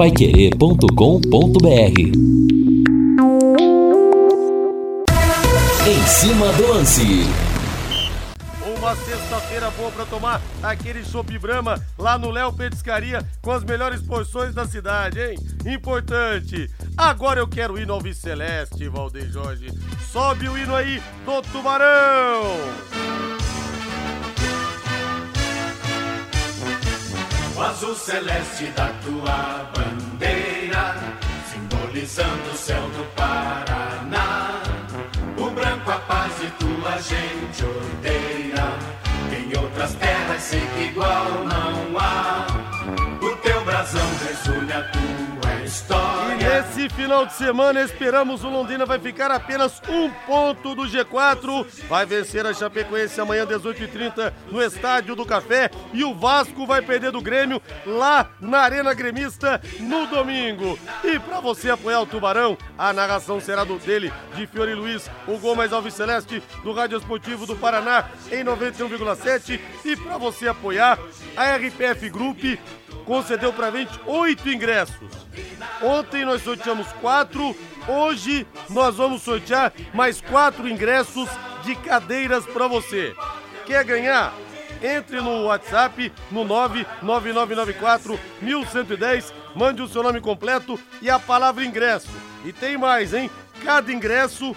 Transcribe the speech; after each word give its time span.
paiquerê.com.br 0.00 2.00
Em 5.86 6.06
cima 6.06 6.50
do 6.54 6.68
lance. 6.68 7.26
Uma 8.78 8.96
sexta-feira 8.96 9.70
boa 9.72 9.90
para 9.90 10.06
tomar 10.06 10.40
aquele 10.62 11.04
chopp 11.04 11.38
Brahma 11.38 11.84
lá 11.98 12.16
no 12.16 12.30
Léo 12.30 12.50
Petiscaria 12.50 13.22
com 13.42 13.50
as 13.50 13.62
melhores 13.62 14.00
porções 14.00 14.54
da 14.54 14.66
cidade, 14.66 15.20
hein? 15.20 15.38
Importante. 15.66 16.70
Agora 16.96 17.38
eu 17.38 17.46
quero 17.46 17.78
ir 17.78 17.86
no 17.86 17.92
Alves 17.92 18.16
Celeste, 18.16 18.88
Valdeir 18.88 19.30
Jorge. 19.30 19.70
Sobe 20.10 20.48
o 20.48 20.56
hino 20.56 20.74
aí 20.74 21.02
do 21.26 21.42
Tubarão. 21.42 23.39
O 27.60 27.62
azul 27.62 27.94
celeste 27.94 28.68
da 28.68 28.88
tua 29.04 29.70
bandeira, 29.74 30.96
simbolizando 31.52 32.50
o 32.54 32.56
céu 32.56 32.80
do 32.80 33.04
Paraná. 33.14 34.62
O 35.36 35.50
branco 35.50 35.90
a 35.90 35.98
paz 35.98 36.32
e 36.42 36.50
tua 36.52 36.96
gente 37.02 37.62
odeia. 37.62 38.64
Em 39.36 39.62
outras 39.62 39.92
terras 39.96 40.42
sei 40.42 40.66
que 40.74 40.84
igual 40.84 41.26
não 41.44 41.98
há. 41.98 42.46
O 43.20 43.36
teu 43.42 43.62
brasão 43.62 44.08
resume 44.26 44.72
a 44.72 44.82
tua 44.84 45.19
história. 45.70 46.34
E 46.34 46.36
nesse 46.36 46.88
final 46.94 47.24
de 47.24 47.32
semana 47.34 47.80
esperamos 47.80 48.42
o 48.42 48.48
Londrina 48.48 48.84
vai 48.84 48.98
ficar 48.98 49.30
apenas 49.30 49.80
um 49.88 50.10
ponto 50.26 50.74
do 50.74 50.82
G4. 50.82 51.66
Vai 51.88 52.04
vencer 52.04 52.44
a 52.44 52.52
Chapecoense 52.52 53.20
amanhã 53.20 53.46
18h30 53.46 54.32
no 54.50 54.60
Estádio 54.60 55.14
do 55.14 55.24
Café 55.24 55.70
e 55.92 56.04
o 56.04 56.14
Vasco 56.14 56.66
vai 56.66 56.82
perder 56.82 57.12
do 57.12 57.20
Grêmio 57.22 57.62
lá 57.86 58.30
na 58.40 58.58
Arena 58.58 58.92
Gremista 58.92 59.60
no 59.78 60.06
domingo. 60.06 60.78
E 61.04 61.18
para 61.20 61.40
você 61.40 61.70
apoiar 61.70 62.00
o 62.00 62.06
Tubarão, 62.06 62.58
a 62.76 62.92
narração 62.92 63.40
será 63.40 63.62
do 63.62 63.78
dele, 63.78 64.12
de 64.34 64.46
Fiore 64.46 64.74
Luiz, 64.74 65.08
o 65.26 65.38
gol 65.38 65.54
mais 65.54 65.72
Alves 65.72 65.94
Celeste 65.94 66.42
do 66.64 66.72
Rádio 66.72 66.98
Esportivo 66.98 67.46
do 67.46 67.54
Paraná 67.54 68.10
em 68.30 68.44
91,7 68.44 69.60
e 69.84 69.96
para 69.96 70.18
você 70.18 70.48
apoiar 70.48 70.98
a 71.36 71.56
RPF 71.56 72.10
Group 72.10 72.40
concedeu 73.04 73.52
gente 73.72 74.00
oito 74.06 74.48
ingressos. 74.48 75.10
Ontem 75.82 76.24
nós 76.24 76.42
sorteamos 76.42 76.86
quatro, 77.00 77.56
hoje 77.88 78.46
nós 78.68 78.96
vamos 78.96 79.22
sortear 79.22 79.72
mais 79.92 80.20
quatro 80.20 80.68
ingressos 80.68 81.28
de 81.64 81.74
cadeiras 81.74 82.46
pra 82.46 82.66
você. 82.66 83.14
Quer 83.66 83.84
ganhar? 83.84 84.32
Entre 84.82 85.20
no 85.20 85.44
WhatsApp 85.44 86.12
no 86.30 86.44
99994 86.44 88.18
1110, 88.40 89.34
mande 89.54 89.82
o 89.82 89.88
seu 89.88 90.02
nome 90.02 90.20
completo 90.20 90.78
e 91.02 91.10
a 91.10 91.18
palavra 91.18 91.64
ingresso. 91.64 92.08
E 92.44 92.52
tem 92.52 92.78
mais, 92.78 93.12
hein? 93.12 93.30
Cada 93.62 93.92
ingresso 93.92 94.56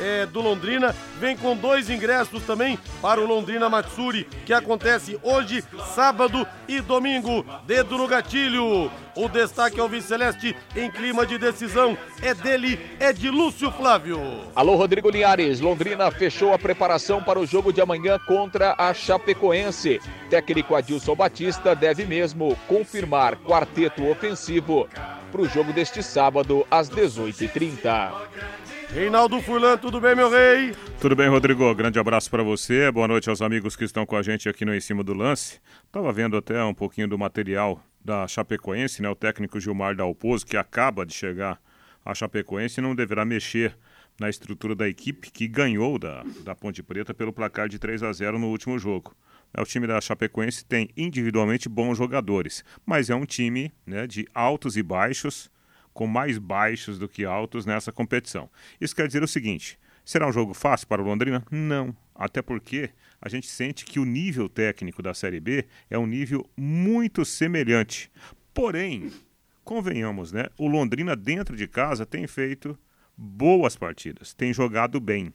é, 0.00 0.26
do 0.26 0.40
Londrina 0.40 0.94
vem 1.18 1.36
com 1.36 1.54
dois 1.54 1.90
ingressos 1.90 2.42
também 2.44 2.78
para 3.02 3.20
o 3.20 3.26
Londrina 3.26 3.68
Matsuri, 3.68 4.24
que 4.46 4.52
acontece 4.52 5.18
hoje, 5.22 5.62
sábado 5.94 6.46
e 6.66 6.80
domingo. 6.80 7.44
Dedo 7.66 7.98
no 7.98 8.08
gatilho. 8.08 8.90
O 9.16 9.28
destaque 9.28 9.78
ao 9.78 9.88
Vice-Celeste 9.88 10.56
em 10.74 10.90
clima 10.90 11.26
de 11.26 11.36
decisão 11.36 11.98
é 12.22 12.32
dele, 12.32 12.80
é 12.98 13.12
de 13.12 13.28
Lúcio 13.28 13.70
Flávio. 13.72 14.20
Alô, 14.54 14.76
Rodrigo 14.76 15.10
Linhares. 15.10 15.60
Londrina 15.60 16.10
fechou 16.10 16.54
a 16.54 16.58
preparação 16.58 17.22
para 17.22 17.38
o 17.38 17.46
jogo 17.46 17.72
de 17.72 17.80
amanhã 17.80 18.18
contra 18.26 18.74
a 18.78 18.94
Chapecoense. 18.94 20.00
Técnico 20.30 20.74
Adilson 20.74 21.14
Batista 21.14 21.74
deve 21.74 22.06
mesmo 22.06 22.56
confirmar 22.68 23.36
quarteto 23.36 24.08
ofensivo 24.08 24.88
para 25.30 25.40
o 25.40 25.48
jogo 25.48 25.72
deste 25.72 26.02
sábado 26.02 26.66
às 26.70 26.88
18h30. 26.88 28.12
Reinaldo 28.92 29.40
Furlan, 29.40 29.78
tudo 29.78 30.00
bem, 30.00 30.16
meu 30.16 30.28
rei? 30.28 30.74
Tudo 31.00 31.14
bem, 31.14 31.28
Rodrigo. 31.28 31.72
Grande 31.76 32.00
abraço 32.00 32.28
para 32.28 32.42
você. 32.42 32.90
Boa 32.90 33.06
noite 33.06 33.30
aos 33.30 33.40
amigos 33.40 33.76
que 33.76 33.84
estão 33.84 34.04
com 34.04 34.16
a 34.16 34.22
gente 34.22 34.48
aqui 34.48 34.64
no 34.64 34.74
Em 34.74 34.80
Cima 34.80 35.04
do 35.04 35.14
Lance. 35.14 35.60
Tava 35.92 36.12
vendo 36.12 36.36
até 36.36 36.62
um 36.64 36.74
pouquinho 36.74 37.06
do 37.06 37.16
material 37.16 37.80
da 38.04 38.26
Chapecoense, 38.26 39.00
né? 39.00 39.08
O 39.08 39.14
técnico 39.14 39.60
Gilmar 39.60 39.94
Dalpozo, 39.94 40.44
que 40.44 40.56
acaba 40.56 41.06
de 41.06 41.14
chegar 41.14 41.60
à 42.04 42.12
Chapecoense, 42.14 42.80
não 42.80 42.92
deverá 42.92 43.24
mexer 43.24 43.78
na 44.18 44.28
estrutura 44.28 44.74
da 44.74 44.88
equipe 44.88 45.30
que 45.30 45.46
ganhou 45.46 45.96
da, 45.96 46.24
da 46.42 46.56
Ponte 46.56 46.82
Preta 46.82 47.14
pelo 47.14 47.32
placar 47.32 47.68
de 47.68 47.78
3 47.78 48.02
a 48.02 48.12
0 48.12 48.40
no 48.40 48.48
último 48.48 48.76
jogo. 48.76 49.14
O 49.56 49.64
time 49.64 49.86
da 49.86 50.00
Chapecoense 50.00 50.64
tem 50.64 50.90
individualmente 50.96 51.68
bons 51.68 51.96
jogadores, 51.96 52.64
mas 52.84 53.08
é 53.08 53.14
um 53.14 53.24
time 53.24 53.72
né, 53.86 54.08
de 54.08 54.26
altos 54.34 54.76
e 54.76 54.82
baixos 54.82 55.48
com 55.92 56.06
mais 56.06 56.38
baixos 56.38 56.98
do 56.98 57.08
que 57.08 57.24
altos 57.24 57.66
nessa 57.66 57.92
competição. 57.92 58.50
Isso 58.80 58.94
quer 58.94 59.06
dizer 59.06 59.22
o 59.22 59.28
seguinte: 59.28 59.78
será 60.04 60.28
um 60.28 60.32
jogo 60.32 60.54
fácil 60.54 60.86
para 60.86 61.02
o 61.02 61.04
Londrina? 61.04 61.44
Não. 61.50 61.94
Até 62.14 62.42
porque 62.42 62.90
a 63.20 63.28
gente 63.28 63.46
sente 63.46 63.84
que 63.84 63.98
o 63.98 64.04
nível 64.04 64.48
técnico 64.48 65.02
da 65.02 65.14
Série 65.14 65.40
B 65.40 65.66
é 65.88 65.98
um 65.98 66.06
nível 66.06 66.48
muito 66.56 67.24
semelhante. 67.24 68.10
Porém, 68.52 69.10
convenhamos, 69.64 70.32
né? 70.32 70.46
O 70.58 70.66
Londrina 70.66 71.16
dentro 71.16 71.56
de 71.56 71.66
casa 71.66 72.04
tem 72.04 72.26
feito 72.26 72.78
boas 73.16 73.76
partidas, 73.76 74.34
tem 74.34 74.52
jogado 74.52 75.00
bem. 75.00 75.32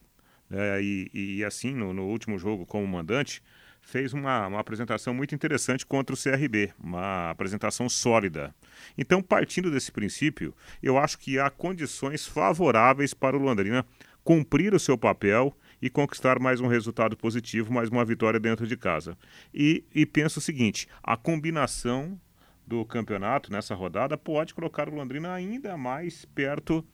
É, 0.50 0.80
e, 0.80 1.10
e, 1.12 1.44
assim, 1.44 1.74
no, 1.74 1.92
no 1.92 2.06
último 2.06 2.38
jogo 2.38 2.64
como 2.64 2.86
mandante, 2.86 3.42
fez 3.86 4.12
uma, 4.12 4.48
uma 4.48 4.58
apresentação 4.58 5.14
muito 5.14 5.32
interessante 5.32 5.86
contra 5.86 6.12
o 6.12 6.18
CRB, 6.18 6.72
uma 6.78 7.30
apresentação 7.30 7.88
sólida. 7.88 8.52
Então, 8.98 9.22
partindo 9.22 9.70
desse 9.70 9.92
princípio, 9.92 10.52
eu 10.82 10.98
acho 10.98 11.16
que 11.16 11.38
há 11.38 11.48
condições 11.48 12.26
favoráveis 12.26 13.14
para 13.14 13.36
o 13.36 13.40
Londrina 13.40 13.86
cumprir 14.24 14.74
o 14.74 14.80
seu 14.80 14.98
papel 14.98 15.56
e 15.80 15.88
conquistar 15.88 16.40
mais 16.40 16.60
um 16.60 16.66
resultado 16.66 17.16
positivo, 17.16 17.72
mais 17.72 17.88
uma 17.88 18.04
vitória 18.04 18.40
dentro 18.40 18.66
de 18.66 18.76
casa. 18.76 19.16
E, 19.54 19.84
e 19.94 20.04
penso 20.04 20.40
o 20.40 20.42
seguinte: 20.42 20.88
a 21.00 21.16
combinação 21.16 22.20
do 22.66 22.84
campeonato 22.84 23.52
nessa 23.52 23.72
rodada 23.76 24.18
pode 24.18 24.52
colocar 24.52 24.88
o 24.88 24.94
Londrina 24.96 25.32
ainda 25.32 25.76
mais 25.76 26.24
perto 26.24 26.84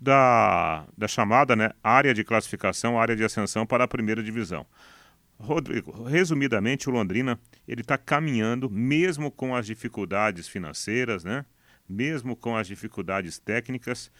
da, 0.00 0.84
da 0.98 1.06
chamada 1.06 1.54
né, 1.54 1.70
área 1.80 2.12
de 2.12 2.24
classificação, 2.24 2.98
área 2.98 3.14
de 3.14 3.22
ascensão 3.22 3.64
para 3.64 3.84
a 3.84 3.88
primeira 3.88 4.20
divisão. 4.20 4.66
Rodrigo, 5.40 6.04
resumidamente, 6.04 6.88
o 6.88 6.92
Londrina 6.92 7.40
ele 7.66 7.80
está 7.80 7.96
caminhando, 7.96 8.68
mesmo 8.68 9.30
com 9.30 9.54
as 9.54 9.66
dificuldades 9.66 10.46
financeiras, 10.46 11.24
né? 11.24 11.44
mesmo 11.88 12.36
com 12.36 12.56
as 12.56 12.68
dificuldades 12.68 13.38
técnicas, 13.38 14.10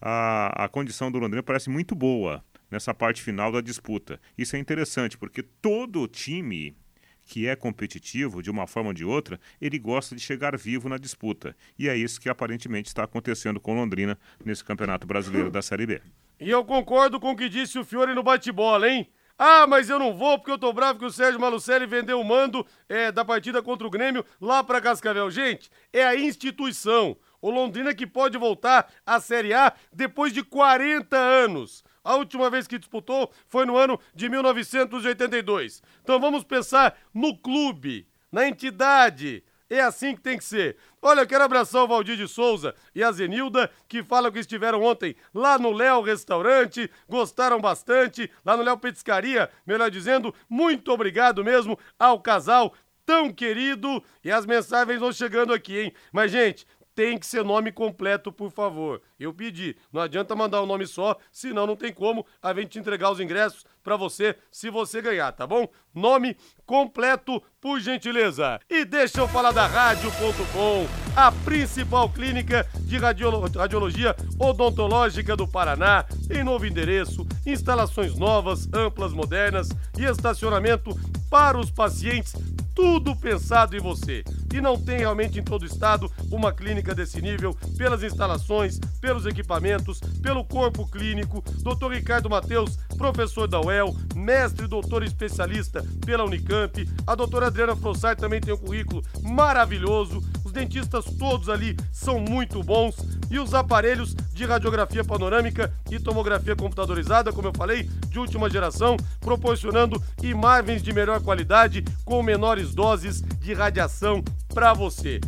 a, 0.00 0.64
a 0.64 0.68
condição 0.68 1.12
do 1.12 1.18
Londrina 1.18 1.42
parece 1.42 1.70
muito 1.70 1.94
boa 1.94 2.44
nessa 2.70 2.92
parte 2.92 3.22
final 3.22 3.52
da 3.52 3.60
disputa. 3.60 4.20
Isso 4.36 4.56
é 4.56 4.58
interessante, 4.58 5.16
porque 5.16 5.42
todo 5.42 6.08
time 6.08 6.76
que 7.24 7.46
é 7.46 7.54
competitivo, 7.54 8.42
de 8.42 8.50
uma 8.50 8.66
forma 8.66 8.88
ou 8.88 8.94
de 8.94 9.04
outra, 9.04 9.38
ele 9.60 9.78
gosta 9.78 10.16
de 10.16 10.20
chegar 10.20 10.56
vivo 10.56 10.88
na 10.88 10.98
disputa. 10.98 11.54
E 11.78 11.88
é 11.88 11.96
isso 11.96 12.20
que 12.20 12.28
aparentemente 12.28 12.88
está 12.88 13.04
acontecendo 13.04 13.60
com 13.60 13.74
Londrina 13.74 14.18
nesse 14.44 14.64
Campeonato 14.64 15.06
Brasileiro 15.06 15.48
da 15.48 15.62
Série 15.62 15.86
B. 15.86 16.02
E 16.40 16.50
eu 16.50 16.64
concordo 16.64 17.20
com 17.20 17.30
o 17.30 17.36
que 17.36 17.48
disse 17.48 17.78
o 17.78 17.84
Fiore 17.84 18.14
no 18.14 18.22
bate-bola, 18.22 18.88
hein? 18.88 19.08
Ah, 19.42 19.66
mas 19.66 19.88
eu 19.88 19.98
não 19.98 20.12
vou 20.12 20.38
porque 20.38 20.50
eu 20.50 20.58
tô 20.58 20.70
bravo 20.70 20.98
que 20.98 21.04
o 21.06 21.10
Sérgio 21.10 21.40
Malucelli 21.40 21.86
vendeu 21.86 22.20
o 22.20 22.24
mando 22.24 22.66
é, 22.86 23.10
da 23.10 23.24
partida 23.24 23.62
contra 23.62 23.86
o 23.86 23.90
Grêmio 23.90 24.22
lá 24.38 24.62
pra 24.62 24.82
Cascavel. 24.82 25.30
Gente, 25.30 25.70
é 25.90 26.04
a 26.04 26.14
instituição. 26.14 27.16
O 27.40 27.48
Londrina 27.48 27.94
que 27.94 28.06
pode 28.06 28.36
voltar 28.36 28.92
à 29.06 29.18
Série 29.18 29.54
A 29.54 29.72
depois 29.90 30.34
de 30.34 30.42
40 30.42 31.16
anos. 31.16 31.82
A 32.04 32.16
última 32.16 32.50
vez 32.50 32.66
que 32.66 32.78
disputou 32.78 33.32
foi 33.46 33.64
no 33.64 33.78
ano 33.78 33.98
de 34.14 34.28
1982. 34.28 35.82
Então 36.02 36.20
vamos 36.20 36.44
pensar 36.44 36.94
no 37.14 37.34
clube, 37.34 38.06
na 38.30 38.46
entidade, 38.46 39.42
é 39.70 39.80
assim 39.80 40.14
que 40.14 40.20
tem 40.20 40.36
que 40.36 40.44
ser. 40.44 40.76
Olha, 41.00 41.20
eu 41.20 41.26
quero 41.26 41.44
abraçar 41.44 41.82
o 41.82 41.88
Valdir 41.88 42.16
de 42.16 42.26
Souza 42.26 42.74
e 42.94 43.02
a 43.02 43.12
Zenilda, 43.12 43.70
que 43.88 44.02
falam 44.02 44.30
que 44.30 44.40
estiveram 44.40 44.82
ontem 44.82 45.14
lá 45.32 45.58
no 45.58 45.72
Léo 45.72 46.02
Restaurante, 46.02 46.90
gostaram 47.08 47.60
bastante, 47.60 48.30
lá 48.44 48.56
no 48.56 48.62
Léo 48.62 48.76
Petiscaria, 48.76 49.48
melhor 49.66 49.90
dizendo, 49.90 50.34
muito 50.48 50.92
obrigado 50.92 51.44
mesmo 51.44 51.78
ao 51.98 52.20
casal 52.20 52.74
tão 53.06 53.32
querido. 53.32 54.02
E 54.22 54.30
as 54.30 54.46
mensagens 54.46 55.00
vão 55.00 55.12
chegando 55.12 55.52
aqui, 55.52 55.78
hein? 55.78 55.92
Mas, 56.12 56.30
gente, 56.30 56.66
tem 56.94 57.18
que 57.18 57.26
ser 57.26 57.44
nome 57.44 57.72
completo, 57.72 58.32
por 58.32 58.50
favor. 58.50 59.00
Eu 59.18 59.32
pedi. 59.32 59.76
Não 59.92 60.00
adianta 60.00 60.36
mandar 60.36 60.60
o 60.60 60.64
um 60.64 60.66
nome 60.66 60.86
só, 60.86 61.16
senão 61.30 61.66
não 61.66 61.76
tem 61.76 61.92
como 61.92 62.26
a 62.42 62.52
gente 62.54 62.78
entregar 62.78 63.10
os 63.10 63.20
ingressos 63.20 63.64
para 63.82 63.96
você 63.96 64.36
se 64.50 64.70
você 64.70 65.00
ganhar, 65.00 65.32
tá 65.32 65.46
bom? 65.46 65.68
Nome 65.94 66.36
completo, 66.66 67.42
por 67.60 67.80
gentileza. 67.80 68.60
E 68.68 68.84
deixa 68.84 69.20
eu 69.20 69.28
falar 69.28 69.52
da 69.52 69.66
Rádio.com, 69.66 70.86
a 71.16 71.32
principal 71.44 72.08
clínica 72.10 72.66
de 72.80 72.98
radiolo 72.98 73.40
radiologia 73.56 74.14
odontológica 74.38 75.36
do 75.36 75.48
Paraná, 75.48 76.04
em 76.30 76.44
novo 76.44 76.66
endereço, 76.66 77.26
instalações 77.46 78.16
novas, 78.18 78.68
amplas, 78.72 79.12
modernas 79.12 79.68
e 79.98 80.04
estacionamento 80.04 80.94
para 81.30 81.58
os 81.58 81.70
pacientes 81.70 82.34
tudo 82.80 83.14
pensado 83.14 83.76
em 83.76 83.78
você. 83.78 84.24
E 84.54 84.58
não 84.58 84.74
tem 84.74 85.00
realmente 85.00 85.38
em 85.38 85.44
todo 85.44 85.62
o 85.62 85.66
estado 85.66 86.10
uma 86.30 86.50
clínica 86.50 86.94
desse 86.94 87.20
nível, 87.20 87.54
pelas 87.76 88.02
instalações, 88.02 88.78
pelos 89.02 89.26
equipamentos, 89.26 90.00
pelo 90.22 90.42
corpo 90.42 90.90
clínico. 90.90 91.44
Dr. 91.58 91.92
Ricardo 91.92 92.30
Mateus, 92.30 92.78
professor 92.96 93.46
da 93.46 93.60
UEL, 93.60 93.94
mestre 94.16 94.66
doutor 94.66 95.02
especialista 95.02 95.84
pela 96.06 96.24
Unicamp. 96.24 96.88
A 97.06 97.14
doutora 97.14 97.48
Adriana 97.48 97.76
Frossar 97.76 98.16
também 98.16 98.40
tem 98.40 98.54
um 98.54 98.56
currículo 98.58 99.02
maravilhoso. 99.22 100.22
Os 100.50 100.54
dentistas 100.54 101.04
todos 101.16 101.48
ali 101.48 101.76
são 101.92 102.18
muito 102.18 102.60
bons. 102.60 102.96
E 103.30 103.38
os 103.38 103.54
aparelhos 103.54 104.16
de 104.32 104.44
radiografia 104.44 105.04
panorâmica 105.04 105.72
e 105.88 106.00
tomografia 106.00 106.56
computadorizada, 106.56 107.32
como 107.32 107.46
eu 107.46 107.52
falei, 107.56 107.84
de 108.08 108.18
última 108.18 108.50
geração, 108.50 108.96
proporcionando 109.20 110.02
imagens 110.20 110.82
de 110.82 110.92
melhor 110.92 111.22
qualidade 111.22 111.84
com 112.04 112.20
menores 112.20 112.74
doses 112.74 113.22
de 113.22 113.54
radiação 113.54 114.24
para 114.52 114.74
você 114.74 115.20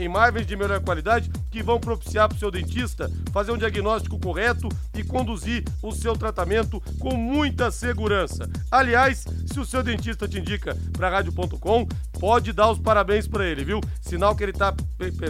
imagens 0.00 0.46
de 0.46 0.56
melhor 0.56 0.80
qualidade 0.80 1.30
que 1.50 1.62
vão 1.62 1.80
propiciar 1.80 2.28
para 2.28 2.36
o 2.36 2.38
seu 2.38 2.50
dentista 2.50 3.10
fazer 3.32 3.52
um 3.52 3.58
diagnóstico 3.58 4.18
correto 4.18 4.68
e 4.94 5.02
conduzir 5.02 5.64
o 5.82 5.92
seu 5.92 6.16
tratamento 6.16 6.82
com 6.98 7.14
muita 7.16 7.70
segurança. 7.70 8.48
Aliás, 8.70 9.24
se 9.46 9.58
o 9.58 9.64
seu 9.64 9.82
dentista 9.82 10.28
te 10.28 10.38
indica 10.38 10.76
para 10.92 11.10
rádio.com, 11.10 11.86
pode 12.18 12.52
dar 12.52 12.70
os 12.70 12.78
parabéns 12.78 13.26
para 13.26 13.46
ele, 13.46 13.64
viu? 13.64 13.80
Sinal 14.00 14.36
que 14.36 14.44
ele 14.44 14.52
está 14.52 14.74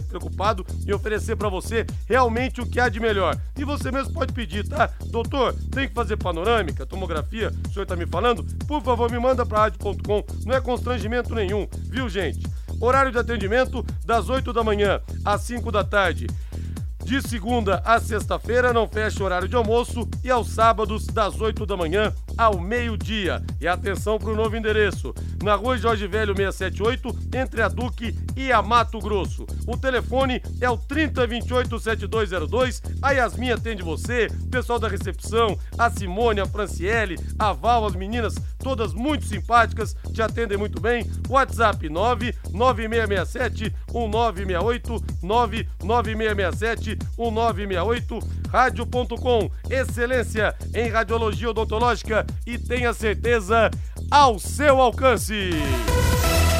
preocupado 0.08 0.66
em 0.86 0.92
oferecer 0.92 1.36
para 1.36 1.48
você 1.48 1.86
realmente 2.06 2.60
o 2.60 2.66
que 2.66 2.80
há 2.80 2.88
de 2.88 2.98
melhor. 2.98 3.38
E 3.56 3.64
você 3.64 3.90
mesmo 3.90 4.12
pode 4.12 4.32
pedir, 4.32 4.66
tá? 4.66 4.90
Doutor, 5.06 5.54
tem 5.70 5.88
que 5.88 5.94
fazer 5.94 6.16
panorâmica, 6.16 6.84
tomografia, 6.84 7.52
o 7.68 7.72
senhor 7.72 7.84
está 7.84 7.96
me 7.96 8.06
falando? 8.06 8.44
Por 8.66 8.82
favor, 8.82 9.10
me 9.10 9.18
manda 9.18 9.46
para 9.46 9.60
rádio.com, 9.60 10.24
não 10.44 10.54
é 10.54 10.60
constrangimento 10.60 11.34
nenhum, 11.34 11.68
viu, 11.88 12.08
gente? 12.08 12.40
Horário 12.80 13.12
de 13.12 13.18
atendimento 13.18 13.84
das 14.04 14.28
8 14.28 14.52
da 14.52 14.64
manhã 14.64 15.00
às 15.24 15.42
5 15.42 15.70
da 15.70 15.84
tarde. 15.84 16.26
De 17.04 17.20
segunda 17.20 17.82
a 17.84 17.98
sexta-feira 17.98 18.72
não 18.72 18.86
fecha 18.86 19.24
horário 19.24 19.48
de 19.48 19.56
almoço 19.56 20.08
e 20.22 20.30
aos 20.30 20.48
sábados 20.48 21.06
das 21.06 21.40
8 21.40 21.66
da 21.66 21.76
manhã 21.76 22.14
ao 22.38 22.60
meio-dia. 22.60 23.42
E 23.60 23.66
atenção 23.66 24.16
para 24.16 24.30
o 24.30 24.36
novo 24.36 24.56
endereço: 24.56 25.12
na 25.42 25.56
rua 25.56 25.76
Jorge 25.76 26.06
Velho 26.06 26.36
678, 26.36 27.36
entre 27.36 27.62
a 27.62 27.68
Duque 27.68 28.16
e 28.36 28.52
a 28.52 28.62
Mato 28.62 28.98
Grosso. 28.98 29.44
O 29.66 29.76
telefone 29.76 30.40
é 30.60 30.70
o 30.70 30.78
3028-7202. 30.78 32.80
A 33.02 33.10
Yasmin 33.10 33.50
atende 33.50 33.82
você, 33.82 34.28
pessoal 34.50 34.78
da 34.78 34.88
recepção, 34.88 35.58
a 35.76 35.90
Simone, 35.90 36.40
a 36.40 36.46
Franciele, 36.46 37.18
a 37.38 37.52
Val, 37.52 37.86
as 37.86 37.94
meninas, 37.94 38.36
todas 38.60 38.94
muito 38.94 39.24
simpáticas, 39.24 39.96
te 40.12 40.22
atendem 40.22 40.58
muito 40.58 40.80
bem. 40.80 41.10
WhatsApp 41.28 41.88
99667 41.88 43.74
1968 43.92 45.04
99667 45.22 46.98
1968 47.18 48.40
rádio.com. 48.50 49.50
Excelência 49.70 50.54
em 50.74 50.88
radiologia 50.88 51.50
odontológica 51.50 52.26
e 52.46 52.58
tenha 52.58 52.92
certeza 52.92 53.70
ao 54.10 54.38
seu 54.38 54.80
alcance. 54.80 55.50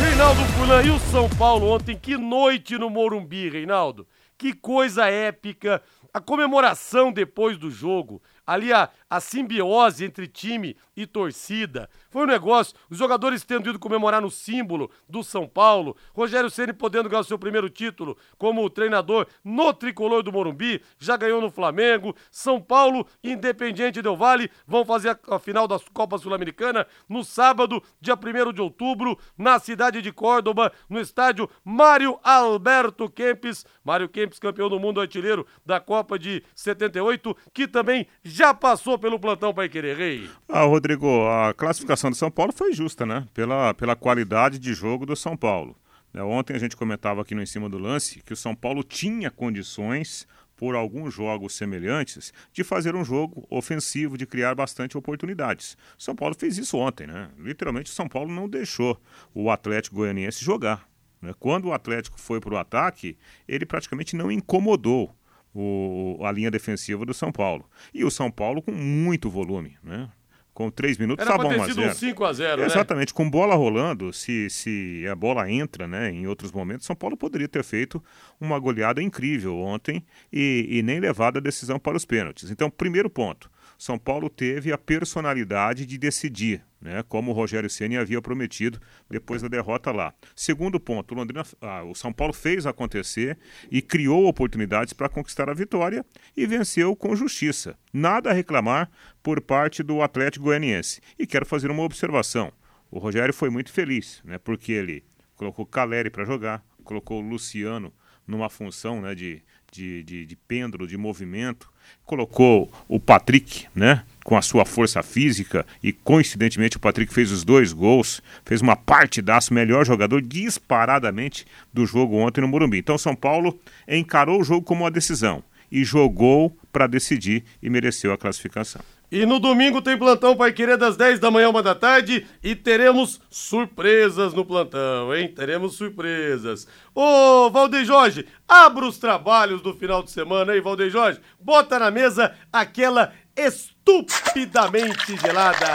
Reinaldo 0.00 0.40
Fulan 0.56 0.82
e 0.82 0.90
o 0.90 0.98
São 0.98 1.28
Paulo 1.28 1.68
ontem, 1.68 1.96
que 1.96 2.16
noite 2.16 2.78
no 2.78 2.88
Morumbi, 2.88 3.50
Reinaldo. 3.50 4.06
Que 4.38 4.54
coisa 4.54 5.06
épica. 5.06 5.82
A 6.12 6.20
comemoração 6.20 7.12
depois 7.12 7.56
do 7.56 7.70
jogo, 7.70 8.20
ali 8.44 8.72
a, 8.72 8.88
a 9.08 9.20
simbiose 9.20 10.04
entre 10.04 10.26
time 10.26 10.76
e 11.00 11.06
torcida. 11.06 11.88
Foi 12.10 12.22
um 12.22 12.26
negócio, 12.26 12.76
os 12.90 12.98
jogadores 12.98 13.44
tendo 13.44 13.70
ido 13.70 13.78
comemorar 13.78 14.20
no 14.20 14.30
símbolo 14.30 14.90
do 15.08 15.22
São 15.22 15.46
Paulo, 15.46 15.96
Rogério 16.12 16.50
Ceni 16.50 16.72
podendo 16.72 17.08
ganhar 17.08 17.20
o 17.20 17.24
seu 17.24 17.38
primeiro 17.38 17.70
título 17.70 18.16
como 18.36 18.68
treinador 18.68 19.26
no 19.44 19.72
tricolor 19.72 20.22
do 20.22 20.32
Morumbi, 20.32 20.82
já 20.98 21.16
ganhou 21.16 21.40
no 21.40 21.50
Flamengo. 21.50 22.14
São 22.30 22.60
Paulo 22.60 23.06
Independiente 23.22 24.02
Del 24.02 24.16
Vale 24.16 24.50
vão 24.66 24.84
fazer 24.84 25.10
a, 25.10 25.36
a 25.36 25.38
final 25.38 25.66
da 25.66 25.78
Copa 25.92 26.18
Sul-Americana 26.18 26.86
no 27.08 27.24
sábado, 27.24 27.82
dia 28.00 28.14
1 28.14 28.52
de 28.52 28.60
outubro, 28.60 29.18
na 29.36 29.58
cidade 29.58 30.02
de 30.02 30.12
Córdoba, 30.12 30.72
no 30.88 31.00
estádio 31.00 31.48
Mário 31.64 32.18
Alberto 32.22 33.08
Kempes. 33.08 33.64
Mário 33.84 34.08
Kempes, 34.08 34.38
campeão 34.38 34.68
do 34.68 34.78
mundo 34.78 35.00
artilheiro 35.00 35.46
da 35.64 35.80
Copa 35.80 36.18
de 36.18 36.42
78, 36.54 37.36
que 37.52 37.66
também 37.66 38.06
já 38.22 38.52
passou 38.52 38.98
pelo 38.98 39.18
plantão 39.18 39.54
para 39.54 39.68
querer 39.68 39.96
rei. 39.96 40.28
Ah, 40.48 40.64
Rodrigo, 40.64 40.89
a 41.28 41.54
classificação 41.54 42.10
do 42.10 42.16
São 42.16 42.30
Paulo 42.30 42.52
foi 42.52 42.72
justa, 42.72 43.04
né? 43.04 43.26
Pela, 43.34 43.74
pela 43.74 43.96
qualidade 43.96 44.58
de 44.58 44.72
jogo 44.72 45.04
do 45.04 45.16
São 45.16 45.36
Paulo. 45.36 45.76
É, 46.12 46.22
ontem 46.22 46.54
a 46.54 46.58
gente 46.58 46.76
comentava 46.76 47.22
aqui 47.22 47.34
no 47.34 47.42
Em 47.42 47.46
Cima 47.46 47.68
do 47.68 47.78
Lance 47.78 48.20
que 48.22 48.32
o 48.32 48.36
São 48.36 48.54
Paulo 48.54 48.82
tinha 48.82 49.30
condições, 49.30 50.26
por 50.56 50.74
alguns 50.74 51.14
jogos 51.14 51.54
semelhantes, 51.54 52.34
de 52.52 52.62
fazer 52.62 52.94
um 52.94 53.02
jogo 53.02 53.46
ofensivo, 53.48 54.18
de 54.18 54.26
criar 54.26 54.54
bastante 54.54 54.98
oportunidades. 54.98 55.74
São 55.96 56.14
Paulo 56.14 56.34
fez 56.38 56.58
isso 56.58 56.76
ontem, 56.76 57.06
né? 57.06 57.30
Literalmente 57.38 57.90
o 57.90 57.94
São 57.94 58.06
Paulo 58.06 58.30
não 58.30 58.46
deixou 58.46 59.00
o 59.32 59.50
Atlético 59.50 59.96
Goianiense 59.96 60.44
jogar. 60.44 60.86
Né? 61.22 61.32
Quando 61.38 61.68
o 61.68 61.72
Atlético 61.72 62.20
foi 62.20 62.40
para 62.40 62.54
o 62.54 62.58
ataque, 62.58 63.16
ele 63.48 63.64
praticamente 63.64 64.14
não 64.14 64.30
incomodou 64.30 65.16
o, 65.54 66.18
a 66.22 66.30
linha 66.30 66.50
defensiva 66.50 67.06
do 67.06 67.14
São 67.14 67.32
Paulo. 67.32 67.64
E 67.94 68.04
o 68.04 68.10
São 68.10 68.30
Paulo 68.30 68.60
com 68.60 68.72
muito 68.72 69.30
volume, 69.30 69.78
né? 69.82 70.10
Com 70.52 70.70
três 70.70 70.98
minutos 70.98 71.24
estava 71.24 71.46
1 71.46 71.62
a 71.62 71.66
0 71.68 71.90
um 71.90 71.94
5 71.94 72.24
a 72.24 72.32
0 72.32 72.60
né? 72.60 72.66
Exatamente, 72.66 73.14
com 73.14 73.28
bola 73.30 73.54
rolando, 73.54 74.12
se, 74.12 74.50
se 74.50 75.06
a 75.10 75.14
bola 75.14 75.50
entra 75.50 75.86
né, 75.86 76.10
em 76.10 76.26
outros 76.26 76.50
momentos, 76.52 76.86
São 76.86 76.96
Paulo 76.96 77.16
poderia 77.16 77.48
ter 77.48 77.62
feito 77.62 78.02
uma 78.40 78.58
goleada 78.58 79.02
incrível 79.02 79.56
ontem 79.58 80.04
e, 80.32 80.66
e 80.68 80.82
nem 80.82 81.00
levado 81.00 81.38
a 81.38 81.40
decisão 81.40 81.78
para 81.78 81.96
os 81.96 82.04
pênaltis. 82.04 82.50
Então, 82.50 82.68
primeiro 82.68 83.08
ponto, 83.08 83.50
São 83.80 83.98
Paulo 83.98 84.28
teve 84.28 84.70
a 84.72 84.76
personalidade 84.76 85.86
de 85.86 85.96
decidir, 85.96 86.62
né, 86.82 87.02
como 87.08 87.30
o 87.30 87.34
Rogério 87.34 87.70
Ceni 87.70 87.96
havia 87.96 88.20
prometido 88.20 88.78
depois 89.08 89.40
da 89.40 89.48
derrota 89.48 89.90
lá. 89.90 90.12
Segundo 90.36 90.78
ponto, 90.78 91.12
o, 91.12 91.16
Londrina, 91.16 91.46
ah, 91.62 91.82
o 91.84 91.94
São 91.94 92.12
Paulo 92.12 92.34
fez 92.34 92.66
acontecer 92.66 93.38
e 93.70 93.80
criou 93.80 94.26
oportunidades 94.26 94.92
para 94.92 95.08
conquistar 95.08 95.48
a 95.48 95.54
vitória 95.54 96.04
e 96.36 96.46
venceu 96.46 96.94
com 96.94 97.16
justiça. 97.16 97.74
Nada 97.90 98.28
a 98.28 98.34
reclamar 98.34 98.90
por 99.22 99.40
parte 99.40 99.82
do 99.82 100.02
Atlético 100.02 100.44
Goianiense. 100.44 101.00
E 101.18 101.26
quero 101.26 101.46
fazer 101.46 101.70
uma 101.70 101.82
observação. 101.82 102.52
O 102.90 102.98
Rogério 102.98 103.32
foi 103.32 103.48
muito 103.48 103.72
feliz, 103.72 104.20
né, 104.22 104.36
porque 104.36 104.72
ele 104.72 105.02
colocou 105.34 105.64
Caleri 105.64 106.10
para 106.10 106.26
jogar, 106.26 106.62
colocou 106.84 107.22
o 107.22 107.26
Luciano 107.26 107.90
numa 108.26 108.50
função 108.50 109.00
né, 109.00 109.14
de, 109.14 109.42
de, 109.70 110.02
de, 110.02 110.26
de 110.26 110.36
pêndulo, 110.36 110.86
de 110.86 110.96
movimento, 110.96 111.70
colocou 112.04 112.70
o 112.88 112.98
Patrick, 112.98 113.66
né? 113.74 114.04
Com 114.24 114.36
a 114.36 114.42
sua 114.42 114.64
força 114.64 115.02
física 115.02 115.66
e 115.82 115.92
coincidentemente 115.92 116.76
o 116.76 116.80
Patrick 116.80 117.12
fez 117.12 117.30
os 117.32 117.44
dois 117.44 117.72
gols, 117.72 118.22
fez 118.44 118.60
uma 118.60 118.76
partidaço, 118.76 119.54
melhor 119.54 119.84
jogador 119.84 120.20
disparadamente 120.20 121.46
do 121.72 121.86
jogo 121.86 122.16
ontem 122.16 122.40
no 122.40 122.48
Morumbi. 122.48 122.78
Então 122.78 122.98
São 122.98 123.14
Paulo 123.14 123.58
encarou 123.88 124.40
o 124.40 124.44
jogo 124.44 124.62
como 124.62 124.84
uma 124.84 124.90
decisão 124.90 125.42
e 125.70 125.84
jogou 125.84 126.56
para 126.72 126.86
decidir 126.86 127.44
e 127.62 127.70
mereceu 127.70 128.12
a 128.12 128.18
classificação. 128.18 128.82
E 129.10 129.26
no 129.26 129.40
domingo 129.40 129.82
tem 129.82 129.98
plantão 129.98 130.36
Pai 130.36 130.52
Querer 130.52 130.76
das 130.76 130.96
10 130.96 131.18
da 131.18 131.32
manhã, 131.32 131.48
uma 131.48 131.62
da 131.62 131.74
tarde. 131.74 132.26
E 132.42 132.54
teremos 132.54 133.20
surpresas 133.28 134.32
no 134.32 134.44
plantão, 134.44 135.12
hein? 135.12 135.26
Teremos 135.26 135.74
surpresas. 135.74 136.68
Ô, 136.94 137.50
Valdeir 137.50 137.84
Jorge, 137.84 138.24
abra 138.46 138.86
os 138.86 138.98
trabalhos 138.98 139.60
do 139.62 139.74
final 139.74 140.00
de 140.00 140.12
semana, 140.12 140.54
hein, 140.54 140.62
Valdeir 140.62 140.90
Jorge? 140.90 141.20
Bota 141.40 141.76
na 141.78 141.90
mesa 141.90 142.32
aquela 142.52 143.12
estupidamente 143.36 145.16
gelada. 145.16 145.66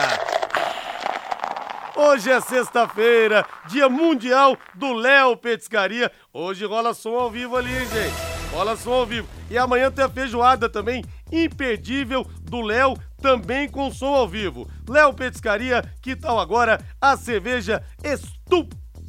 Hoje 1.98 2.30
é 2.30 2.40
sexta-feira, 2.40 3.46
dia 3.68 3.90
mundial 3.90 4.58
do 4.76 4.94
Léo 4.94 5.36
Petiscaria. 5.36 6.12
Hoje 6.32 6.66
rola 6.66 6.94
som 6.94 7.16
ao 7.16 7.32
vivo 7.32 7.56
ali, 7.58 7.70
hein, 7.70 7.88
gente? 7.88 8.16
Rola 8.54 8.78
som 8.78 8.92
ao 8.92 9.06
vivo. 9.06 9.28
E 9.50 9.58
amanhã 9.58 9.92
tem 9.92 10.04
a 10.04 10.10
feijoada 10.10 10.70
também, 10.70 11.04
imperdível, 11.32 12.26
do 12.42 12.62
Léo 12.62 12.96
também 13.26 13.68
com 13.68 13.92
som 13.92 14.14
ao 14.14 14.28
vivo. 14.28 14.70
Léo 14.88 15.12
Petiscaria, 15.12 15.84
que 16.00 16.16
tal 16.16 16.40
agora 16.40 16.80
a 17.02 17.18
cerveja 17.18 17.84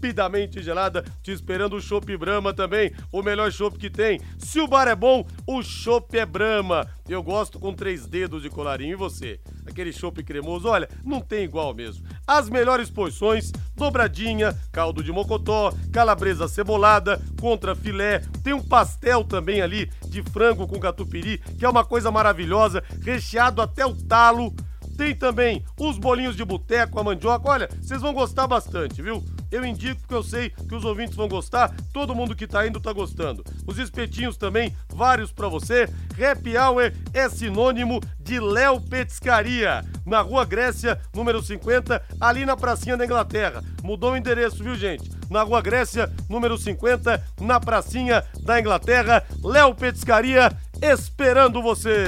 estupidamente 0.06 0.62
gelada, 0.62 1.04
te 1.22 1.32
esperando 1.32 1.76
o 1.76 1.80
Chopp 1.80 2.16
Brahma 2.16 2.54
também, 2.54 2.92
o 3.10 3.22
melhor 3.22 3.50
chopp 3.50 3.76
que 3.78 3.90
tem. 3.90 4.20
Se 4.38 4.60
o 4.60 4.68
bar 4.68 4.86
é 4.86 4.94
bom, 4.94 5.26
o 5.46 5.62
chopp 5.62 6.16
é 6.16 6.24
Brahma. 6.24 6.86
Eu 7.08 7.22
gosto 7.22 7.58
com 7.58 7.72
três 7.72 8.06
dedos 8.06 8.42
de 8.42 8.50
colarinho. 8.50 8.92
E 8.92 8.96
você? 8.96 9.40
Aquele 9.66 9.92
chopp 9.92 10.22
cremoso, 10.22 10.68
olha, 10.68 10.88
não 11.04 11.20
tem 11.20 11.44
igual 11.44 11.74
mesmo. 11.74 12.04
As 12.26 12.48
melhores 12.48 12.90
porções, 12.90 13.52
dobradinha, 13.74 14.56
caldo 14.72 15.02
de 15.02 15.12
mocotó, 15.12 15.72
calabresa 15.92 16.48
cebolada, 16.48 17.20
contra 17.40 17.74
filé. 17.74 18.20
Tem 18.42 18.52
um 18.52 18.62
pastel 18.62 19.24
também 19.24 19.60
ali 19.60 19.90
de 20.08 20.22
frango 20.22 20.66
com 20.66 20.78
catupiry, 20.78 21.38
que 21.58 21.64
é 21.64 21.68
uma 21.68 21.84
coisa 21.84 22.10
maravilhosa, 22.10 22.82
recheado 23.02 23.60
até 23.60 23.84
o 23.84 23.94
talo. 23.94 24.54
Tem 24.96 25.14
também 25.14 25.62
os 25.78 25.98
bolinhos 25.98 26.36
de 26.36 26.44
boteco, 26.44 26.98
a 26.98 27.04
mandioca. 27.04 27.48
Olha, 27.48 27.68
vocês 27.82 28.00
vão 28.00 28.14
gostar 28.14 28.46
bastante, 28.46 29.02
viu? 29.02 29.22
Eu 29.50 29.64
indico 29.64 30.00
porque 30.00 30.14
eu 30.14 30.22
sei 30.22 30.50
que 30.50 30.74
os 30.74 30.84
ouvintes 30.84 31.16
vão 31.16 31.28
gostar, 31.28 31.74
todo 31.92 32.14
mundo 32.14 32.34
que 32.34 32.46
tá 32.46 32.66
indo 32.66 32.80
tá 32.80 32.92
gostando. 32.92 33.44
Os 33.66 33.78
espetinhos 33.78 34.36
também, 34.36 34.74
vários 34.88 35.32
para 35.32 35.48
você. 35.48 35.88
Happy 36.18 36.56
Hour 36.56 36.92
é 37.12 37.28
sinônimo 37.28 38.00
de 38.18 38.40
Léo 38.40 38.80
Petiscaria, 38.80 39.84
na 40.04 40.20
Rua 40.20 40.44
Grécia, 40.44 41.00
número 41.14 41.42
50, 41.42 42.02
ali 42.20 42.44
na 42.44 42.56
pracinha 42.56 42.96
da 42.96 43.04
Inglaterra. 43.04 43.62
Mudou 43.82 44.12
o 44.12 44.16
endereço, 44.16 44.62
viu, 44.62 44.74
gente? 44.74 45.10
Na 45.30 45.42
Rua 45.42 45.60
Grécia, 45.60 46.12
número 46.28 46.56
50, 46.56 47.22
na 47.40 47.60
pracinha 47.60 48.24
da 48.42 48.58
Inglaterra. 48.58 49.24
Léo 49.42 49.74
Petiscaria 49.74 50.50
esperando 50.80 51.62
você. 51.62 52.06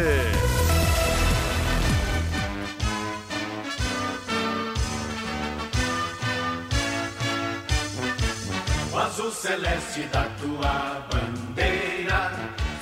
O 8.98 9.00
azul 9.00 9.30
celeste 9.30 10.00
da 10.12 10.24
tua 10.40 11.06
bandeira, 11.08 12.32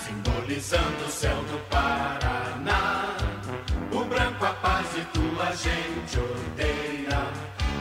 simbolizando 0.03 1.05
o 1.07 1.11
céu 1.11 1.37
do 1.37 1.59
Paraná. 1.69 3.15
O 3.93 4.03
branco 4.03 4.47
a 4.47 4.55
paz 4.55 4.87
e 4.97 5.05
tua 5.13 5.55
gente 5.55 6.19
odeia. 6.19 7.21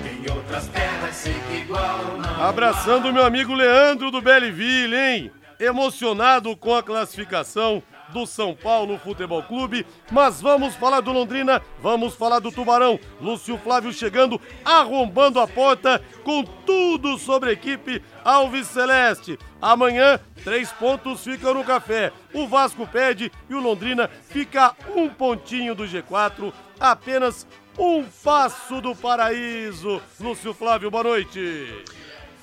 Em 0.03 0.29
outras 0.29 0.67
terras 0.67 1.23
que 1.23 1.55
igual 1.59 2.17
não. 2.17 2.43
Abraçando 2.43 3.13
meu 3.13 3.23
amigo 3.23 3.53
Leandro 3.53 4.11
do 4.11 4.21
Belleville, 4.21 4.97
hein? 4.97 5.31
Emocionado 5.57 6.57
com 6.57 6.75
a 6.75 6.83
classificação 6.83 7.81
do 8.15 8.25
São 8.25 8.55
Paulo 8.55 8.97
Futebol 8.97 9.43
Clube, 9.43 9.85
mas 10.09 10.39
vamos 10.41 10.73
falar 10.75 11.01
do 11.01 11.11
Londrina, 11.11 11.61
vamos 11.81 12.15
falar 12.15 12.39
do 12.39 12.49
Tubarão. 12.49 12.97
Lúcio 13.19 13.57
Flávio 13.57 13.91
chegando, 13.91 14.39
arrombando 14.63 15.37
a 15.37 15.45
porta 15.45 16.01
com 16.23 16.41
tudo 16.41 17.17
sobre 17.17 17.49
a 17.49 17.51
equipe 17.51 18.01
Alves 18.23 18.67
Celeste. 18.67 19.37
Amanhã, 19.61 20.17
três 20.45 20.71
pontos 20.71 21.25
ficam 21.25 21.53
no 21.53 21.65
café. 21.65 22.13
O 22.33 22.47
Vasco 22.47 22.87
pede 22.87 23.29
e 23.49 23.53
o 23.53 23.59
Londrina 23.59 24.09
fica 24.29 24.73
um 24.95 25.09
pontinho 25.09 25.75
do 25.75 25.83
G4, 25.83 26.53
apenas 26.79 27.45
um 27.77 28.05
passo 28.23 28.79
do 28.79 28.95
paraíso. 28.95 30.01
Lúcio 30.21 30.53
Flávio, 30.53 30.89
boa 30.89 31.03
noite. 31.03 31.83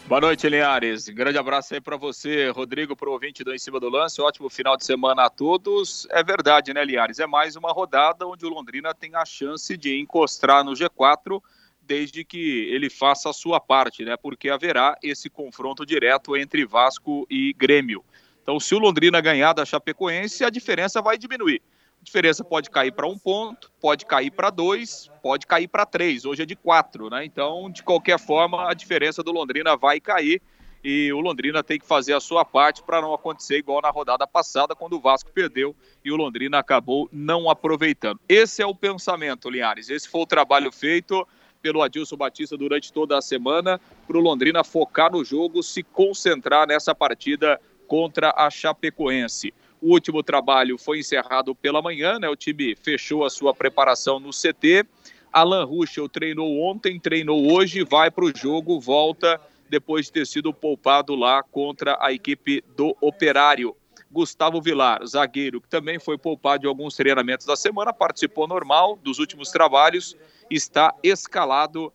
Boa 0.06 0.20
noite, 0.20 0.48
Linhares. 0.48 1.08
Grande 1.08 1.38
abraço 1.38 1.72
aí 1.72 1.80
para 1.80 1.96
você, 1.96 2.50
Rodrigo, 2.50 2.94
pro 2.96 3.12
ouvinte 3.12 3.44
do 3.44 3.54
Em 3.54 3.58
Cima 3.58 3.78
do 3.78 3.88
Lance. 3.88 4.20
Ótimo 4.20 4.50
final 4.50 4.76
de 4.76 4.84
semana 4.84 5.24
a 5.24 5.30
todos. 5.30 6.06
É 6.10 6.22
verdade, 6.22 6.74
né, 6.74 6.84
Linhares? 6.84 7.20
É 7.20 7.26
mais 7.26 7.56
uma 7.56 7.72
rodada 7.72 8.26
onde 8.26 8.44
o 8.44 8.48
Londrina 8.48 8.92
tem 8.92 9.14
a 9.14 9.24
chance 9.24 9.76
de 9.76 9.98
encostar 9.98 10.64
no 10.64 10.72
G4 10.72 11.40
desde 11.80 12.24
que 12.24 12.68
ele 12.70 12.90
faça 12.90 13.30
a 13.30 13.32
sua 13.32 13.60
parte, 13.60 14.04
né? 14.04 14.16
Porque 14.16 14.50
haverá 14.50 14.98
esse 15.02 15.30
confronto 15.30 15.86
direto 15.86 16.36
entre 16.36 16.66
Vasco 16.66 17.26
e 17.30 17.52
Grêmio. 17.54 18.04
Então, 18.42 18.58
se 18.58 18.74
o 18.74 18.78
Londrina 18.78 19.20
ganhar 19.20 19.52
da 19.52 19.64
Chapecoense, 19.64 20.44
a 20.44 20.50
diferença 20.50 21.00
vai 21.00 21.16
diminuir. 21.16 21.62
Diferença 22.02 22.42
pode 22.42 22.68
cair 22.68 22.92
para 22.92 23.06
um 23.06 23.16
ponto, 23.16 23.70
pode 23.80 24.04
cair 24.04 24.32
para 24.32 24.50
dois, 24.50 25.08
pode 25.22 25.46
cair 25.46 25.68
para 25.68 25.86
três. 25.86 26.24
Hoje 26.24 26.42
é 26.42 26.46
de 26.46 26.56
quatro, 26.56 27.08
né? 27.08 27.24
Então, 27.24 27.70
de 27.70 27.82
qualquer 27.82 28.18
forma, 28.18 28.68
a 28.68 28.74
diferença 28.74 29.22
do 29.22 29.30
Londrina 29.30 29.76
vai 29.76 30.00
cair 30.00 30.42
e 30.82 31.12
o 31.12 31.20
Londrina 31.20 31.62
tem 31.62 31.78
que 31.78 31.86
fazer 31.86 32.12
a 32.12 32.18
sua 32.18 32.44
parte 32.44 32.82
para 32.82 33.00
não 33.00 33.14
acontecer 33.14 33.58
igual 33.58 33.80
na 33.80 33.90
rodada 33.90 34.26
passada, 34.26 34.74
quando 34.74 34.94
o 34.94 35.00
Vasco 35.00 35.30
perdeu 35.32 35.76
e 36.04 36.10
o 36.10 36.16
Londrina 36.16 36.58
acabou 36.58 37.08
não 37.12 37.48
aproveitando. 37.48 38.18
Esse 38.28 38.62
é 38.62 38.66
o 38.66 38.74
pensamento, 38.74 39.48
Linhares. 39.48 39.88
Esse 39.88 40.08
foi 40.08 40.22
o 40.22 40.26
trabalho 40.26 40.72
feito 40.72 41.26
pelo 41.62 41.80
Adilson 41.82 42.16
Batista 42.16 42.56
durante 42.56 42.92
toda 42.92 43.16
a 43.16 43.22
semana 43.22 43.80
para 44.08 44.18
o 44.18 44.20
Londrina 44.20 44.64
focar 44.64 45.12
no 45.12 45.24
jogo, 45.24 45.62
se 45.62 45.84
concentrar 45.84 46.66
nessa 46.66 46.92
partida 46.92 47.60
contra 47.86 48.34
a 48.36 48.50
Chapecoense. 48.50 49.54
O 49.82 49.90
último 49.90 50.22
trabalho 50.22 50.78
foi 50.78 51.00
encerrado 51.00 51.56
pela 51.56 51.82
manhã, 51.82 52.16
né? 52.16 52.28
O 52.28 52.36
time 52.36 52.76
fechou 52.76 53.24
a 53.24 53.30
sua 53.30 53.52
preparação 53.52 54.20
no 54.20 54.30
CT. 54.30 54.86
Alan 55.32 55.64
Ruschel 55.64 56.08
treinou 56.08 56.60
ontem, 56.62 57.00
treinou 57.00 57.52
hoje, 57.52 57.82
vai 57.82 58.08
para 58.08 58.24
o 58.24 58.32
jogo, 58.32 58.78
volta 58.78 59.40
depois 59.68 60.06
de 60.06 60.12
ter 60.12 60.26
sido 60.26 60.54
poupado 60.54 61.16
lá 61.16 61.42
contra 61.42 61.98
a 62.00 62.12
equipe 62.12 62.62
do 62.76 62.96
Operário. 63.00 63.74
Gustavo 64.08 64.60
Vilar, 64.60 65.04
zagueiro, 65.04 65.60
que 65.60 65.68
também 65.68 65.98
foi 65.98 66.16
poupado 66.16 66.60
de 66.60 66.66
alguns 66.68 66.94
treinamentos 66.94 67.46
da 67.46 67.56
semana, 67.56 67.92
participou 67.92 68.46
normal 68.46 68.96
dos 69.02 69.18
últimos 69.18 69.50
trabalhos, 69.50 70.14
está 70.50 70.94
escalado 71.02 71.92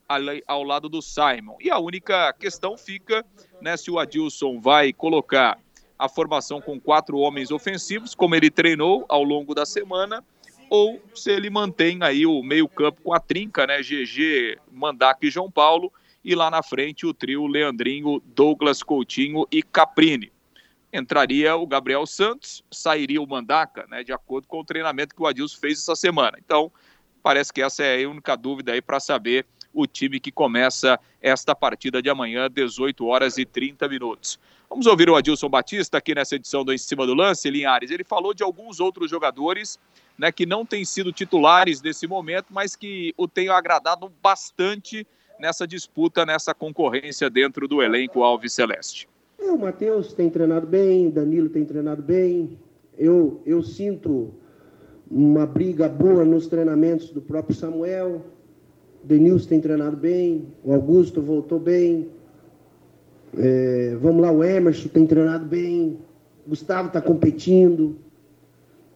ao 0.48 0.64
lado 0.64 0.90
do 0.90 1.02
Simon. 1.02 1.56
E 1.62 1.70
a 1.70 1.78
única 1.78 2.34
questão 2.34 2.76
fica 2.76 3.24
né, 3.62 3.78
se 3.78 3.90
o 3.92 4.00
Adilson 4.00 4.60
vai 4.60 4.92
colocar 4.92 5.58
a 5.98 6.08
formação 6.08 6.62
com 6.62 6.80
quatro 6.80 7.18
homens 7.18 7.52
ofensivos, 7.52 8.14
como 8.14 8.36
ele 8.36 8.50
treinou 8.50 9.06
ao 9.10 9.24
longo 9.24 9.56
da 9.56 9.66
semana, 9.66 10.24
ou 10.70 11.02
se 11.16 11.32
ele 11.32 11.50
mantém 11.50 12.00
aí 12.02 12.26
o 12.26 12.44
meio-campo 12.44 13.02
com 13.02 13.14
a 13.14 13.20
trinca, 13.20 13.66
né? 13.66 13.82
GG, 13.82 14.60
Mandaca 14.72 15.26
e 15.26 15.30
João 15.30 15.50
Paulo, 15.50 15.92
e 16.24 16.36
lá 16.36 16.52
na 16.52 16.62
frente 16.62 17.06
o 17.06 17.14
trio 17.14 17.48
Leandrinho, 17.48 18.22
Douglas 18.26 18.84
Coutinho 18.84 19.48
e 19.52 19.64
Caprini. 19.64 20.32
Entraria 20.92 21.56
o 21.56 21.66
Gabriel 21.66 22.06
Santos, 22.06 22.64
sairia 22.72 23.22
o 23.22 23.28
Mandaca, 23.28 23.86
né? 23.90 24.04
De 24.04 24.12
acordo 24.12 24.48
com 24.48 24.60
o 24.60 24.66
treinamento 24.66 25.16
que 25.16 25.22
o 25.22 25.28
Adilson 25.28 25.60
fez 25.60 25.80
essa 25.80 25.96
semana. 25.96 26.38
Então, 26.44 26.72
parece 27.24 27.52
que 27.52 27.62
essa 27.62 27.84
é 27.84 28.04
a 28.04 28.10
única 28.10 28.36
dúvida 28.36 28.74
aí 28.74 28.82
para 28.82 29.00
saber 29.00 29.46
o 29.74 29.86
time 29.86 30.20
que 30.20 30.32
começa 30.32 31.00
esta 31.22 31.56
partida 31.56 32.02
de 32.02 32.10
amanhã, 32.10 32.50
18 32.50 33.06
horas 33.06 33.38
e 33.38 33.46
30 33.46 33.88
minutos. 33.88 34.40
Vamos 34.70 34.86
ouvir 34.86 35.10
o 35.10 35.16
Adilson 35.16 35.50
Batista 35.50 35.98
aqui 35.98 36.14
nessa 36.14 36.36
edição 36.36 36.64
do 36.64 36.74
Em 36.74 36.78
Cima 36.78 37.06
do 37.06 37.14
Lance, 37.14 37.50
Linhares. 37.50 37.90
Ele 37.90 38.04
falou 38.04 38.34
de 38.34 38.44
alguns 38.44 38.80
outros 38.80 39.10
jogadores 39.10 39.80
né, 40.18 40.32
que 40.32 40.46
não 40.46 40.66
têm 40.66 40.84
sido 40.84 41.12
titulares 41.12 41.82
nesse 41.82 42.06
momento, 42.06 42.48
mas 42.50 42.76
que 42.76 43.14
o 43.16 43.28
tenham 43.28 43.56
agradado 43.56 44.12
bastante 44.22 45.08
nessa 45.40 45.66
disputa, 45.66 46.26
nessa 46.26 46.54
concorrência 46.54 47.30
dentro 47.30 47.68
do 47.68 47.82
elenco 47.82 48.24
Alves 48.24 48.54
Celeste. 48.54 49.08
É, 49.40 49.50
o 49.52 49.58
Matheus 49.58 50.14
tem 50.14 50.30
treinado 50.30 50.68
bem, 50.68 51.10
Danilo 51.10 51.48
tem 51.48 51.64
treinado 51.64 52.02
bem. 52.02 52.60
Eu, 52.98 53.42
eu 53.46 53.64
sinto 53.64 54.34
uma 55.10 55.46
briga 55.46 55.88
boa 55.88 56.26
nos 56.26 56.48
treinamentos 56.48 57.12
do 57.12 57.22
próprio 57.22 57.56
Samuel. 57.56 58.26
Denilson 59.04 59.48
tem 59.48 59.62
treinado 59.62 59.96
bem, 59.96 60.54
o 60.62 60.74
Augusto 60.74 61.22
voltou 61.22 61.60
bem, 61.60 62.10
é, 63.36 63.98
vamos 64.02 64.22
lá, 64.22 64.32
o 64.32 64.44
Emerson 64.44 64.90
tem 64.90 65.06
treinado 65.06 65.46
bem, 65.46 65.98
Gustavo 66.48 66.88
está 66.88 67.02
competindo, 67.02 67.96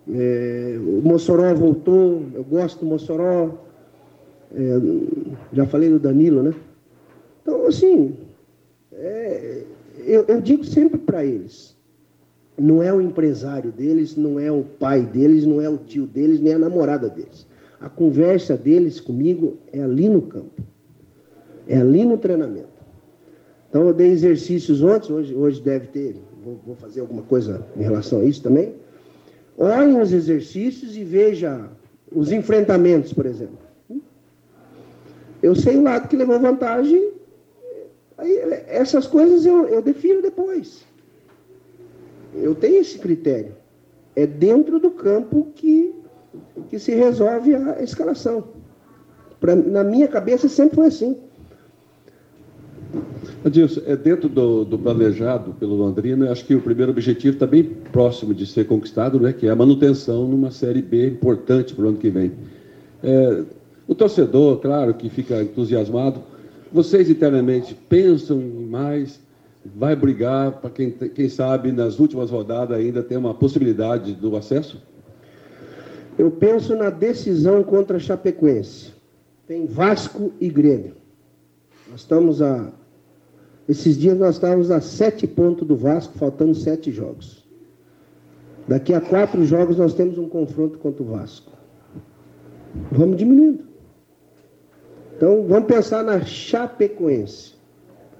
é, 0.09 0.77
o 0.79 1.01
Mossoró 1.03 1.53
voltou, 1.53 2.23
eu 2.33 2.43
gosto 2.43 2.79
do 2.79 2.85
Mossoró, 2.85 3.57
é, 4.53 4.79
já 5.53 5.65
falei 5.65 5.89
do 5.89 5.99
Danilo, 5.99 6.43
né? 6.43 6.53
Então, 7.41 7.67
assim, 7.67 8.15
é, 8.93 9.63
eu, 10.05 10.25
eu 10.27 10.41
digo 10.41 10.63
sempre 10.63 10.97
para 10.97 11.25
eles, 11.25 11.75
não 12.57 12.81
é 12.81 12.93
o 12.93 13.01
empresário 13.01 13.71
deles, 13.71 14.15
não 14.15 14.39
é 14.39 14.51
o 14.51 14.63
pai 14.63 15.01
deles, 15.01 15.45
não 15.45 15.61
é 15.61 15.69
o 15.69 15.77
tio 15.77 16.05
deles, 16.05 16.39
nem 16.39 16.53
a 16.53 16.59
namorada 16.59 17.09
deles. 17.09 17.47
A 17.79 17.89
conversa 17.89 18.55
deles 18.55 18.99
comigo 18.99 19.57
é 19.71 19.81
ali 19.81 20.07
no 20.07 20.21
campo, 20.21 20.61
é 21.67 21.77
ali 21.77 22.05
no 22.05 22.17
treinamento. 22.17 22.70
Então 23.71 23.87
eu 23.87 23.93
dei 23.93 24.11
exercícios 24.11 24.83
ontem, 24.83 25.13
hoje, 25.13 25.33
hoje 25.33 25.61
deve 25.61 25.87
ter, 25.87 26.17
vou, 26.43 26.59
vou 26.67 26.75
fazer 26.75 26.99
alguma 26.99 27.21
coisa 27.21 27.65
em 27.77 27.81
relação 27.81 28.19
a 28.19 28.25
isso 28.25 28.43
também. 28.43 28.75
Olhem 29.57 30.01
os 30.01 30.11
exercícios 30.11 30.97
e 30.97 31.05
veja 31.05 31.69
os 32.13 32.33
enfrentamentos, 32.33 33.13
por 33.13 33.25
exemplo. 33.25 33.57
Eu 35.41 35.55
sei 35.55 35.77
o 35.77 35.83
lado 35.83 36.09
que 36.09 36.17
levou 36.17 36.37
vantagem, 36.37 37.13
aí, 38.17 38.41
essas 38.67 39.07
coisas 39.07 39.45
eu, 39.45 39.65
eu 39.69 39.81
defino 39.81 40.21
depois. 40.21 40.85
Eu 42.35 42.53
tenho 42.53 42.81
esse 42.81 42.99
critério. 42.99 43.55
É 44.17 44.27
dentro 44.27 44.79
do 44.79 44.91
campo 44.91 45.47
que, 45.55 45.95
que 46.69 46.77
se 46.77 46.93
resolve 46.93 47.55
a 47.55 47.81
escalação. 47.81 48.49
Pra, 49.39 49.55
na 49.55 49.81
minha 49.81 50.09
cabeça 50.09 50.49
sempre 50.49 50.75
foi 50.75 50.87
assim. 50.87 51.17
Adilson, 53.43 53.81
é 53.87 53.95
dentro 53.95 54.29
do, 54.29 54.63
do, 54.63 54.77
planejado 54.77 55.53
pelo 55.53 55.75
Londrina, 55.75 56.31
acho 56.31 56.45
que 56.45 56.53
o 56.53 56.61
primeiro 56.61 56.91
objetivo 56.91 57.33
está 57.33 57.47
bem 57.47 57.63
próximo 57.63 58.35
de 58.35 58.45
ser 58.45 58.65
conquistado, 58.65 59.19
né, 59.19 59.33
que 59.33 59.47
é 59.47 59.49
a 59.49 59.55
manutenção 59.55 60.27
numa 60.27 60.51
Série 60.51 60.81
B 60.81 61.07
importante 61.07 61.73
para 61.73 61.85
o 61.85 61.89
ano 61.89 61.97
que 61.97 62.09
vem. 62.09 62.31
É, 63.01 63.43
o 63.87 63.95
torcedor, 63.95 64.59
claro, 64.59 64.93
que 64.93 65.09
fica 65.09 65.41
entusiasmado, 65.41 66.21
vocês 66.71 67.09
internamente 67.09 67.75
pensam 67.89 68.39
mais, 68.39 69.19
vai 69.75 69.95
brigar 69.95 70.51
para 70.53 70.69
quem, 70.69 70.91
quem 70.91 71.27
sabe 71.27 71.71
nas 71.71 71.99
últimas 71.99 72.29
rodadas 72.29 72.77
ainda 72.77 73.01
tem 73.01 73.17
uma 73.17 73.33
possibilidade 73.33 74.13
do 74.13 74.35
acesso? 74.35 74.81
Eu 76.17 76.29
penso 76.29 76.75
na 76.75 76.91
decisão 76.91 77.63
contra 77.63 77.97
a 77.97 77.99
Chapecoense. 77.99 78.93
Tem 79.47 79.65
Vasco 79.65 80.31
e 80.39 80.47
Grêmio. 80.47 80.93
Nós 81.89 82.01
estamos 82.01 82.41
a 82.41 82.71
Esses 83.71 83.97
dias 83.97 84.17
nós 84.17 84.35
estávamos 84.35 84.69
a 84.69 84.81
sete 84.81 85.25
pontos 85.25 85.65
do 85.65 85.77
Vasco, 85.77 86.17
faltando 86.17 86.53
sete 86.53 86.91
jogos. 86.91 87.47
Daqui 88.67 88.93
a 88.93 88.99
quatro 88.99 89.45
jogos 89.45 89.77
nós 89.77 89.93
temos 89.93 90.17
um 90.17 90.27
confronto 90.27 90.77
contra 90.77 91.01
o 91.01 91.05
Vasco. 91.05 91.53
Vamos 92.91 93.15
diminuindo. 93.15 93.63
Então 95.15 95.45
vamos 95.47 95.67
pensar 95.67 96.03
na 96.03 96.19
Chapecoense. 96.19 97.53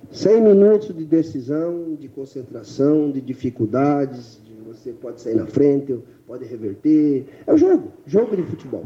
100 0.10 0.42
minutos 0.42 0.96
de 0.96 1.04
decisão, 1.04 1.96
de 2.00 2.08
concentração, 2.08 3.12
de 3.12 3.20
dificuldades, 3.20 4.40
de 4.46 4.54
você 4.66 4.94
pode 4.94 5.20
sair 5.20 5.36
na 5.36 5.48
frente, 5.48 6.00
pode 6.26 6.46
reverter. 6.46 7.26
É 7.46 7.54
o 7.54 7.58
jogo, 7.58 7.92
jogo 8.06 8.38
de 8.38 8.44
futebol. 8.44 8.86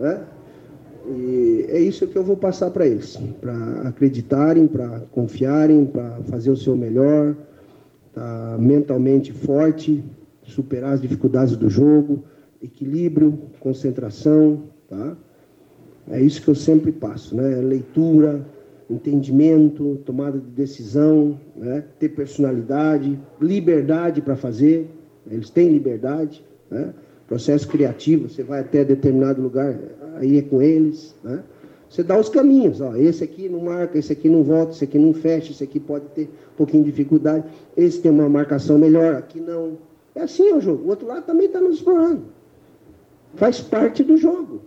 Né? 0.00 0.20
E 1.06 1.66
é 1.68 1.80
isso 1.80 2.06
que 2.06 2.16
eu 2.16 2.22
vou 2.22 2.36
passar 2.36 2.70
para 2.70 2.86
eles, 2.86 3.16
para 3.40 3.88
acreditarem, 3.88 4.66
para 4.66 5.00
confiarem, 5.10 5.84
para 5.84 6.20
fazer 6.24 6.50
o 6.50 6.56
seu 6.56 6.76
melhor, 6.76 7.36
tá 8.14 8.56
mentalmente 8.58 9.32
forte, 9.32 10.02
superar 10.44 10.92
as 10.94 11.00
dificuldades 11.00 11.56
do 11.56 11.68
jogo, 11.68 12.22
equilíbrio, 12.62 13.38
concentração, 13.58 14.64
tá? 14.88 15.16
É 16.10 16.20
isso 16.20 16.42
que 16.42 16.48
eu 16.48 16.54
sempre 16.54 16.92
passo, 16.92 17.34
né? 17.34 17.56
Leitura, 17.60 18.44
entendimento, 18.90 20.00
tomada 20.04 20.38
de 20.38 20.50
decisão, 20.50 21.38
né? 21.56 21.84
ter 21.98 22.10
personalidade, 22.10 23.18
liberdade 23.40 24.20
para 24.20 24.36
fazer, 24.36 24.90
eles 25.30 25.50
têm 25.50 25.70
liberdade, 25.70 26.44
né? 26.70 26.92
Processo 27.26 27.66
criativo, 27.68 28.28
você 28.28 28.42
vai 28.42 28.60
até 28.60 28.84
determinado 28.84 29.40
lugar, 29.40 29.78
aí 30.16 30.38
é 30.38 30.42
com 30.42 30.60
eles, 30.60 31.14
né? 31.22 31.42
Você 31.88 32.02
dá 32.02 32.18
os 32.18 32.30
caminhos, 32.30 32.80
ó, 32.80 32.96
esse 32.96 33.22
aqui 33.22 33.50
não 33.50 33.60
marca, 33.60 33.98
esse 33.98 34.12
aqui 34.12 34.26
não 34.26 34.42
volta, 34.42 34.72
esse 34.72 34.84
aqui 34.84 34.98
não 34.98 35.12
fecha, 35.12 35.52
esse 35.52 35.62
aqui 35.62 35.78
pode 35.78 36.06
ter 36.14 36.22
um 36.54 36.56
pouquinho 36.56 36.84
de 36.84 36.90
dificuldade, 36.90 37.44
esse 37.76 38.00
tem 38.00 38.10
uma 38.10 38.30
marcação 38.30 38.78
melhor, 38.78 39.16
aqui 39.16 39.40
não. 39.40 39.76
É 40.14 40.22
assim 40.22 40.52
o 40.54 40.60
jogo. 40.60 40.84
O 40.84 40.88
outro 40.88 41.06
lado 41.06 41.24
também 41.26 41.46
está 41.46 41.60
nos 41.60 41.76
explorando. 41.76 42.24
Faz 43.34 43.60
parte 43.60 44.02
do 44.02 44.16
jogo. 44.16 44.62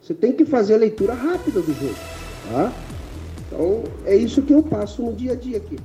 Você 0.00 0.12
tem 0.12 0.32
que 0.32 0.44
fazer 0.44 0.74
a 0.74 0.78
leitura 0.78 1.14
rápida 1.14 1.60
do 1.60 1.72
jogo. 1.72 1.94
Tá? 2.50 2.72
Então, 3.46 3.84
é 4.04 4.16
isso 4.16 4.42
que 4.42 4.52
eu 4.52 4.62
passo 4.62 5.02
no 5.02 5.12
dia 5.12 5.32
a 5.32 5.36
dia 5.36 5.58
aqui. 5.58 5.76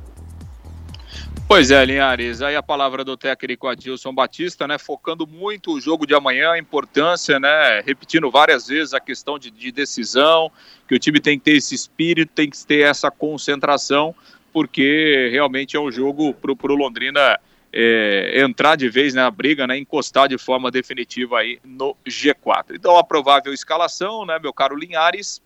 Pois 1.52 1.70
é, 1.70 1.84
Linhares, 1.84 2.42
aí 2.42 2.56
a 2.56 2.64
palavra 2.64 3.04
do 3.04 3.18
técnico 3.18 3.68
Adilson 3.68 4.14
Batista, 4.14 4.66
né, 4.66 4.78
focando 4.78 5.28
muito 5.28 5.74
o 5.74 5.82
jogo 5.82 6.08
de 6.08 6.16
amanhã, 6.16 6.52
a 6.52 6.58
importância, 6.58 7.42
né, 7.42 7.82
repetindo 7.82 8.32
várias 8.32 8.68
vezes 8.68 8.94
a 8.94 9.02
questão 9.02 9.38
de, 9.38 9.52
de 9.52 9.70
decisão, 9.70 10.50
que 10.88 10.96
o 10.96 11.00
time 11.00 11.20
tem 11.20 11.38
que 11.38 11.44
ter 11.44 11.58
esse 11.58 11.76
espírito, 11.76 12.32
tem 12.34 12.50
que 12.50 12.66
ter 12.66 12.86
essa 12.86 13.12
concentração, 13.12 14.16
porque 14.54 15.28
realmente 15.30 15.76
é 15.76 15.80
um 15.82 15.92
jogo 15.92 16.34
para 16.34 16.72
o 16.72 16.76
Londrina 16.76 17.38
é, 17.74 18.42
entrar 18.42 18.78
de 18.78 18.88
vez 18.88 19.14
na 19.14 19.30
briga, 19.30 19.68
né, 19.68 19.78
encostar 19.78 20.30
de 20.30 20.38
forma 20.38 20.72
definitiva 20.72 21.40
aí 21.40 21.60
no 21.66 21.98
G4. 22.08 22.76
Então, 22.76 22.98
a 22.98 23.04
provável 23.04 23.54
escalação, 23.54 24.26
né, 24.26 24.40
meu 24.42 24.54
caro 24.54 24.74
Linhares, 24.74 25.42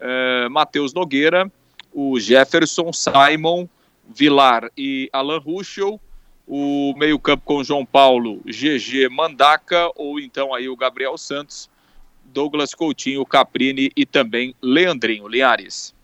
é, 0.00 0.48
Matheus 0.48 0.92
Nogueira, 0.92 1.48
o 1.92 2.18
Jefferson, 2.18 2.90
Simon, 2.92 3.68
Vilar 4.08 4.70
e 4.76 5.08
Alan 5.12 5.38
Ruschel, 5.38 6.00
o 6.46 6.94
meio-campo 6.96 7.42
com 7.44 7.64
João 7.64 7.86
Paulo, 7.86 8.42
GG 8.44 9.08
Mandaca, 9.10 9.90
ou 9.96 10.20
então 10.20 10.54
aí 10.54 10.68
o 10.68 10.76
Gabriel 10.76 11.16
Santos, 11.16 11.70
Douglas 12.24 12.74
Coutinho, 12.74 13.24
Caprini 13.24 13.90
e 13.96 14.04
também 14.04 14.54
Leandrinho 14.60 15.28
Linhares. 15.28 15.94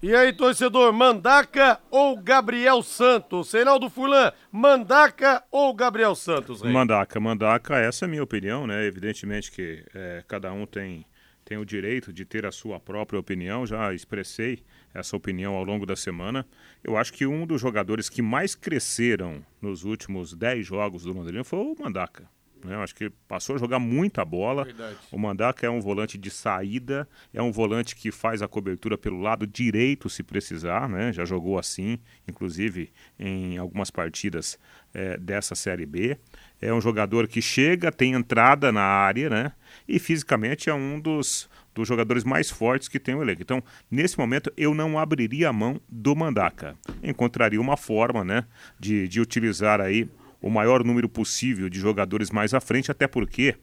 E 0.00 0.14
aí, 0.14 0.32
torcedor, 0.32 0.92
Mandaca 0.92 1.80
ou 1.90 2.16
Gabriel 2.16 2.84
Santos? 2.84 3.50
Reinaldo 3.50 3.90
Fulan, 3.90 4.32
Mandaca 4.52 5.42
ou 5.50 5.74
Gabriel 5.74 6.14
Santos? 6.14 6.62
Rei? 6.62 6.72
Mandaca, 6.72 7.18
Mandaca, 7.18 7.78
essa 7.78 8.04
é 8.04 8.06
a 8.06 8.08
minha 8.08 8.22
opinião, 8.22 8.64
né? 8.64 8.86
Evidentemente 8.86 9.50
que 9.50 9.84
é, 9.92 10.22
cada 10.28 10.52
um 10.52 10.66
tem, 10.66 11.04
tem 11.48 11.56
o 11.56 11.64
direito 11.64 12.12
de 12.12 12.26
ter 12.26 12.44
a 12.44 12.52
sua 12.52 12.78
própria 12.78 13.18
opinião, 13.18 13.66
já 13.66 13.94
expressei 13.94 14.62
essa 14.92 15.16
opinião 15.16 15.54
ao 15.54 15.64
longo 15.64 15.86
da 15.86 15.96
semana. 15.96 16.46
Eu 16.84 16.94
acho 16.94 17.10
que 17.10 17.24
um 17.24 17.46
dos 17.46 17.58
jogadores 17.58 18.10
que 18.10 18.20
mais 18.20 18.54
cresceram 18.54 19.42
nos 19.58 19.82
últimos 19.82 20.34
10 20.34 20.66
jogos 20.66 21.04
do 21.04 21.12
Londrina 21.14 21.42
foi 21.42 21.58
o 21.58 21.74
Mandaca. 21.80 22.28
Né? 22.62 22.74
Eu 22.74 22.82
acho 22.82 22.94
que 22.94 23.08
passou 23.26 23.56
a 23.56 23.58
jogar 23.58 23.78
muita 23.78 24.26
bola. 24.26 24.64
Verdade. 24.64 24.98
O 25.10 25.18
Mandaca 25.18 25.66
é 25.66 25.70
um 25.70 25.80
volante 25.80 26.18
de 26.18 26.30
saída, 26.30 27.08
é 27.32 27.40
um 27.40 27.50
volante 27.50 27.96
que 27.96 28.12
faz 28.12 28.42
a 28.42 28.48
cobertura 28.48 28.98
pelo 28.98 29.18
lado 29.18 29.46
direito 29.46 30.10
se 30.10 30.22
precisar, 30.22 30.86
né? 30.86 31.14
já 31.14 31.24
jogou 31.24 31.58
assim, 31.58 31.98
inclusive 32.28 32.92
em 33.18 33.56
algumas 33.56 33.90
partidas 33.90 34.58
é, 34.92 35.16
dessa 35.16 35.54
Série 35.54 35.86
B. 35.86 36.18
É 36.60 36.72
um 36.72 36.80
jogador 36.80 37.28
que 37.28 37.40
chega, 37.40 37.92
tem 37.92 38.12
entrada 38.12 38.72
na 38.72 38.82
área, 38.82 39.30
né? 39.30 39.52
E 39.86 39.98
fisicamente 39.98 40.68
é 40.68 40.74
um 40.74 40.98
dos 40.98 41.48
dos 41.78 41.86
jogadores 41.86 42.24
mais 42.24 42.50
fortes 42.50 42.88
que 42.88 42.98
tem 42.98 43.14
o 43.14 43.22
elenco. 43.22 43.40
Então, 43.40 43.62
nesse 43.88 44.18
momento, 44.18 44.52
eu 44.56 44.74
não 44.74 44.98
abriria 44.98 45.48
a 45.48 45.52
mão 45.52 45.80
do 45.88 46.14
Mandaca. 46.16 46.76
Encontraria 47.02 47.60
uma 47.60 47.76
forma 47.76 48.24
né, 48.24 48.44
de, 48.78 49.06
de 49.06 49.20
utilizar 49.20 49.80
aí 49.80 50.08
o 50.40 50.50
maior 50.50 50.84
número 50.84 51.08
possível 51.08 51.68
de 51.68 51.78
jogadores 51.78 52.30
mais 52.30 52.52
à 52.52 52.60
frente, 52.60 52.90
até 52.90 53.06
porque 53.06 53.54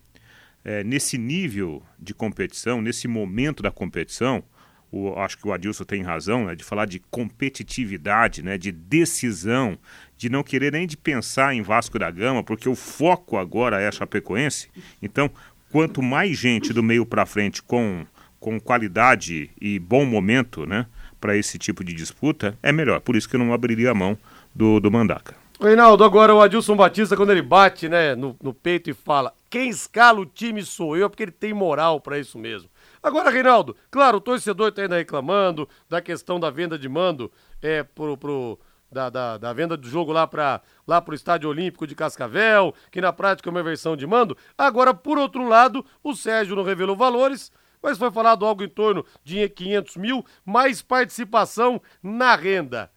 é, 0.64 0.84
nesse 0.84 1.18
nível 1.18 1.84
de 2.00 2.14
competição, 2.14 2.82
nesse 2.82 3.08
momento 3.08 3.62
da 3.62 3.72
competição, 3.72 4.44
o, 4.92 5.14
acho 5.20 5.38
que 5.38 5.48
o 5.48 5.54
Adilson 5.54 5.84
tem 5.84 6.02
razão, 6.02 6.46
né, 6.46 6.56
de 6.56 6.64
falar 6.64 6.86
de 6.86 7.00
competitividade, 7.12 8.42
né, 8.42 8.58
de 8.58 8.72
decisão, 8.72 9.78
de 10.18 10.30
não 10.30 10.44
querer 10.44 10.72
nem 10.72 10.88
de 10.88 10.96
pensar 10.96 11.54
em 11.54 11.62
Vasco 11.62 12.00
da 12.00 12.10
Gama, 12.10 12.44
porque 12.44 12.70
o 12.70 12.76
foco 12.76 13.38
agora 13.38 13.82
é 13.82 13.88
a 13.88 13.92
Chapecoense. 13.92 14.70
Então, 15.02 15.30
quanto 15.72 16.02
mais 16.02 16.38
gente 16.38 16.72
do 16.72 16.82
meio 16.82 17.06
para 17.06 17.26
frente 17.26 17.62
com, 17.62 18.06
com 18.40 18.60
qualidade 18.60 19.50
e 19.60 19.78
bom 19.80 20.06
momento 20.06 20.66
né, 20.66 20.86
para 21.20 21.36
esse 21.36 21.58
tipo 21.58 21.84
de 21.84 21.94
disputa, 21.94 22.58
é 22.64 22.72
melhor. 22.72 23.02
Por 23.02 23.16
isso 23.16 23.28
que 23.28 23.36
eu 23.36 23.40
não 23.40 23.54
abriria 23.54 23.92
a 23.92 23.96
mão 23.96 24.18
do, 24.54 24.80
do 24.80 24.90
Mandaca. 24.92 25.45
Reinaldo, 25.60 26.04
agora 26.04 26.36
o 26.36 26.42
Adilson 26.42 26.76
Batista, 26.76 27.16
quando 27.16 27.32
ele 27.32 27.42
bate 27.42 27.88
né, 27.88 28.14
no, 28.14 28.36
no 28.42 28.54
peito 28.54 28.90
e 28.90 28.94
fala 28.94 29.34
quem 29.50 29.70
escala 29.70 30.20
o 30.20 30.26
time 30.26 30.62
sou 30.64 30.98
eu, 30.98 31.06
é 31.06 31.10
porque 31.10 31.24
ele 31.24 31.32
tem 31.32 31.54
moral 31.54 32.02
para 32.02 32.20
isso 32.20 32.38
mesmo. 32.38 32.70
Agora, 33.02 33.30
Reinaldo, 33.30 33.74
claro, 33.90 34.18
o 34.18 34.22
torcedor 34.22 34.68
está 34.68 34.82
ainda 34.82 34.98
reclamando 34.98 35.70
da 35.88 36.02
questão 36.02 36.38
da 36.38 36.50
venda 36.50 36.78
de 36.78 36.90
mando 36.90 37.32
é, 37.62 37.82
pro, 37.84 38.18
pro, 38.18 38.60
da, 38.92 39.10
da, 39.10 39.38
da, 39.38 39.54
venda 39.54 39.78
do 39.78 39.88
jogo 39.88 40.12
lá 40.12 40.28
para 40.28 40.62
lá 40.86 41.02
o 41.08 41.14
Estádio 41.14 41.50
Olímpico 41.50 41.88
de 41.88 41.96
Cascavel, 41.96 42.76
que 42.92 43.00
na 43.00 43.14
prática 43.14 43.48
é 43.48 43.52
uma 43.52 43.64
versão 43.64 43.96
de 43.96 44.06
mando. 44.06 44.36
Agora, 44.58 44.94
por 44.94 45.18
outro 45.18 45.48
lado, 45.48 45.86
o 46.04 46.14
Sérgio 46.14 46.58
não 46.58 46.64
revelou 46.64 46.98
valores, 46.98 47.50
mas 47.82 47.98
foi 47.98 48.12
falado 48.12 48.46
algo 48.46 48.62
em 48.62 48.68
torno 48.68 49.06
de 49.24 49.48
500 49.48 49.96
mil, 49.96 50.26
mais 50.44 50.82
participação 50.82 51.82
na 52.04 52.36
renda. 52.36 52.92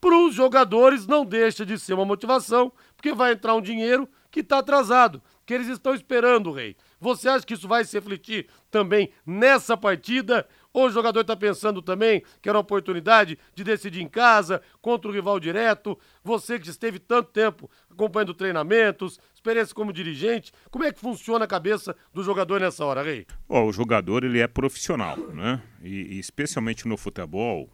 Para 0.00 0.16
os 0.16 0.34
jogadores 0.34 1.06
não 1.06 1.24
deixa 1.24 1.66
de 1.66 1.78
ser 1.78 1.94
uma 1.94 2.04
motivação, 2.04 2.72
porque 2.94 3.12
vai 3.12 3.32
entrar 3.32 3.54
um 3.54 3.60
dinheiro 3.60 4.08
que 4.30 4.40
está 4.40 4.58
atrasado, 4.58 5.22
que 5.44 5.54
eles 5.54 5.66
estão 5.66 5.94
esperando, 5.94 6.52
Rei. 6.52 6.76
Você 7.00 7.28
acha 7.28 7.44
que 7.44 7.54
isso 7.54 7.66
vai 7.66 7.84
se 7.84 7.96
refletir 7.96 8.46
também 8.70 9.10
nessa 9.26 9.76
partida? 9.76 10.46
Ou 10.72 10.86
o 10.86 10.90
jogador 10.90 11.22
está 11.22 11.34
pensando 11.34 11.80
também 11.82 12.22
que 12.40 12.48
era 12.48 12.58
uma 12.58 12.62
oportunidade 12.62 13.38
de 13.54 13.64
decidir 13.64 14.02
em 14.02 14.08
casa, 14.08 14.62
contra 14.80 15.10
o 15.10 15.14
rival 15.14 15.40
direto? 15.40 15.98
Você 16.22 16.58
que 16.58 16.68
esteve 16.68 16.98
tanto 16.98 17.30
tempo 17.32 17.70
acompanhando 17.90 18.34
treinamentos, 18.34 19.18
experiência 19.34 19.74
como 19.74 19.92
dirigente, 19.92 20.52
como 20.70 20.84
é 20.84 20.92
que 20.92 21.00
funciona 21.00 21.44
a 21.44 21.48
cabeça 21.48 21.96
do 22.12 22.22
jogador 22.22 22.60
nessa 22.60 22.84
hora, 22.84 23.02
Rei? 23.02 23.26
O 23.48 23.72
jogador 23.72 24.22
ele 24.22 24.38
é 24.38 24.46
profissional, 24.46 25.16
né? 25.16 25.60
E, 25.82 26.16
e 26.16 26.18
especialmente 26.18 26.86
no 26.86 26.96
futebol, 26.96 27.68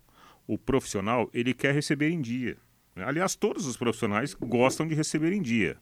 o 0.47 0.59
profissional 0.59 1.31
ele 1.33 1.55
quer 1.55 1.75
receber 1.75 2.11
em 2.11 2.21
dia. 2.21 2.57
Aliás, 2.97 3.35
todos 3.35 3.67
os 3.67 3.77
profissionais 3.77 4.35
gostam 4.35 4.87
de 4.87 4.95
receber 4.95 5.33
em 5.33 5.43
dia. 5.43 5.77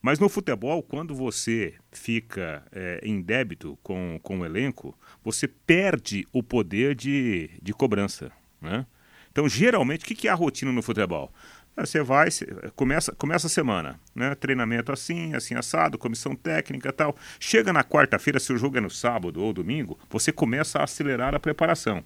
Mas 0.00 0.18
no 0.18 0.28
futebol, 0.28 0.82
quando 0.82 1.14
você 1.14 1.74
fica 1.92 2.64
é, 2.72 3.00
em 3.02 3.20
débito 3.20 3.78
com, 3.82 4.18
com 4.22 4.40
o 4.40 4.44
elenco, 4.44 4.98
você 5.22 5.46
perde 5.46 6.26
o 6.32 6.42
poder 6.42 6.94
de, 6.94 7.50
de 7.62 7.72
cobrança. 7.72 8.32
Né? 8.60 8.86
Então, 9.30 9.48
geralmente, 9.48 10.02
o 10.02 10.06
que, 10.06 10.28
é 10.28 10.30
a 10.30 10.34
rotina 10.34 10.72
no 10.72 10.82
futebol? 10.82 11.32
É, 11.76 11.84
você 11.84 12.02
vai, 12.02 12.28
começa, 12.74 13.12
começa 13.12 13.46
a 13.48 13.50
semana, 13.50 14.00
né? 14.14 14.34
Treinamento 14.34 14.90
assim, 14.90 15.34
assim 15.34 15.54
assado, 15.54 15.98
comissão 15.98 16.34
técnica 16.34 16.90
tal. 16.90 17.14
Chega 17.38 17.70
na 17.70 17.84
quarta-feira, 17.84 18.40
se 18.40 18.50
o 18.52 18.56
jogo 18.56 18.78
é 18.78 18.80
no 18.80 18.88
sábado 18.88 19.42
ou 19.42 19.52
domingo, 19.52 19.98
você 20.08 20.32
começa 20.32 20.78
a 20.78 20.84
acelerar 20.84 21.34
a 21.34 21.40
preparação. 21.40 22.02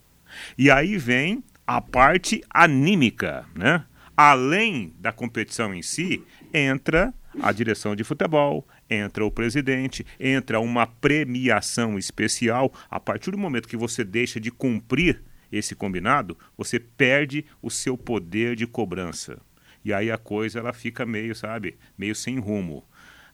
E 0.58 0.70
aí 0.70 0.96
vem 0.98 1.42
a 1.70 1.80
parte 1.80 2.42
anímica, 2.52 3.46
né? 3.54 3.84
Além 4.16 4.92
da 4.98 5.12
competição 5.12 5.72
em 5.72 5.82
si, 5.82 6.20
entra 6.52 7.14
a 7.40 7.52
direção 7.52 7.94
de 7.94 8.02
futebol, 8.02 8.66
entra 8.90 9.24
o 9.24 9.30
presidente, 9.30 10.04
entra 10.18 10.58
uma 10.58 10.84
premiação 10.84 11.96
especial. 11.96 12.72
A 12.90 12.98
partir 12.98 13.30
do 13.30 13.38
momento 13.38 13.68
que 13.68 13.76
você 13.76 14.02
deixa 14.02 14.40
de 14.40 14.50
cumprir 14.50 15.22
esse 15.52 15.76
combinado, 15.76 16.36
você 16.58 16.80
perde 16.80 17.46
o 17.62 17.70
seu 17.70 17.96
poder 17.96 18.56
de 18.56 18.66
cobrança. 18.66 19.40
E 19.84 19.92
aí 19.92 20.10
a 20.10 20.18
coisa 20.18 20.58
ela 20.58 20.72
fica 20.72 21.06
meio, 21.06 21.36
sabe, 21.36 21.78
meio 21.96 22.16
sem 22.16 22.40
rumo. 22.40 22.84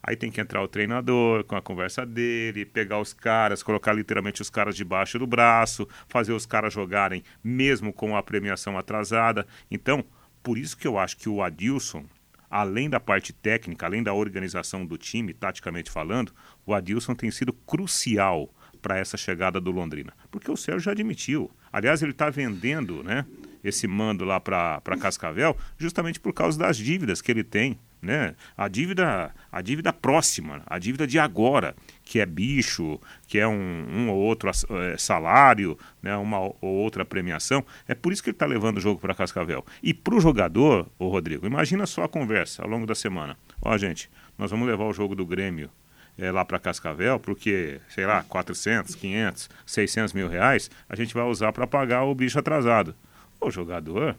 Aí 0.07 0.15
tem 0.15 0.31
que 0.31 0.41
entrar 0.41 0.63
o 0.63 0.69
treinador 0.69 1.43
com 1.43 1.57
a 1.57 1.61
conversa 1.61 2.07
dele, 2.07 2.65
pegar 2.65 3.01
os 3.01 3.13
caras, 3.13 3.61
colocar 3.61 3.93
literalmente 3.93 4.41
os 4.41 4.49
caras 4.49 4.77
debaixo 4.77 5.19
do 5.19 5.27
braço, 5.27 5.89
fazer 6.09 6.33
os 6.33 6.47
caras 6.47 6.73
jogarem 6.73 7.25
mesmo 7.43 7.93
com 7.93 8.17
a 8.17 8.23
premiação 8.23 8.79
atrasada. 8.79 9.45
Então, 9.69 10.05
por 10.45 10.57
isso 10.57 10.77
que 10.77 10.87
eu 10.87 10.97
acho 10.97 11.17
que 11.17 11.29
o 11.29 11.43
Adilson, 11.43 12.05
além 12.49 12.89
da 12.89 13.01
parte 13.01 13.33
técnica, 13.33 13.85
além 13.85 14.01
da 14.01 14.15
organização 14.15 14.87
do 14.87 14.97
time, 14.97 15.35
taticamente 15.35 15.91
falando, 15.91 16.33
o 16.65 16.73
Adilson 16.73 17.17
tem 17.17 17.33
sido 17.33 17.53
crucial 17.53 18.55
para 18.81 18.97
essa 18.97 19.17
chegada 19.17 19.61
do 19.61 19.73
Londrina. 19.73 20.13
Porque 20.31 20.49
o 20.49 20.57
Sérgio 20.57 20.83
já 20.83 20.93
admitiu. 20.93 21.51
Aliás, 21.73 22.01
ele 22.01 22.13
está 22.13 22.31
vendendo 22.31 23.03
né, 23.03 23.27
esse 23.65 23.89
mando 23.89 24.25
lá 24.25 24.39
para 24.39 24.81
Cascavel 25.01 25.57
justamente 25.77 26.21
por 26.21 26.33
causa 26.33 26.57
das 26.57 26.77
dívidas 26.77 27.21
que 27.21 27.33
ele 27.33 27.43
tem 27.43 27.77
né? 28.01 28.35
A 28.57 28.69
dívida, 28.69 29.35
a 29.51 29.61
dívida 29.61 29.93
próxima, 29.93 30.63
a 30.67 30.79
dívida 30.79 31.07
de 31.07 31.19
agora, 31.19 31.75
que 32.05 32.21
é 32.21 32.27
bicho, 32.27 33.01
que 33.27 33.39
é 33.39 33.47
um, 33.47 33.87
um 33.89 34.11
ou 34.11 34.17
outro 34.17 34.51
é, 34.51 34.97
salário, 34.97 35.79
né? 36.03 36.17
uma 36.17 36.39
ou 36.41 36.57
outra 36.61 37.05
premiação. 37.05 37.65
É 37.89 37.95
por 37.95 38.13
isso 38.13 38.23
que 38.23 38.31
ele 38.31 38.35
está 38.37 38.47
levando 38.47 38.77
o 38.79 38.81
jogo 38.81 39.01
para 39.01 39.15
Cascavel. 39.15 39.65
E 39.83 39.93
para 39.93 40.15
o 40.15 40.21
jogador, 40.21 40.89
o 40.99 41.09
Rodrigo, 41.09 41.47
imagina 41.47 41.87
só 41.87 42.05
a 42.05 42.09
conversa 42.09 42.63
ao 42.63 42.69
longo 42.69 42.87
da 42.87 42.95
semana. 42.95 43.37
Ó, 43.61 43.77
gente, 43.77 44.11
nós 44.39 44.51
vamos 44.51 44.67
levar 44.67 44.85
o 44.85 44.93
jogo 44.93 45.15
do 45.15 45.27
Grêmio 45.27 45.71
é, 46.19 46.31
lá 46.31 46.45
para 46.45 46.59
Cascavel, 46.59 47.19
porque, 47.19 47.81
sei 47.89 48.07
lá, 48.07 48.23
400, 48.23 48.95
500, 48.95 49.51
600 49.67 50.13
mil 50.13 50.29
reais, 50.29 50.71
a 50.89 50.97
gente 50.97 51.13
vai 51.13 51.25
usar 51.25 51.53
para 51.53 51.67
pagar 51.67 52.05
o 52.05 52.15
bicho 52.15 52.39
atrasado 52.39 52.95
o 53.41 53.51
jogador 53.51 54.17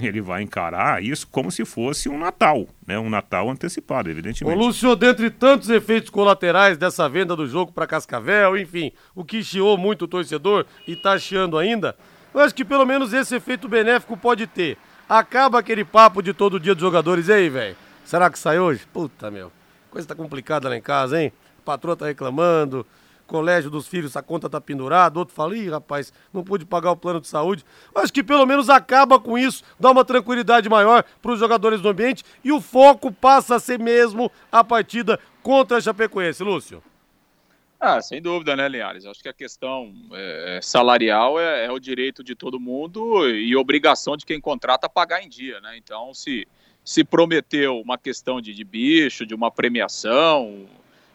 é. 0.00 0.06
ele 0.06 0.20
vai 0.20 0.42
encarar 0.42 1.02
isso 1.02 1.26
como 1.28 1.50
se 1.50 1.64
fosse 1.64 2.08
um 2.08 2.18
Natal, 2.18 2.66
né? 2.86 2.98
Um 2.98 3.10
Natal 3.10 3.48
antecipado, 3.50 4.10
evidentemente. 4.10 4.56
Ô 4.56 4.60
Lúcio, 4.60 4.94
dentre 4.94 5.30
tantos 5.30 5.68
efeitos 5.70 6.10
colaterais 6.10 6.76
dessa 6.76 7.08
venda 7.08 7.34
do 7.34 7.46
jogo 7.46 7.72
para 7.72 7.86
Cascavel, 7.86 8.56
enfim, 8.56 8.92
o 9.14 9.24
que 9.24 9.42
chiou 9.42 9.76
muito 9.76 10.04
o 10.04 10.08
torcedor 10.08 10.66
e 10.86 10.94
tá 10.94 11.18
chiando 11.18 11.58
ainda, 11.58 11.96
eu 12.32 12.40
acho 12.40 12.54
que 12.54 12.64
pelo 12.64 12.86
menos 12.86 13.12
esse 13.12 13.34
efeito 13.34 13.68
benéfico 13.68 14.16
pode 14.16 14.46
ter. 14.46 14.76
Acaba 15.08 15.58
aquele 15.58 15.84
papo 15.84 16.22
de 16.22 16.34
todo 16.34 16.60
dia 16.60 16.74
dos 16.74 16.82
jogadores, 16.82 17.30
aí, 17.30 17.48
velho? 17.48 17.76
Será 18.04 18.30
que 18.30 18.38
sai 18.38 18.58
hoje? 18.58 18.86
Puta, 18.92 19.30
meu. 19.30 19.50
Coisa 19.90 20.06
tá 20.06 20.14
complicada 20.14 20.68
lá 20.68 20.76
em 20.76 20.82
casa, 20.82 21.20
hein? 21.20 21.32
A 21.58 21.62
patroa 21.62 21.96
tá 21.96 22.06
reclamando, 22.06 22.86
colégio 23.28 23.70
dos 23.70 23.86
filhos, 23.86 24.16
a 24.16 24.22
conta 24.22 24.48
tá 24.48 24.60
pendurada, 24.60 25.18
outro 25.18 25.34
fala, 25.34 25.56
ih, 25.56 25.68
rapaz, 25.68 26.12
não 26.32 26.42
pude 26.42 26.64
pagar 26.64 26.90
o 26.90 26.96
plano 26.96 27.20
de 27.20 27.28
saúde. 27.28 27.64
Acho 27.94 28.12
que 28.12 28.24
pelo 28.24 28.46
menos 28.46 28.68
acaba 28.68 29.20
com 29.20 29.38
isso, 29.38 29.62
dá 29.78 29.90
uma 29.90 30.04
tranquilidade 30.04 30.68
maior 30.68 31.04
para 31.22 31.32
os 31.32 31.38
jogadores 31.38 31.80
do 31.80 31.88
ambiente 31.88 32.24
e 32.42 32.50
o 32.50 32.60
foco 32.60 33.12
passa 33.12 33.56
a 33.56 33.60
ser 33.60 33.78
mesmo 33.78 34.32
a 34.50 34.64
partida 34.64 35.20
contra 35.42 35.76
a 35.76 35.80
Chapecoense, 35.80 36.42
Lúcio. 36.42 36.82
Ah, 37.78 38.00
sem 38.00 38.20
dúvida, 38.20 38.56
né, 38.56 38.68
Linhares? 38.68 39.06
Acho 39.06 39.22
que 39.22 39.28
a 39.28 39.32
questão 39.32 39.94
é, 40.12 40.58
salarial 40.60 41.38
é, 41.38 41.66
é, 41.66 41.70
o 41.70 41.78
direito 41.78 42.24
de 42.24 42.34
todo 42.34 42.58
mundo 42.58 43.28
e 43.30 43.54
obrigação 43.54 44.16
de 44.16 44.26
quem 44.26 44.40
contrata 44.40 44.88
pagar 44.88 45.22
em 45.22 45.28
dia, 45.28 45.60
né? 45.60 45.76
Então, 45.76 46.12
se, 46.12 46.48
se 46.82 47.04
prometeu 47.04 47.78
uma 47.78 47.96
questão 47.96 48.40
de, 48.40 48.52
de 48.52 48.64
bicho, 48.64 49.24
de 49.24 49.32
uma 49.32 49.48
premiação, 49.48 50.66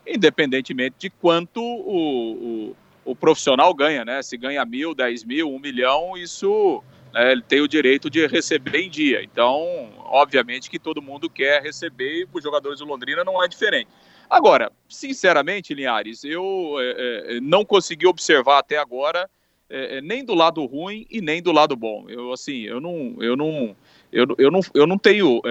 independentemente 0.05 0.95
de 0.99 1.09
quanto 1.09 1.61
o, 1.61 2.73
o, 3.05 3.11
o 3.11 3.15
profissional 3.15 3.73
ganha, 3.73 4.03
né? 4.03 4.21
Se 4.21 4.37
ganha 4.37 4.65
mil, 4.65 4.93
dez 4.93 5.23
mil, 5.23 5.49
um 5.49 5.59
milhão, 5.59 6.17
isso 6.17 6.83
né, 7.13 7.31
ele 7.31 7.41
tem 7.41 7.61
o 7.61 7.67
direito 7.67 8.09
de 8.09 8.25
receber 8.27 8.81
em 8.81 8.89
dia. 8.89 9.23
Então, 9.23 9.89
obviamente 9.99 10.69
que 10.69 10.79
todo 10.79 11.01
mundo 11.01 11.29
quer 11.29 11.61
receber 11.61 12.21
e 12.21 12.27
os 12.31 12.43
jogadores 12.43 12.79
do 12.79 12.85
Londrina 12.85 13.23
não 13.23 13.43
é 13.43 13.47
diferente. 13.47 13.89
Agora, 14.29 14.71
sinceramente, 14.89 15.73
Linhares, 15.73 16.23
eu 16.23 16.75
é, 16.79 17.35
é, 17.35 17.41
não 17.41 17.63
consegui 17.63 18.07
observar 18.07 18.59
até 18.59 18.77
agora 18.77 19.29
é, 19.69 19.97
é 19.97 20.01
nem 20.01 20.23
do 20.23 20.33
lado 20.33 20.65
ruim 20.65 21.05
e 21.09 21.21
nem 21.21 21.41
do 21.41 21.51
lado 21.51 21.75
bom. 21.75 22.05
Eu 22.09 22.31
assim, 22.31 22.61
eu 22.61 22.81
não, 22.81 23.15
eu 23.19 23.35
não, 23.35 23.75
eu, 24.11 24.25
eu 24.37 24.49
não, 24.49 24.61
eu 24.73 24.87
não 24.87 24.97
tenho 24.97 25.41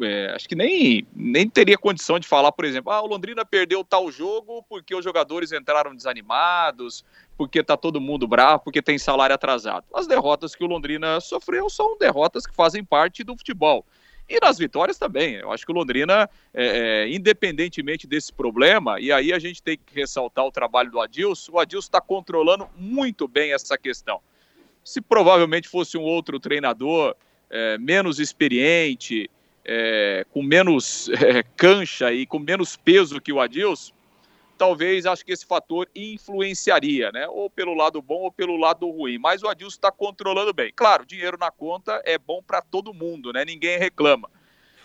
é, 0.00 0.32
acho 0.34 0.48
que 0.48 0.54
nem, 0.54 1.06
nem 1.14 1.48
teria 1.48 1.76
condição 1.76 2.18
de 2.18 2.26
falar, 2.26 2.52
por 2.52 2.64
exemplo, 2.64 2.90
ah, 2.92 3.02
o 3.02 3.06
Londrina 3.06 3.44
perdeu 3.44 3.84
tal 3.84 4.10
jogo 4.10 4.64
porque 4.68 4.94
os 4.94 5.04
jogadores 5.04 5.52
entraram 5.52 5.94
desanimados, 5.94 7.04
porque 7.36 7.62
tá 7.62 7.76
todo 7.76 8.00
mundo 8.00 8.26
bravo, 8.26 8.64
porque 8.64 8.80
tem 8.80 8.98
salário 8.98 9.34
atrasado. 9.34 9.84
As 9.94 10.06
derrotas 10.06 10.54
que 10.54 10.64
o 10.64 10.66
Londrina 10.66 11.20
sofreu 11.20 11.68
são 11.68 11.96
derrotas 11.98 12.46
que 12.46 12.54
fazem 12.54 12.84
parte 12.84 13.22
do 13.22 13.36
futebol. 13.36 13.84
E 14.28 14.38
nas 14.40 14.56
vitórias 14.56 14.96
também. 14.96 15.34
Eu 15.34 15.52
acho 15.52 15.66
que 15.66 15.72
o 15.72 15.74
Londrina, 15.74 16.30
é, 16.54 17.04
é, 17.04 17.08
independentemente 17.14 18.06
desse 18.06 18.32
problema, 18.32 18.98
e 18.98 19.12
aí 19.12 19.32
a 19.32 19.38
gente 19.38 19.62
tem 19.62 19.76
que 19.76 19.94
ressaltar 19.94 20.46
o 20.46 20.52
trabalho 20.52 20.90
do 20.90 21.00
Adilson, 21.00 21.52
o 21.52 21.58
Adilson 21.58 21.86
está 21.86 22.00
controlando 22.00 22.66
muito 22.76 23.28
bem 23.28 23.52
essa 23.52 23.76
questão. 23.76 24.20
Se 24.82 25.00
provavelmente 25.00 25.68
fosse 25.68 25.98
um 25.98 26.02
outro 26.02 26.40
treinador 26.40 27.14
é, 27.50 27.76
menos 27.76 28.18
experiente, 28.18 29.30
é, 29.64 30.26
com 30.30 30.42
menos 30.42 31.08
é, 31.08 31.42
cancha 31.56 32.12
e 32.12 32.26
com 32.26 32.38
menos 32.38 32.76
peso 32.76 33.20
que 33.20 33.32
o 33.32 33.40
Adilson, 33.40 33.92
talvez 34.58 35.06
acho 35.06 35.24
que 35.24 35.32
esse 35.32 35.46
fator 35.46 35.88
influenciaria, 35.94 37.10
né? 37.10 37.26
Ou 37.28 37.50
pelo 37.50 37.74
lado 37.74 38.00
bom 38.00 38.22
ou 38.22 38.32
pelo 38.32 38.56
lado 38.56 38.88
ruim. 38.88 39.18
Mas 39.18 39.42
o 39.42 39.48
Adilson 39.48 39.76
está 39.76 39.90
controlando 39.90 40.52
bem. 40.52 40.72
Claro, 40.74 41.04
dinheiro 41.04 41.36
na 41.38 41.50
conta 41.50 42.00
é 42.04 42.16
bom 42.18 42.42
para 42.42 42.62
todo 42.62 42.94
mundo, 42.94 43.32
né? 43.32 43.44
Ninguém 43.44 43.78
reclama. 43.78 44.30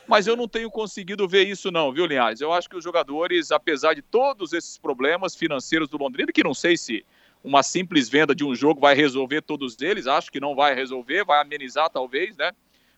Mas 0.07 0.25
eu 0.25 0.37
não 0.37 0.47
tenho 0.47 0.71
conseguido 0.71 1.27
ver 1.27 1.45
isso, 1.45 1.69
não, 1.69 1.91
viu, 1.91 2.05
Linhares? 2.05 2.39
Eu 2.39 2.53
acho 2.53 2.69
que 2.69 2.77
os 2.77 2.83
jogadores, 2.83 3.51
apesar 3.51 3.93
de 3.93 4.01
todos 4.01 4.53
esses 4.53 4.77
problemas 4.77 5.35
financeiros 5.35 5.89
do 5.89 5.97
Londrina, 5.97 6.31
que 6.31 6.43
não 6.43 6.53
sei 6.53 6.77
se 6.77 7.05
uma 7.43 7.61
simples 7.61 8.07
venda 8.07 8.33
de 8.33 8.43
um 8.43 8.55
jogo 8.55 8.79
vai 8.79 8.95
resolver 8.95 9.41
todos 9.41 9.79
eles, 9.81 10.07
acho 10.07 10.31
que 10.31 10.39
não 10.39 10.55
vai 10.55 10.73
resolver, 10.73 11.25
vai 11.25 11.41
amenizar 11.41 11.89
talvez, 11.89 12.37
né? 12.37 12.53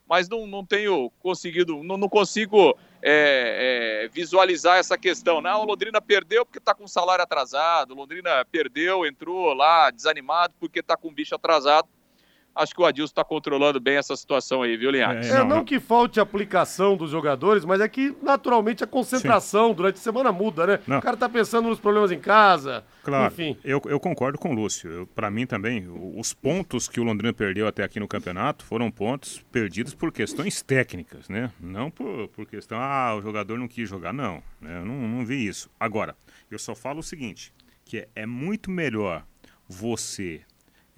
Mas 0.09 0.27
não, 0.27 0.47
não 0.47 0.65
tenho 0.65 1.11
conseguido, 1.19 1.83
não, 1.83 1.95
não 1.95 2.09
consigo 2.09 2.75
é, 3.01 4.05
é, 4.05 4.07
visualizar 4.07 4.77
essa 4.77 4.97
questão. 4.97 5.39
Não, 5.39 5.61
o 5.61 5.65
Londrina 5.65 6.01
perdeu 6.01 6.43
porque 6.43 6.57
está 6.57 6.73
com 6.73 6.87
salário 6.87 7.23
atrasado, 7.23 7.93
Londrina 7.93 8.43
perdeu, 8.45 9.05
entrou 9.05 9.53
lá 9.53 9.91
desanimado 9.91 10.55
porque 10.59 10.79
está 10.79 10.97
com 10.97 11.13
bicho 11.13 11.35
atrasado 11.35 11.87
acho 12.59 12.75
que 12.75 12.81
o 12.81 12.85
Adilson 12.85 13.11
está 13.11 13.23
controlando 13.23 13.79
bem 13.79 13.95
essa 13.95 14.15
situação 14.15 14.61
aí, 14.61 14.75
viu, 14.75 14.91
Linhares? 14.91 15.29
É, 15.29 15.39
não, 15.39 15.47
não, 15.47 15.65
que 15.65 15.79
falte 15.79 16.19
aplicação 16.19 16.97
dos 16.97 17.09
jogadores, 17.09 17.63
mas 17.63 17.79
é 17.79 17.87
que 17.87 18.15
naturalmente 18.21 18.83
a 18.83 18.87
concentração 18.87 19.69
Sim. 19.69 19.75
durante 19.75 19.95
a 19.95 19.99
semana 19.99 20.31
muda, 20.31 20.67
né? 20.67 20.79
Não. 20.85 20.99
O 20.99 21.01
cara 21.01 21.15
tá 21.15 21.29
pensando 21.29 21.69
nos 21.69 21.79
problemas 21.79 22.11
em 22.11 22.19
casa, 22.19 22.83
claro, 23.03 23.33
enfim. 23.33 23.57
Eu, 23.63 23.81
eu 23.85 23.99
concordo 23.99 24.37
com 24.37 24.51
o 24.51 24.53
Lúcio. 24.53 25.07
Para 25.15 25.31
mim 25.31 25.45
também, 25.45 25.87
os 26.15 26.33
pontos 26.33 26.87
que 26.87 26.99
o 26.99 27.03
Londrina 27.03 27.33
perdeu 27.33 27.67
até 27.67 27.83
aqui 27.83 27.99
no 27.99 28.07
campeonato 28.07 28.65
foram 28.65 28.91
pontos 28.91 29.43
perdidos 29.51 29.93
por 29.93 30.11
questões 30.11 30.61
técnicas, 30.61 31.29
né? 31.29 31.51
Não 31.59 31.89
por, 31.89 32.27
por 32.29 32.45
questão, 32.45 32.77
ah, 32.79 33.15
o 33.15 33.21
jogador 33.21 33.57
não 33.57 33.67
quis 33.67 33.87
jogar, 33.87 34.13
não. 34.13 34.43
Né? 34.59 34.79
Eu 34.79 34.85
não, 34.85 35.07
não 35.07 35.25
vi 35.25 35.47
isso. 35.47 35.69
Agora, 35.79 36.15
eu 36.51 36.59
só 36.59 36.75
falo 36.75 36.99
o 36.99 37.03
seguinte, 37.03 37.53
que 37.85 37.99
é, 37.99 38.09
é 38.15 38.25
muito 38.25 38.69
melhor 38.69 39.23
você 39.67 40.41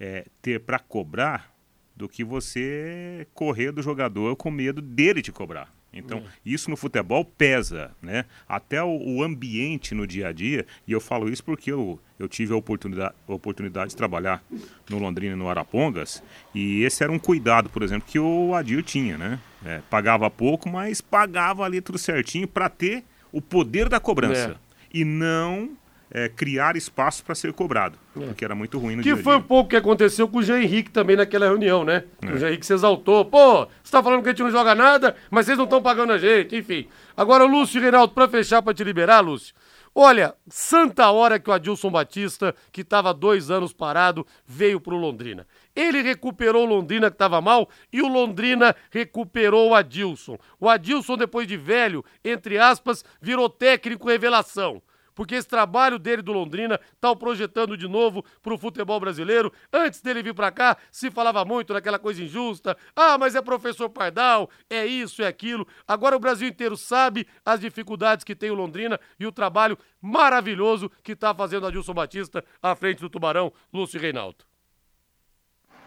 é, 0.00 0.26
ter 0.40 0.58
para 0.58 0.80
cobrar 0.80 1.51
do 1.96 2.08
que 2.08 2.24
você 2.24 3.26
correr 3.34 3.72
do 3.72 3.82
jogador 3.82 4.36
com 4.36 4.50
medo 4.50 4.80
dele 4.80 5.22
te 5.22 5.32
cobrar. 5.32 5.72
Então, 5.92 6.18
uhum. 6.18 6.24
isso 6.44 6.70
no 6.70 6.76
futebol 6.76 7.22
pesa, 7.22 7.90
né? 8.00 8.24
Até 8.48 8.82
o, 8.82 8.88
o, 8.88 9.22
ambiente 9.22 9.94
no 9.94 10.06
dia 10.06 10.28
a 10.28 10.32
dia, 10.32 10.64
e 10.88 10.92
eu 10.92 11.00
falo 11.00 11.28
isso 11.28 11.44
porque 11.44 11.70
eu, 11.70 12.00
eu 12.18 12.26
tive 12.26 12.54
a 12.54 12.56
oportunidade, 12.56 13.14
a 13.28 13.32
oportunidade 13.34 13.90
de 13.90 13.96
trabalhar 13.96 14.42
no 14.88 14.98
Londrina 14.98 15.36
no 15.36 15.50
Arapongas, 15.50 16.22
e 16.54 16.82
esse 16.82 17.04
era 17.04 17.12
um 17.12 17.18
cuidado, 17.18 17.68
por 17.68 17.82
exemplo, 17.82 18.08
que 18.08 18.18
o 18.18 18.54
Adir 18.54 18.82
tinha, 18.82 19.18
né? 19.18 19.38
É, 19.64 19.82
pagava 19.90 20.30
pouco, 20.30 20.68
mas 20.68 21.02
pagava 21.02 21.62
ali 21.62 21.82
tudo 21.82 21.98
certinho 21.98 22.48
para 22.48 22.70
ter 22.70 23.04
o 23.30 23.42
poder 23.42 23.88
da 23.88 24.00
cobrança. 24.00 24.52
É. 24.52 24.72
E 24.94 25.04
não 25.04 25.76
é, 26.12 26.28
criar 26.28 26.76
espaço 26.76 27.24
para 27.24 27.34
ser 27.34 27.52
cobrado, 27.54 27.98
é. 28.14 28.26
porque 28.26 28.44
era 28.44 28.54
muito 28.54 28.78
ruim 28.78 28.96
no 28.96 29.02
que 29.02 29.08
dia 29.08 29.16
Que 29.16 29.22
foi 29.22 29.36
um 29.36 29.42
pouco 29.42 29.70
que 29.70 29.76
aconteceu 29.76 30.28
com 30.28 30.38
o 30.38 30.42
Jean 30.42 30.60
Henrique 30.60 30.90
também 30.90 31.16
naquela 31.16 31.46
reunião, 31.46 31.84
né? 31.84 32.04
É. 32.20 32.32
O 32.32 32.38
Jean 32.38 32.48
Henrique 32.48 32.66
se 32.66 32.74
exaltou. 32.74 33.24
Pô, 33.24 33.66
você 33.82 33.90
tá 33.90 34.02
falando 34.02 34.22
que 34.22 34.28
a 34.28 34.32
gente 34.32 34.42
não 34.42 34.50
joga 34.50 34.74
nada, 34.74 35.16
mas 35.30 35.46
vocês 35.46 35.56
não 35.56 35.64
estão 35.64 35.80
pagando 35.80 36.12
a 36.12 36.18
gente, 36.18 36.54
enfim. 36.54 36.86
Agora, 37.16 37.44
Lúcio 37.44 37.78
e 37.78 37.82
Reinaldo, 37.82 38.12
para 38.12 38.28
fechar, 38.28 38.60
para 38.60 38.74
te 38.74 38.84
liberar, 38.84 39.20
Lúcio. 39.20 39.54
Olha, 39.94 40.34
santa 40.48 41.10
hora 41.10 41.38
que 41.38 41.50
o 41.50 41.52
Adilson 41.52 41.90
Batista, 41.90 42.54
que 42.70 42.80
estava 42.80 43.12
dois 43.12 43.50
anos 43.50 43.74
parado, 43.74 44.26
veio 44.46 44.80
para 44.80 44.94
o 44.94 44.98
Londrina. 44.98 45.46
Ele 45.76 46.00
recuperou 46.00 46.64
o 46.66 46.68
Londrina 46.68 47.10
que 47.10 47.14
estava 47.14 47.42
mal 47.42 47.68
e 47.92 48.00
o 48.00 48.08
Londrina 48.08 48.74
recuperou 48.90 49.70
o 49.70 49.74
Adilson. 49.74 50.38
O 50.58 50.66
Adilson, 50.68 51.16
depois 51.16 51.46
de 51.46 51.58
velho, 51.58 52.02
entre 52.24 52.58
aspas, 52.58 53.04
virou 53.20 53.50
técnico 53.50 54.08
revelação 54.08 54.82
porque 55.14 55.34
esse 55.34 55.48
trabalho 55.48 55.98
dele 55.98 56.22
do 56.22 56.32
Londrina 56.32 56.80
tá 57.00 57.10
o 57.10 57.16
projetando 57.16 57.76
de 57.76 57.88
novo 57.88 58.24
pro 58.42 58.58
futebol 58.58 58.98
brasileiro. 58.98 59.52
Antes 59.72 60.00
dele 60.00 60.22
vir 60.22 60.34
para 60.34 60.50
cá, 60.50 60.76
se 60.90 61.10
falava 61.10 61.44
muito 61.44 61.72
daquela 61.72 61.98
coisa 61.98 62.22
injusta. 62.22 62.76
Ah, 62.94 63.18
mas 63.18 63.34
é 63.34 63.42
professor 63.42 63.88
Pardal, 63.88 64.50
é 64.68 64.86
isso, 64.86 65.22
é 65.22 65.26
aquilo. 65.26 65.66
Agora 65.86 66.16
o 66.16 66.20
Brasil 66.20 66.48
inteiro 66.48 66.76
sabe 66.76 67.26
as 67.44 67.60
dificuldades 67.60 68.24
que 68.24 68.34
tem 68.34 68.50
o 68.50 68.54
Londrina 68.54 68.98
e 69.18 69.26
o 69.26 69.32
trabalho 69.32 69.78
maravilhoso 70.00 70.90
que 71.02 71.14
tá 71.14 71.34
fazendo 71.34 71.66
Adilson 71.66 71.94
Batista 71.94 72.44
à 72.62 72.74
frente 72.74 73.00
do 73.00 73.10
Tubarão, 73.10 73.52
Lúcio 73.72 74.00
Reinaldo. 74.00 74.44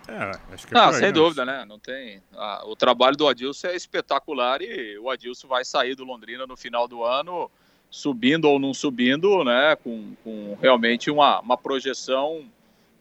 É, 0.07 0.53
acho 0.53 0.67
que 0.67 0.73
é 0.73 0.77
Não, 0.77 0.93
sem 0.93 1.11
dúvida, 1.11 1.43
né? 1.43 1.65
Não 1.65 1.79
tem. 1.79 2.21
Ah, 2.33 2.63
o 2.65 2.75
trabalho 2.75 3.17
do 3.17 3.27
Adilson 3.27 3.67
é 3.67 3.75
espetacular 3.75 4.61
e 4.61 4.97
o 4.99 5.09
Adilson 5.09 5.47
vai 5.47 5.65
sair 5.65 5.95
do 5.95 6.03
Londrina 6.03 6.45
no 6.45 6.55
final 6.55 6.88
do 6.88 7.03
ano, 7.03 7.49
subindo 7.95 8.45
ou 8.49 8.60
não 8.60 8.73
subindo, 8.73 9.41
né? 9.45 9.77
Com, 9.77 10.15
com 10.21 10.58
realmente 10.62 11.10
uma, 11.10 11.39
uma 11.39 11.58
projeção. 11.58 12.43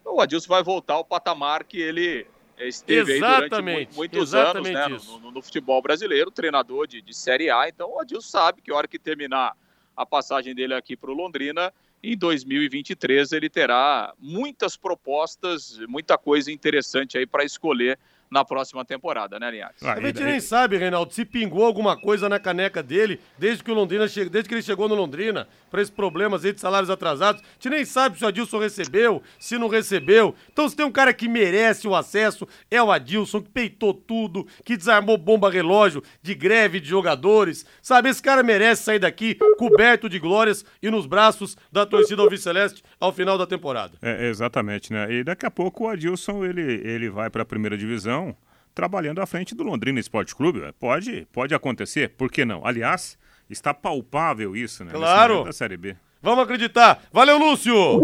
O 0.05 0.21
Adilson 0.21 0.47
vai 0.47 0.63
voltar 0.63 0.93
ao 0.93 1.03
patamar 1.03 1.65
que 1.65 1.81
ele 1.81 2.25
esteve 2.57 3.19
durante 3.19 3.61
muitos 3.93 4.33
anos 4.33 4.69
né, 4.69 4.87
no, 4.87 5.19
no, 5.19 5.31
no, 5.31 5.41
futebol 5.41 5.81
brasileiro, 5.81 6.31
treinador 6.31 6.87
de, 6.87 7.01
de 7.01 7.13
Série 7.13 7.49
A. 7.49 7.67
Então 7.67 7.95
o 7.95 7.99
Adilson 7.99 8.29
sabe 8.29 8.61
que 8.61 8.71
a 8.71 8.75
hora 8.75 8.87
que 8.87 8.97
terminar 8.97 9.57
a 9.97 10.05
passagem 10.05 10.55
dele 10.55 10.73
aqui 10.73 10.95
para 10.95 11.11
o 11.11 11.13
Londrina, 11.13 11.73
em 12.01 12.15
2023 12.15 13.33
ele 13.33 13.49
terá 13.49 14.13
muitas 14.17 14.77
propostas, 14.77 15.77
muita 15.89 16.17
coisa 16.17 16.49
interessante 16.53 17.17
aí 17.17 17.27
para 17.27 17.43
escolher 17.43 17.99
na 18.29 18.43
próxima 18.43 18.83
temporada, 18.83 19.39
né, 19.39 19.51
Linhares? 19.51 19.81
a 19.81 19.99
gente 19.99 20.23
nem 20.23 20.39
sabe, 20.39 20.77
Reinaldo, 20.77 21.13
se 21.13 21.25
pingou 21.25 21.65
alguma 21.65 21.99
coisa 21.99 22.27
na 22.27 22.39
caneca 22.39 22.81
dele 22.81 23.19
desde 23.37 23.63
que 23.63 23.71
o 23.71 23.73
Londrina 23.73 24.07
che... 24.07 24.29
desde 24.29 24.47
que 24.47 24.55
ele 24.55 24.61
chegou 24.61 24.89
no 24.89 24.95
Londrina, 24.95 25.47
para 25.75 25.81
esses 25.81 25.93
problemas 25.93 26.45
aí 26.45 26.53
de 26.53 26.61
salários 26.61 26.89
atrasados. 26.89 27.41
A 27.41 27.45
gente 27.55 27.69
nem 27.69 27.83
sabe 27.83 28.17
se 28.17 28.23
o 28.23 28.27
Adilson 28.27 28.59
recebeu, 28.59 29.21
se 29.37 29.57
não 29.57 29.67
recebeu. 29.67 30.33
Então, 30.49 30.69
se 30.69 30.75
tem 30.75 30.85
um 30.85 30.91
cara 30.91 31.13
que 31.13 31.27
merece 31.27 31.85
o 31.85 31.93
acesso, 31.93 32.47
é 32.71 32.81
o 32.81 32.89
Adilson, 32.89 33.41
que 33.41 33.49
peitou 33.49 33.93
tudo, 33.93 34.47
que 34.63 34.77
desarmou 34.77 35.17
bomba 35.17 35.51
relógio 35.51 36.01
de 36.21 36.33
greve 36.33 36.79
de 36.79 36.87
jogadores. 36.87 37.65
Sabe, 37.81 38.09
esse 38.09 38.23
cara 38.23 38.41
merece 38.41 38.83
sair 38.83 38.99
daqui 38.99 39.37
coberto 39.57 40.07
de 40.07 40.17
glórias 40.17 40.63
e 40.81 40.89
nos 40.89 41.05
braços 41.05 41.57
da 41.69 41.85
torcida 41.85 42.21
Alviceleste 42.21 42.81
ao 43.05 43.13
final 43.13 43.37
da 43.37 43.47
temporada. 43.47 43.97
É, 44.01 44.27
exatamente, 44.27 44.91
né? 44.91 45.11
E 45.11 45.23
daqui 45.23 45.45
a 45.45 45.51
pouco 45.51 45.85
o 45.85 45.87
Adilson 45.87 46.43
ele, 46.43 46.61
ele 46.61 47.09
vai 47.09 47.29
para 47.29 47.43
a 47.43 47.45
primeira 47.45 47.77
divisão 47.77 48.35
trabalhando 48.73 49.21
à 49.21 49.25
frente 49.25 49.55
do 49.55 49.63
Londrina 49.63 49.99
Esporte 49.99 50.35
Clube. 50.35 50.61
Pode, 50.79 51.25
pode 51.31 51.55
acontecer, 51.55 52.09
por 52.09 52.29
que 52.29 52.43
não? 52.43 52.65
Aliás, 52.65 53.17
está 53.49 53.73
palpável 53.73 54.55
isso, 54.55 54.83
né? 54.83 54.91
Claro. 54.91 55.45
Da 55.45 55.53
Série 55.53 55.77
B. 55.77 55.95
Vamos 56.21 56.43
acreditar. 56.43 57.01
Valeu, 57.11 57.37
Lúcio! 57.37 58.01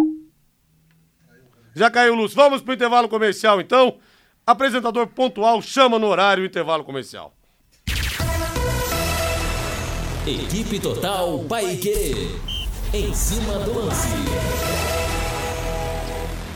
Já 1.76 1.90
caiu, 1.90 2.16
Lúcio. 2.16 2.36
Vamos 2.36 2.62
para 2.62 2.72
o 2.72 2.76
intervalo 2.76 3.10
comercial, 3.10 3.60
então. 3.60 3.98
Apresentador 4.46 5.08
pontual 5.08 5.62
chama 5.62 6.00
no 6.00 6.08
horário 6.08 6.44
o 6.44 6.48
intervalo 6.48 6.84
comercial. 6.84 7.34
Equipe 10.26 10.80
Total 10.80 11.40
Paique. 11.46 12.14
Em 12.94 13.14
cima 13.14 13.60
do 13.60 13.74
lance. 13.74 14.81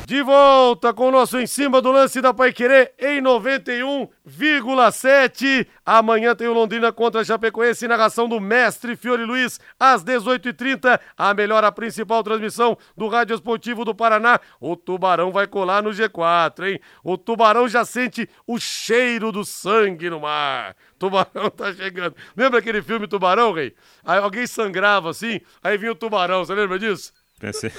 De 0.05 0.21
volta 0.21 0.93
com 0.93 1.07
o 1.07 1.11
nosso 1.11 1.39
em 1.39 1.47
cima 1.47 1.81
do 1.81 1.91
lance 1.91 2.21
da 2.21 2.31
Paiquerê 2.31 2.93
em 2.99 3.19
91,7. 3.23 5.65
Amanhã 5.83 6.35
tem 6.35 6.47
o 6.47 6.53
Londrina 6.53 6.93
contra 6.93 7.21
a 7.21 7.23
Chapecoense, 7.23 7.87
narração 7.87 8.29
do 8.29 8.39
mestre 8.39 8.95
Fiore 8.95 9.25
Luiz, 9.25 9.59
às 9.79 10.03
18h30. 10.03 10.99
A 11.17 11.33
melhor, 11.33 11.63
a 11.63 11.71
principal 11.71 12.21
transmissão 12.21 12.77
do 12.95 13.07
Rádio 13.07 13.33
Esportivo 13.33 13.83
do 13.83 13.95
Paraná. 13.95 14.39
O 14.59 14.75
Tubarão 14.75 15.31
vai 15.31 15.47
colar 15.47 15.81
no 15.81 15.89
G4, 15.89 16.73
hein? 16.73 16.79
O 17.03 17.17
Tubarão 17.17 17.67
já 17.67 17.83
sente 17.83 18.29
o 18.45 18.59
cheiro 18.59 19.31
do 19.31 19.43
sangue 19.43 20.07
no 20.07 20.19
mar. 20.19 20.75
Tubarão 20.99 21.49
tá 21.49 21.73
chegando. 21.73 22.15
Lembra 22.37 22.59
aquele 22.59 22.83
filme 22.83 23.07
Tubarão, 23.07 23.53
rei? 23.53 23.73
Aí 24.03 24.19
alguém 24.19 24.45
sangrava 24.45 25.09
assim, 25.09 25.41
aí 25.63 25.79
vinha 25.79 25.93
o 25.93 25.95
tubarão, 25.95 26.45
você 26.45 26.53
lembra 26.53 26.77
disso? 26.77 27.11
Pensei, 27.37 27.71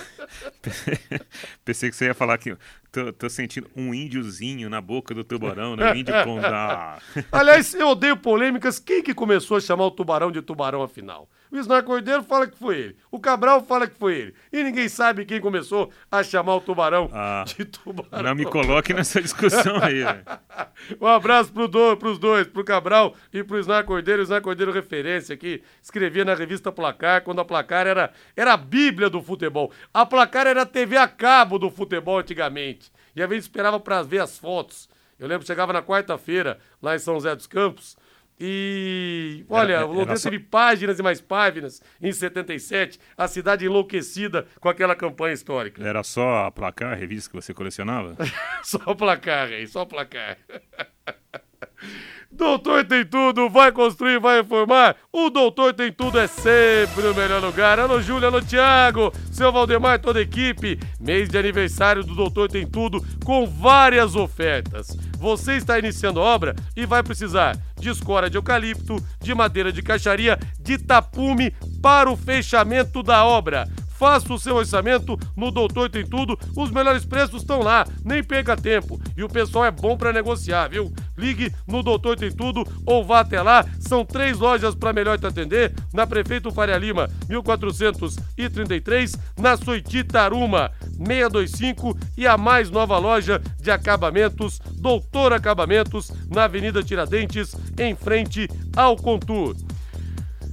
pensei 1.65 1.89
que 1.89 1.97
você 1.97 2.07
ia 2.07 2.15
falar 2.15 2.37
que 2.37 2.55
tô, 2.93 3.11
tô, 3.13 3.31
sentindo 3.31 3.71
um 3.75 3.95
índiozinho 3.95 4.69
na 4.69 4.83
boca 4.83 5.15
do 5.15 5.25
tubarão, 5.25 5.75
né? 5.75 5.93
Um 5.93 5.97
índio 5.97 6.15
condá. 6.25 6.99
Aliás, 7.33 7.73
eu 7.73 7.89
odeio 7.89 8.19
polêmicas. 8.19 8.79
Quem 8.79 9.03
que 9.03 9.15
começou 9.15 9.57
a 9.57 9.61
chamar 9.61 9.87
o 9.87 9.91
tubarão 9.91 10.31
de 10.31 10.43
tubarão 10.43 10.83
afinal? 10.83 11.27
O 11.51 11.57
Isnar 11.57 11.83
Cordeiro 11.83 12.23
fala 12.23 12.47
que 12.47 12.57
foi 12.59 12.77
ele. 12.79 12.97
O 13.11 13.21
Cabral 13.21 13.63
fala 13.65 13.87
que 13.87 13.99
foi 13.99 14.15
ele. 14.15 14.35
E 14.53 14.63
ninguém 14.63 14.89
sabe 14.89 15.25
quem 15.25 15.41
começou 15.41 15.91
a 16.11 16.23
chamar 16.23 16.57
o 16.57 16.61
tubarão 16.61 17.09
ah, 17.13 17.45
de 17.47 17.65
tubarão. 17.65 18.23
Não 18.23 18.35
me 18.35 18.45
coloque 18.45 18.93
nessa 18.93 19.21
discussão 19.21 19.77
aí, 19.83 20.03
um 21.01 21.07
abraço 21.07 21.53
pro 21.53 21.69
do, 21.69 21.97
pros 21.97 22.19
dois, 22.19 22.47
pro 22.47 22.65
Cabral 22.65 23.15
e 23.33 23.43
pro 23.43 23.59
Isnar 23.59 23.85
Cordeiro. 23.85 24.21
O 24.21 24.25
Isnar 24.25 24.41
Cordeiro 24.41 24.73
referência 24.73 25.35
aqui. 25.35 25.63
Escrevia 25.83 26.25
na 26.25 26.35
revista 26.35 26.73
Placar, 26.73 27.23
quando 27.23 27.41
a 27.41 27.45
Placar 27.45 27.87
era, 27.87 28.13
era 28.37 28.53
a 28.55 28.57
bíblia 28.57 29.09
do 29.09 29.23
futebol. 29.23 29.71
A 29.93 30.05
Placar 30.05 30.47
era 30.47 30.63
a 30.63 30.67
TV 30.67 30.97
a 30.97 31.09
cabo 31.09 31.59
do 31.59 31.71
futebol 31.71 32.19
antigamente. 32.19 32.91
E 33.15 33.23
a 33.23 33.27
gente 33.27 33.41
esperava 33.41 33.81
para 33.81 34.03
ver 34.03 34.19
as 34.19 34.39
fotos. 34.39 34.89
Eu 35.19 35.27
lembro 35.27 35.41
que 35.41 35.47
chegava 35.47 35.73
na 35.73 35.83
quarta-feira, 35.83 36.59
lá 36.83 36.95
em 36.95 36.99
São 36.99 37.15
José 37.15 37.35
dos 37.35 37.47
Campos, 37.47 37.97
e 38.39 39.45
olha, 39.49 39.75
era, 39.75 39.87
o 39.87 39.93
Londrina 39.93 40.17
só... 40.17 40.29
teve 40.31 40.43
páginas 40.45 40.99
e 40.99 41.03
mais 41.03 41.21
páginas 41.21 41.83
em 42.01 42.13
77, 42.13 42.99
a 43.17 43.27
cidade 43.27 43.65
enlouquecida 43.65 44.47
com 44.61 44.69
aquela 44.69 44.95
campanha 44.95 45.33
histórica. 45.33 45.83
Era 45.83 46.03
só 46.03 46.47
a 46.47 46.51
placar, 46.51 46.93
a 46.93 46.97
revista 46.97 47.31
que 47.31 47.37
você 47.37 47.55
colecionava? 47.55 48.17
só 48.63 48.79
o 48.87 48.95
placar, 48.95 49.49
rei, 49.49 49.67
só 49.67 49.83
o 49.83 49.87
placar. 49.87 50.39
Doutor 52.37 52.85
Tem 52.85 53.05
Tudo, 53.05 53.49
vai 53.49 53.73
construir, 53.73 54.21
vai 54.21 54.43
reformar. 54.43 54.95
O 55.11 55.31
Doutor 55.31 55.73
Tem 55.73 55.91
Tudo 55.91 56.19
é 56.19 56.27
sempre 56.27 57.07
o 57.07 57.15
melhor 57.15 57.43
lugar. 57.43 57.79
Alô, 57.79 58.01
Júlia, 58.01 58.29
alô, 58.29 58.43
Thiago, 58.43 59.11
seu 59.33 59.51
Valdemar, 59.51 59.99
toda 60.01 60.19
a 60.19 60.23
equipe. 60.23 60.79
Mês 61.01 61.31
de 61.31 61.39
aniversário 61.39 62.05
do 62.05 62.15
Doutor 62.15 62.51
Tem 62.51 62.67
Tudo 62.67 63.03
com 63.25 63.47
várias 63.47 64.15
ofertas. 64.15 64.97
Você 65.19 65.55
está 65.55 65.79
iniciando 65.79 66.21
obra 66.21 66.55
e 66.77 66.85
vai 66.85 67.03
precisar 67.03 67.57
de 67.79 67.89
escora 67.89 68.29
de 68.29 68.37
eucalipto, 68.37 68.97
de 69.21 69.35
madeira 69.35 69.73
de 69.73 69.83
caixaria, 69.83 70.39
de 70.61 70.77
tapume 70.77 71.53
para 71.83 72.11
o 72.11 72.17
fechamento 72.17 73.03
da 73.03 73.25
obra. 73.25 73.67
Faça 73.99 74.33
o 74.33 74.39
seu 74.39 74.57
orçamento 74.57 75.19
no 75.35 75.51
Doutor 75.51 75.89
Tem 75.89 76.05
Tudo, 76.05 76.39
os 76.55 76.71
melhores 76.71 77.05
preços 77.05 77.41
estão 77.41 77.63
lá, 77.63 77.87
nem 78.05 78.23
perca 78.23 78.57
tempo. 78.57 79.01
E 79.17 79.25
o 79.25 79.29
pessoal 79.29 79.65
é 79.65 79.71
bom 79.71 79.97
para 79.97 80.13
negociar, 80.13 80.69
viu? 80.69 80.93
Ligue 81.17 81.51
no 81.67 81.83
Doutor 81.83 82.17
Tem 82.17 82.31
Tudo 82.31 82.63
ou 82.85 83.05
vá 83.05 83.21
até 83.21 83.41
lá. 83.41 83.65
São 83.81 84.05
três 84.05 84.39
lojas 84.39 84.75
para 84.75 84.93
melhor 84.93 85.19
te 85.19 85.27
atender: 85.27 85.73
na 85.95 86.07
Prefeito 86.07 86.51
Faria 86.51 86.77
Lima, 86.77 87.09
1433, 87.29 89.17
na 89.39 89.57
Soititaruma, 89.57 90.71
625 90.99 91.97
e 92.19 92.27
a 92.27 92.37
mais 92.37 92.71
nova 92.71 92.99
loja 92.99 93.41
de 93.59 93.71
acabamentos, 93.71 94.61
Doutor 94.75 95.33
Acabamentos, 95.33 96.13
na 96.31 96.45
Avenida 96.45 96.83
Tiradentes, 96.83 97.57
em 97.79 97.95
frente 97.95 98.47
ao 98.77 98.95
Contur. 98.97 99.57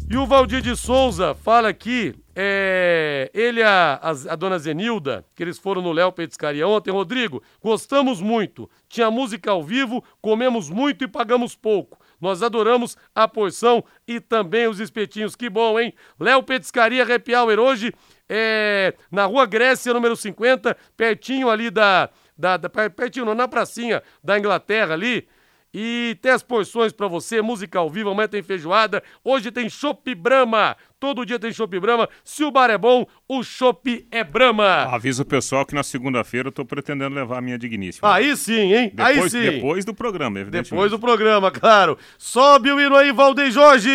E 0.10 0.16
o 0.16 0.26
Valdir 0.26 0.62
de 0.62 0.76
Souza 0.76 1.34
fala 1.34 1.70
aqui 1.70 2.14
é, 2.36 3.30
ele 3.34 3.62
a, 3.62 4.00
a, 4.02 4.10
a, 4.10 4.36
dona 4.36 4.58
Zenilda, 4.58 5.26
que 5.36 5.44
eles 5.44 5.60
foram 5.60 5.82
no 5.82 5.92
Léo 5.92 6.12
Petiscaria 6.12 6.68
ontem. 6.68 6.92
Rodrigo, 6.92 7.44
gostamos 7.62 8.22
muito. 8.22 8.70
Tinha 8.90 9.12
música 9.12 9.52
ao 9.52 9.64
vivo, 9.64 10.04
comemos 10.22 10.70
muito 10.70 11.04
e 11.04 11.08
pagamos 11.08 11.56
pouco. 11.56 11.98
Nós 12.20 12.42
adoramos 12.42 12.98
a 13.14 13.28
porção 13.28 13.84
e 14.08 14.20
também 14.20 14.68
os 14.68 14.80
espetinhos. 14.80 15.36
Que 15.36 15.50
bom, 15.50 15.80
hein? 15.80 15.94
Léo 16.20 16.42
Petiscaria 16.42 17.04
Happy 17.04 17.36
Hour 17.36 17.60
hoje 17.60 17.94
é, 18.28 18.94
na 19.12 19.26
Rua 19.26 19.46
Grécia, 19.46 19.94
número 19.94 20.16
50, 20.16 20.76
pertinho 20.98 21.50
ali 21.50 21.70
da, 21.70 22.10
da, 22.38 22.58
da 22.58 22.70
pertinho, 22.70 23.26
não, 23.26 23.36
na 23.36 23.48
pracinha 23.48 24.02
da 24.24 24.40
Inglaterra 24.40 24.94
ali. 24.94 25.28
E 25.74 26.18
tem 26.22 26.32
as 26.32 26.44
porções 26.44 26.94
para 26.94 27.08
você, 27.08 27.42
música 27.42 27.80
ao 27.80 27.90
vivo, 27.90 28.12
amanhã 28.12 28.28
tem 28.28 28.44
feijoada, 28.44 29.02
hoje 29.24 29.50
tem 29.52 29.68
Chopp 29.68 30.14
Brama, 30.14 30.78
todo 31.00 31.26
dia 31.26 31.40
tem 31.40 31.52
Chopp 31.52 31.80
Brama. 31.80 32.08
Se 32.24 32.44
o 32.44 32.52
bar 32.52 32.70
é 32.70 32.78
bom, 32.78 33.08
o 33.28 33.44
Chopp 33.44 34.08
é 34.12 34.24
Brama. 34.24 34.84
Avisa 34.84 35.24
o 35.24 35.26
pessoal 35.26 35.66
que 35.66 35.74
na 35.74 35.82
segunda-feira 35.82 36.50
eu 36.50 36.52
tô 36.52 36.64
pretendendo 36.64 37.16
levar 37.16 37.40
a 37.40 37.42
minha 37.42 37.58
digníssima. 37.58 38.14
Aí 38.14 38.38
sim, 38.38 38.74
hein? 38.74 38.92
Depois, 38.94 39.18
aí 39.24 39.30
sim. 39.32 39.42
Depois 39.42 39.84
do 39.84 39.96
programa, 39.96 40.40
evidentemente. 40.40 40.70
Depois 40.70 40.92
do 40.92 41.00
programa, 41.00 41.50
claro. 41.50 41.98
Sobe 42.20 42.72
o 42.72 42.80
hino 42.80 42.96
aí, 42.96 43.12
Valdeir 43.12 43.52
Jorge! 43.52 43.90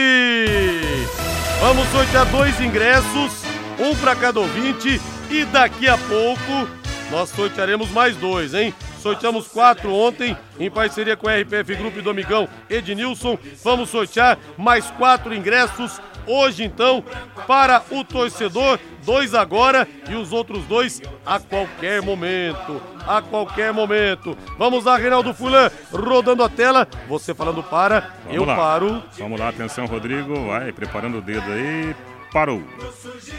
Vamos 1.60 1.86
sortear 1.88 2.26
dois 2.30 2.60
ingressos, 2.60 3.44
um 3.78 3.94
para 3.96 4.16
cada 4.16 4.40
ouvinte, 4.40 5.00
e 5.30 5.44
daqui 5.44 5.88
a 5.88 5.96
pouco 5.96 6.68
nós 7.10 7.30
sortearemos 7.30 7.90
mais 7.90 8.16
dois, 8.16 8.54
hein? 8.54 8.74
Sorteamos 9.00 9.46
quatro 9.48 9.92
ontem, 9.94 10.36
em 10.58 10.70
parceria 10.70 11.16
com 11.16 11.28
a 11.28 11.36
RPF 11.36 11.74
Grupo 11.76 11.98
e 11.98 12.02
Domingão 12.02 12.48
Ednilson. 12.68 13.38
Vamos 13.62 13.90
sortear 13.90 14.38
mais 14.56 14.90
quatro 14.92 15.34
ingressos 15.34 16.00
hoje 16.26 16.62
então 16.64 17.02
para 17.46 17.82
o 17.90 18.04
torcedor, 18.04 18.78
dois 19.04 19.34
agora 19.34 19.88
e 20.10 20.14
os 20.14 20.32
outros 20.32 20.64
dois 20.64 21.00
a 21.24 21.40
qualquer 21.40 22.02
momento. 22.02 22.80
A 23.06 23.22
qualquer 23.22 23.72
momento. 23.72 24.36
Vamos 24.58 24.84
lá, 24.84 24.98
Reinaldo 24.98 25.32
Fulan, 25.32 25.70
rodando 25.90 26.42
a 26.42 26.48
tela. 26.48 26.86
Você 27.08 27.34
falando 27.34 27.62
para, 27.62 28.12
Vamos 28.24 28.36
eu 28.36 28.44
lá. 28.44 28.54
paro. 28.54 29.02
Vamos 29.18 29.40
lá, 29.40 29.48
atenção, 29.48 29.86
Rodrigo. 29.86 30.48
Vai 30.48 30.72
preparando 30.72 31.18
o 31.18 31.22
dedo 31.22 31.50
aí. 31.50 31.96
Parou. 32.30 32.62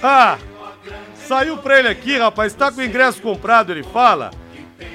Ah, 0.01 0.39
saiu 1.15 1.57
pra 1.57 1.79
ele 1.79 1.87
aqui, 1.87 2.17
rapaz. 2.17 2.53
Tá 2.53 2.71
com 2.71 2.81
o 2.81 2.83
ingresso 2.83 3.21
comprado, 3.21 3.71
ele 3.71 3.83
fala, 3.83 4.31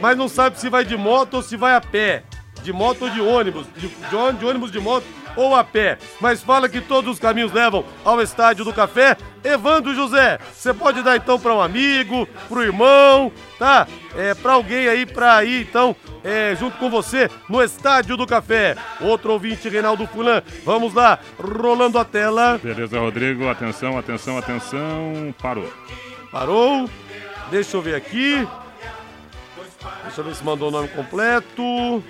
mas 0.00 0.16
não 0.16 0.28
sabe 0.28 0.58
se 0.58 0.68
vai 0.68 0.84
de 0.84 0.96
moto 0.96 1.34
ou 1.34 1.42
se 1.42 1.56
vai 1.56 1.74
a 1.74 1.80
pé. 1.80 2.24
De 2.62 2.72
moto 2.72 3.02
ou 3.02 3.10
de 3.10 3.20
ônibus. 3.20 3.66
De, 3.76 3.88
de 3.88 4.38
de 4.38 4.46
ônibus 4.46 4.72
de 4.72 4.80
moto 4.80 5.04
ou 5.36 5.54
a 5.54 5.64
pé. 5.64 5.98
Mas 6.20 6.42
fala 6.42 6.68
que 6.68 6.80
todos 6.80 7.14
os 7.14 7.18
caminhos 7.18 7.52
levam 7.52 7.84
ao 8.04 8.20
Estádio 8.20 8.64
do 8.64 8.72
Café. 8.72 9.16
Evandro 9.42 9.94
José, 9.94 10.38
você 10.52 10.72
pode 10.72 11.02
dar 11.02 11.16
então 11.16 11.38
pra 11.38 11.54
um 11.54 11.60
amigo, 11.60 12.26
pro 12.48 12.62
irmão, 12.62 13.30
tá? 13.58 13.86
É, 14.16 14.32
pra 14.32 14.54
alguém 14.54 14.88
aí 14.88 15.04
pra 15.04 15.44
ir 15.44 15.60
então 15.60 15.94
é, 16.24 16.56
junto 16.58 16.78
com 16.78 16.88
você 16.88 17.30
no 17.48 17.62
Estádio 17.62 18.16
do 18.16 18.26
Café. 18.26 18.74
Outro 19.00 19.32
ouvinte, 19.32 19.68
Reinaldo 19.68 20.06
Fulan. 20.06 20.42
Vamos 20.64 20.94
lá, 20.94 21.18
rolando 21.38 21.98
a 21.98 22.04
tela. 22.04 22.58
Beleza, 22.62 22.98
Rodrigo. 22.98 23.46
Atenção, 23.48 23.98
atenção, 23.98 24.38
atenção. 24.38 25.34
Parou. 25.42 25.70
Parou. 26.32 26.88
Deixa 27.50 27.76
eu 27.76 27.82
ver 27.82 27.94
aqui. 27.94 28.48
Deixa 30.04 30.20
eu 30.20 30.24
ver 30.24 30.34
se 30.34 30.44
mandou 30.44 30.68
o 30.68 30.72
nome 30.72 30.88
completo. 30.88 32.02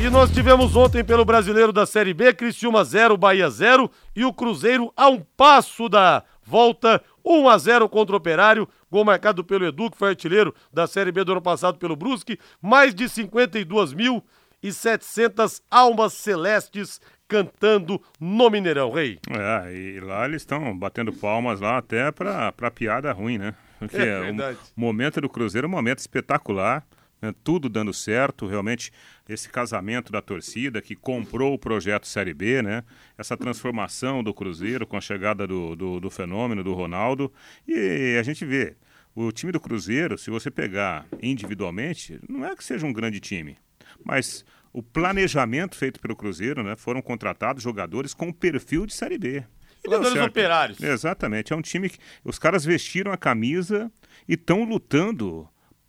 E 0.00 0.08
nós 0.10 0.30
tivemos 0.30 0.76
ontem 0.76 1.02
pelo 1.04 1.24
Brasileiro 1.24 1.72
da 1.72 1.84
Série 1.84 2.14
B, 2.14 2.32
Criciúma 2.32 2.84
0, 2.84 3.16
Bahia 3.16 3.50
0 3.50 3.90
e 4.14 4.24
o 4.24 4.32
Cruzeiro 4.32 4.92
a 4.96 5.08
um 5.08 5.20
passo 5.36 5.88
da 5.88 6.22
volta, 6.44 7.02
1 7.24 7.48
a 7.48 7.58
0 7.58 7.88
contra 7.88 8.14
o 8.14 8.18
Operário, 8.18 8.68
gol 8.90 9.04
marcado 9.04 9.42
pelo 9.44 9.66
Edu, 9.66 9.90
que 9.90 9.98
foi 9.98 10.10
artilheiro 10.10 10.54
da 10.72 10.86
Série 10.86 11.10
B 11.10 11.24
do 11.24 11.32
ano 11.32 11.42
passado 11.42 11.78
pelo 11.78 11.96
Brusque, 11.96 12.38
mais 12.62 12.94
de 12.94 13.06
52.700 13.06 15.60
almas 15.68 16.12
celestes 16.12 17.00
cantando 17.26 18.00
no 18.20 18.48
Mineirão, 18.48 18.92
rei. 18.92 19.18
É, 19.28 19.74
e 19.74 19.98
lá 20.00 20.26
eles 20.26 20.42
estão 20.42 20.78
batendo 20.78 21.12
palmas 21.12 21.60
lá 21.60 21.76
até 21.76 22.12
pra, 22.12 22.52
pra 22.52 22.70
piada 22.70 23.10
ruim, 23.12 23.36
né? 23.36 23.52
Porque 23.78 23.96
É 23.96 24.30
o 24.30 24.36
momento 24.80 25.20
do 25.20 25.28
Cruzeiro 25.28 25.66
é 25.66 25.68
um 25.68 25.72
momento 25.72 25.98
espetacular, 25.98 26.86
né? 27.20 27.34
tudo 27.42 27.68
dando 27.68 27.92
certo, 27.92 28.46
realmente 28.46 28.92
esse 29.28 29.48
casamento 29.48 30.10
da 30.10 30.22
torcida 30.22 30.80
que 30.80 30.96
comprou 30.96 31.54
o 31.54 31.58
projeto 31.58 32.06
Série 32.06 32.32
B, 32.32 32.62
né? 32.62 32.84
Essa 33.16 33.36
transformação 33.36 34.22
do 34.22 34.32
Cruzeiro 34.32 34.86
com 34.86 34.96
a 34.96 35.00
chegada 35.00 35.46
do, 35.46 35.76
do, 35.76 36.00
do 36.00 36.10
fenômeno 36.10 36.64
do 36.64 36.72
Ronaldo. 36.72 37.32
E 37.66 38.16
a 38.18 38.22
gente 38.22 38.44
vê, 38.44 38.76
o 39.14 39.30
time 39.32 39.52
do 39.52 39.60
Cruzeiro, 39.60 40.16
se 40.16 40.30
você 40.30 40.50
pegar 40.50 41.06
individualmente, 41.20 42.18
não 42.28 42.44
é 42.44 42.54
que 42.54 42.64
seja 42.64 42.86
um 42.86 42.92
grande 42.92 43.20
time, 43.20 43.58
mas 44.04 44.44
o 44.72 44.82
planejamento 44.82 45.76
feito 45.76 46.00
pelo 46.00 46.16
Cruzeiro, 46.16 46.62
né? 46.62 46.76
Foram 46.76 47.02
contratados 47.02 47.62
jogadores 47.62 48.14
com 48.14 48.32
perfil 48.32 48.86
de 48.86 48.94
Série 48.94 49.18
B. 49.18 49.44
E 49.84 49.90
Jogadores 49.90 50.22
operários. 50.22 50.80
Exatamente. 50.80 51.52
É 51.52 51.56
um 51.56 51.62
time 51.62 51.88
que 51.88 51.98
os 52.24 52.38
caras 52.38 52.64
vestiram 52.64 53.12
a 53.12 53.16
camisa 53.16 53.90
e 54.28 54.34
estão 54.34 54.64
lutando 54.64 55.48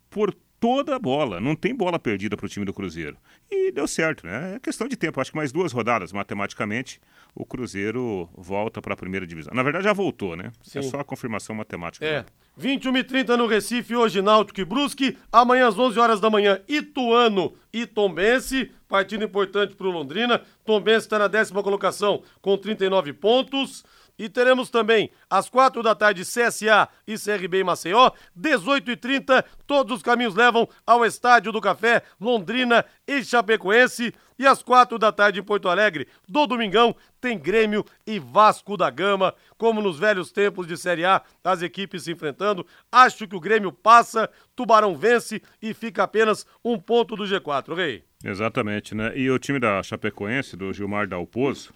por 0.10 0.36
toda 0.60 0.96
a 0.96 1.00
bola. 1.00 1.40
Não 1.40 1.56
tem 1.56 1.74
bola 1.74 1.98
perdida 1.98 2.36
para 2.36 2.46
o 2.46 2.50
time 2.50 2.66
do 2.66 2.74
Cruzeiro. 2.74 3.18
E 3.50 3.72
deu 3.72 3.88
certo, 3.88 4.26
né? 4.26 4.56
É 4.56 4.60
questão 4.60 4.88
de 4.88 4.96
tempo. 4.96 5.20
Acho 5.20 5.32
que 5.32 5.38
mais 5.38 5.52
duas 5.52 5.72
rodadas, 5.72 6.12
matematicamente, 6.12 7.00
o 7.34 7.46
Cruzeiro 7.46 8.30
volta 8.36 8.82
para 8.82 8.94
a 8.94 8.98
primeira 8.98 9.26
divisão. 9.26 9.54
Na 9.54 9.64
verdade, 9.64 9.86
já 9.86 9.94
voltou, 9.94 10.36
né? 10.36 10.52
É 10.76 10.82
Sim. 10.82 10.90
só 10.90 11.00
a 11.00 11.04
confirmação 11.04 11.56
matemática. 11.56 12.06
É. 12.06 12.20
né? 12.20 12.26
21 12.58 12.98
e 12.98 13.04
30 13.06 13.38
no 13.38 13.48
Recife, 13.48 13.96
hoje 13.96 14.22
Náutico 14.22 14.60
e 14.60 14.66
Brusque. 14.66 15.18
Amanhã 15.32 15.70
às 15.70 15.80
11 15.80 15.98
horas 15.98 16.20
da 16.20 16.30
manhã, 16.30 16.60
Ituano 16.68 17.54
e 17.72 17.86
Tombense. 17.86 18.70
Partido 18.88 19.24
importante 19.24 19.76
para 19.76 19.88
o 19.88 19.92
Londrina. 19.92 20.42
Tombense 20.66 21.06
está 21.06 21.18
na 21.20 21.28
décima 21.28 21.64
colocação 21.64 22.22
com 22.42 22.58
39 22.58 23.14
pontos. 23.14 23.86
E 24.20 24.28
teremos 24.28 24.70
também, 24.70 25.10
às 25.30 25.50
quatro 25.50 25.82
da 25.82 25.96
tarde, 25.96 26.24
CSA 26.24 26.90
e 27.08 27.16
CRB 27.18 27.62
em 27.62 27.64
Maceió. 27.64 28.12
18 28.36 28.92
e 28.92 28.98
30 28.98 29.46
todos 29.66 29.96
os 29.98 30.04
caminhos 30.04 30.36
levam 30.36 30.68
ao 30.86 31.06
Estádio 31.06 31.54
do 31.54 31.62
Café, 31.62 32.04
Londrina 32.20 32.84
e 33.08 33.24
Chapecoense. 33.24 34.14
E 34.38 34.46
às 34.46 34.62
quatro 34.62 34.98
da 34.98 35.12
tarde 35.12 35.40
em 35.40 35.44
Porto 35.44 35.70
Alegre, 35.70 36.08
do 36.28 36.46
Domingão, 36.46 36.96
tem 37.20 37.38
Grêmio 37.38 37.86
e 38.06 38.20
Vasco 38.20 38.76
da 38.76 38.90
Gama. 38.90 39.34
Como 39.58 39.82
nos 39.82 39.98
velhos 39.98 40.32
tempos 40.32 40.68
de 40.68 40.78
Série 40.78 41.06
A, 41.06 41.22
as 41.44 41.62
equipes 41.62 42.04
se 42.04 42.12
enfrentando. 42.12 42.66
Acho 42.92 43.28
que 43.28 43.36
o 43.36 43.40
Grêmio 43.40 43.72
passa, 43.72 44.30
Tubarão 44.56 44.96
vence 44.98 45.42
e 45.62 45.74
fica 45.74 46.04
apenas 46.04 46.46
um 46.64 46.78
ponto 46.78 47.16
do 47.16 47.24
G4, 47.24 47.76
Rei. 47.76 48.04
Exatamente, 48.24 48.94
né? 48.94 49.18
E 49.18 49.30
o 49.30 49.40
time 49.40 49.60
da 49.60 49.82
Chapecoense, 49.82 50.58
do 50.58 50.74
Gilmar 50.74 51.08
Dalpozo, 51.08 51.74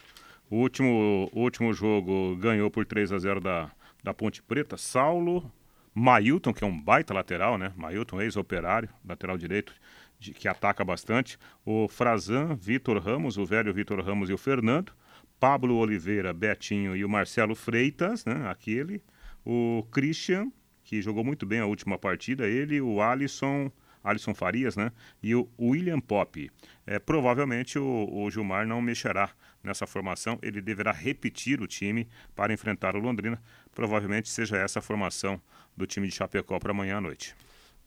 o 0.53 0.61
último, 0.61 1.29
o 1.33 1.39
último 1.41 1.73
jogo 1.73 2.35
ganhou 2.37 2.69
por 2.69 2.85
3 2.85 3.11
a 3.11 3.17
0 3.19 3.41
da, 3.41 3.71
da 4.03 4.13
Ponte 4.13 4.41
Preta. 4.41 4.77
Saulo, 4.77 5.51
Mailton, 5.95 6.53
que 6.53 6.63
é 6.63 6.67
um 6.67 6.79
baita 6.79 7.13
lateral, 7.13 7.57
né? 7.57 7.73
Mailton, 7.75 8.21
ex-operário, 8.21 8.89
lateral 9.03 9.37
direito, 9.37 9.73
de- 10.19 10.33
que 10.33 10.47
ataca 10.47 10.83
bastante. 10.83 11.37
O 11.65 11.87
Frazan, 11.87 12.55
Vitor 12.55 12.97
Ramos, 12.99 13.37
o 13.37 13.45
velho 13.45 13.73
Vitor 13.73 13.99
Ramos 14.03 14.29
e 14.29 14.33
o 14.33 14.37
Fernando. 14.37 14.91
Pablo 15.39 15.75
Oliveira, 15.75 16.31
Betinho 16.33 16.95
e 16.95 17.03
o 17.03 17.09
Marcelo 17.09 17.55
Freitas, 17.55 18.23
né? 18.25 18.47
Aquele. 18.49 19.01
O 19.45 19.85
Christian, 19.91 20.51
que 20.83 21.01
jogou 21.01 21.23
muito 21.23 21.45
bem 21.45 21.59
a 21.59 21.65
última 21.65 21.97
partida, 21.97 22.47
ele, 22.47 22.79
o 22.79 23.01
Alisson, 23.01 23.71
Alisson 24.03 24.33
Farias, 24.33 24.75
né? 24.77 24.91
E 25.21 25.35
o 25.35 25.49
William 25.59 25.99
Pop. 25.99 26.49
É, 26.85 26.97
provavelmente 26.99 27.77
o, 27.77 28.07
o 28.09 28.29
Gilmar 28.31 28.65
não 28.65 28.81
mexerá 28.81 29.31
nessa 29.63 29.87
formação, 29.87 30.37
ele 30.41 30.61
deverá 30.61 30.91
repetir 30.91 31.61
o 31.61 31.67
time 31.67 32.07
para 32.35 32.53
enfrentar 32.53 32.95
o 32.95 32.99
Londrina. 32.99 33.41
Provavelmente 33.73 34.29
seja 34.29 34.57
essa 34.57 34.79
a 34.79 34.81
formação 34.81 35.41
do 35.75 35.87
time 35.87 36.07
de 36.07 36.13
Chapecó 36.13 36.59
para 36.59 36.71
amanhã 36.71 36.97
à 36.97 37.01
noite. 37.01 37.35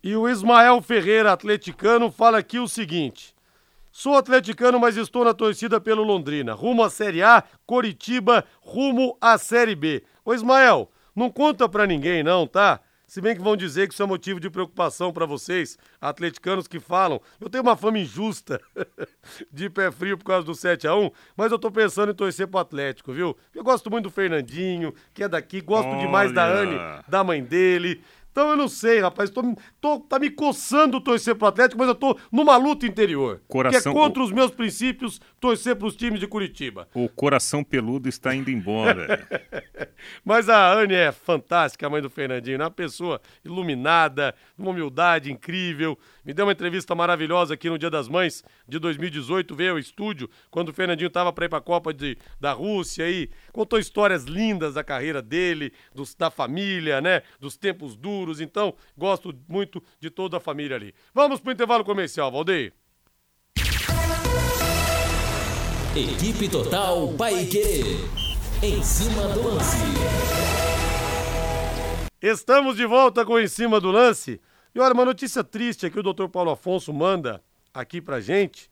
E 0.03 0.14
o 0.16 0.28
Ismael 0.28 0.80
Ferreira, 0.82 1.32
atleticano, 1.32 2.11
fala 2.11 2.38
aqui 2.38 2.59
o 2.59 2.68
seguinte: 2.68 3.34
Sou 3.90 4.14
atleticano, 4.14 4.78
mas 4.78 4.96
estou 4.96 5.24
na 5.24 5.34
torcida 5.34 5.80
pelo 5.80 6.03
Londrina. 6.03 6.53
Rumo 6.55 6.82
à 6.82 6.90
Série 6.90 7.22
A, 7.22 7.42
Coritiba, 7.64 8.44
rumo 8.61 9.16
à 9.20 9.38
Série 9.38 9.74
B. 9.74 10.05
Ô 10.24 10.34
Ismael, 10.34 10.90
não 11.14 11.30
conta 11.30 11.68
pra 11.68 11.86
ninguém 11.86 12.22
não, 12.22 12.46
tá? 12.46 12.80
Se 13.07 13.20
bem 13.20 13.36
que 13.36 13.42
vão 13.42 13.57
dizer 13.57 13.86
que 13.86 13.94
isso 13.94 14.02
é 14.02 14.07
motivo 14.07 14.40
de 14.40 14.50
preocupação 14.50 15.12
pra 15.12 15.24
vocês, 15.24 15.78
atleticanos 16.00 16.66
que 16.66 16.80
falam. 16.80 17.20
Eu 17.40 17.48
tenho 17.48 17.62
uma 17.62 17.76
fama 17.76 18.00
injusta 18.00 18.61
de 19.52 19.70
pé 19.70 19.92
frio 19.92 20.18
por 20.18 20.24
causa 20.24 20.44
do 20.44 20.54
7 20.54 20.88
a 20.88 20.96
1 20.96 21.11
mas 21.36 21.52
eu 21.52 21.59
tô 21.59 21.70
pensando 21.70 22.11
em 22.11 22.14
torcer 22.14 22.48
pro 22.48 22.59
Atlético, 22.59 23.12
viu? 23.12 23.36
Eu 23.54 23.62
gosto 23.62 23.88
muito 23.90 24.04
do 24.04 24.11
Fernandinho, 24.11 24.92
que 25.14 25.22
é 25.22 25.28
daqui, 25.28 25.61
gosto 25.61 25.96
demais 25.98 26.32
da 26.32 26.46
Olha. 26.46 26.59
Anne, 26.59 27.04
da 27.07 27.22
mãe 27.22 27.42
dele. 27.42 28.02
Então 28.37 28.51
eu 28.51 28.57
não 28.57 28.68
sei, 28.68 29.01
rapaz. 29.01 29.30
Tô, 29.30 29.43
tô, 29.80 29.99
tá 29.99 30.18
me 30.18 30.28
coçando 30.28 31.01
torcer 31.01 31.34
pro 31.34 31.47
Atlético, 31.47 31.78
mas 31.78 31.89
eu 31.89 31.95
tô 31.95 32.18
numa 32.30 32.59
luta 32.59 32.84
interior. 32.87 33.41
Coração- 33.49 33.95
que 33.95 33.99
é 33.99 34.03
contra 34.03 34.22
os 34.22 34.30
meus 34.30 34.51
princípios 34.51 35.18
torcer 35.41 35.74
pros 35.74 35.97
times 35.97 36.20
de 36.20 36.26
Curitiba. 36.26 36.87
O 36.93 37.09
coração 37.09 37.64
peludo 37.64 38.11
está 38.11 38.34
indo 38.34 38.51
embora. 38.51 39.26
Mas 40.22 40.51
a 40.51 40.70
Anne 40.74 40.95
é 40.95 41.12
fantástica, 41.12 41.87
a 41.87 41.91
mãe 41.91 42.03
do 42.03 42.11
Fernandinho, 42.11 42.59
né? 42.59 42.64
Uma 42.64 42.70
pessoa 42.70 43.22
iluminada, 43.43 44.34
uma 44.59 44.70
humildade 44.70 45.32
incrível. 45.32 45.99
Me 46.27 46.35
deu 46.35 46.45
uma 46.45 46.51
entrevista 46.51 46.93
maravilhosa 46.93 47.55
aqui 47.55 47.70
no 47.70 47.79
Dia 47.79 47.89
das 47.89 48.09
Mães 48.09 48.43
de 48.66 48.81
2018, 48.81 49.55
veio 49.55 49.72
ao 49.74 49.79
estúdio, 49.79 50.29
quando 50.51 50.70
o 50.70 50.72
Fernandinho 50.72 51.07
estava 51.07 51.33
para 51.33 51.45
ir 51.45 51.49
para 51.49 51.59
a 51.59 51.62
Copa 51.62 51.95
de, 51.95 52.18
da 52.41 52.53
Rússia 52.53 53.09
e 53.09 53.31
contou 53.53 53.79
histórias 53.79 54.24
lindas 54.24 54.74
da 54.74 54.83
carreira 54.83 55.22
dele, 55.22 55.72
dos, 55.95 56.16
da 56.16 56.29
família, 56.29 57.01
né? 57.01 57.22
Dos 57.39 57.57
tempos 57.57 57.97
duros. 57.97 58.41
Então, 58.41 58.74
gosto 58.99 59.33
muito 59.49 59.81
de 60.01 60.11
toda 60.11 60.39
a 60.39 60.41
família 60.41 60.74
ali. 60.74 60.93
Vamos 61.14 61.39
pro 61.39 61.53
intervalo 61.53 61.85
comercial, 61.85 62.33
Valdeir. 62.33 62.72
Equipe 65.95 66.49
Total 66.49 67.07
Paique. 67.16 68.01
Em 68.64 68.83
cima 68.83 69.29
do 69.29 69.55
lance. 69.55 69.77
Estamos 72.20 72.77
de 72.77 72.85
volta 72.85 73.24
com 73.24 73.39
Em 73.39 73.47
Cima 73.47 73.79
do 73.81 73.93
Lance. 73.93 74.41
E 74.77 74.79
olha, 74.79 74.93
uma 74.93 75.07
notícia 75.07 75.43
triste 75.43 75.87
aqui 75.87 75.99
o 75.99 76.03
Dr. 76.03 76.29
Paulo 76.29 76.51
Afonso 76.51 76.93
manda 76.93 77.43
aqui 77.72 77.99
pra 77.99 78.20
gente. 78.20 78.70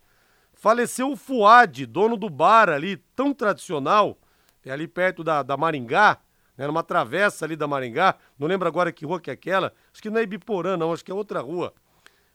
Faleceu 0.53 1.11
o 1.11 1.17
Fuad, 1.17 1.87
dono 1.87 2.15
do 2.15 2.29
bar 2.29 2.69
ali, 2.69 2.99
tão 3.17 3.33
tradicional, 3.33 4.19
é 4.67 4.71
ali 4.71 4.87
perto 4.87 5.25
da, 5.25 5.43
da 5.43 5.57
Maringá, 5.57 6.19
né, 6.59 6.67
numa 6.67 6.83
travessa 6.83 7.47
ali 7.47 7.57
da 7.57 7.67
Maringá. 7.67 8.17
Não 8.39 8.47
lembro 8.47 8.69
agora 8.69 8.93
que 8.93 9.07
rua 9.07 9.19
que 9.19 9.31
é 9.31 9.33
aquela. 9.33 9.73
Acho 9.91 10.03
que 10.03 10.11
não 10.11 10.19
é 10.19 10.25
Ibiporã, 10.25 10.77
não, 10.77 10.93
acho 10.93 11.03
que 11.03 11.11
é 11.11 11.15
outra 11.15 11.41
rua. 11.41 11.73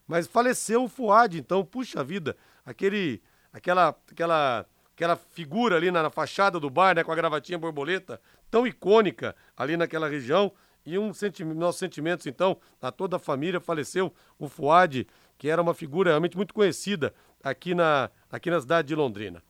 Mas 0.04 0.26
faleceu 0.26 0.82
o 0.82 0.88
Fuad, 0.88 1.38
então, 1.38 1.64
puxa 1.64 2.02
vida, 2.02 2.36
aquele, 2.66 3.22
aquela, 3.52 3.94
aquela, 4.10 4.66
aquela 4.96 5.14
figura 5.14 5.76
ali 5.76 5.92
na, 5.92 6.02
na 6.02 6.10
fachada 6.10 6.58
do 6.58 6.68
bar, 6.68 6.96
né, 6.96 7.04
com 7.04 7.12
a 7.12 7.14
gravatinha 7.14 7.56
borboleta, 7.56 8.20
tão 8.50 8.66
icônica 8.66 9.32
ali 9.56 9.76
naquela 9.76 10.08
região. 10.08 10.52
E 10.84 10.98
um 10.98 11.12
senti 11.12 11.44
nossos 11.44 11.78
sentimentos, 11.78 12.26
então, 12.26 12.56
a 12.80 12.90
toda 12.90 13.16
a 13.16 13.18
família 13.18 13.60
faleceu 13.60 14.12
o 14.38 14.48
Fuad, 14.48 15.06
que 15.36 15.48
era 15.48 15.60
uma 15.60 15.74
figura 15.74 16.10
realmente 16.10 16.36
muito 16.36 16.54
conhecida 16.54 17.14
aqui 17.42 17.74
na, 17.74 18.10
aqui 18.30 18.50
na 18.50 18.60
cidade 18.60 18.88
de 18.88 18.94
Londrina. 18.94 19.42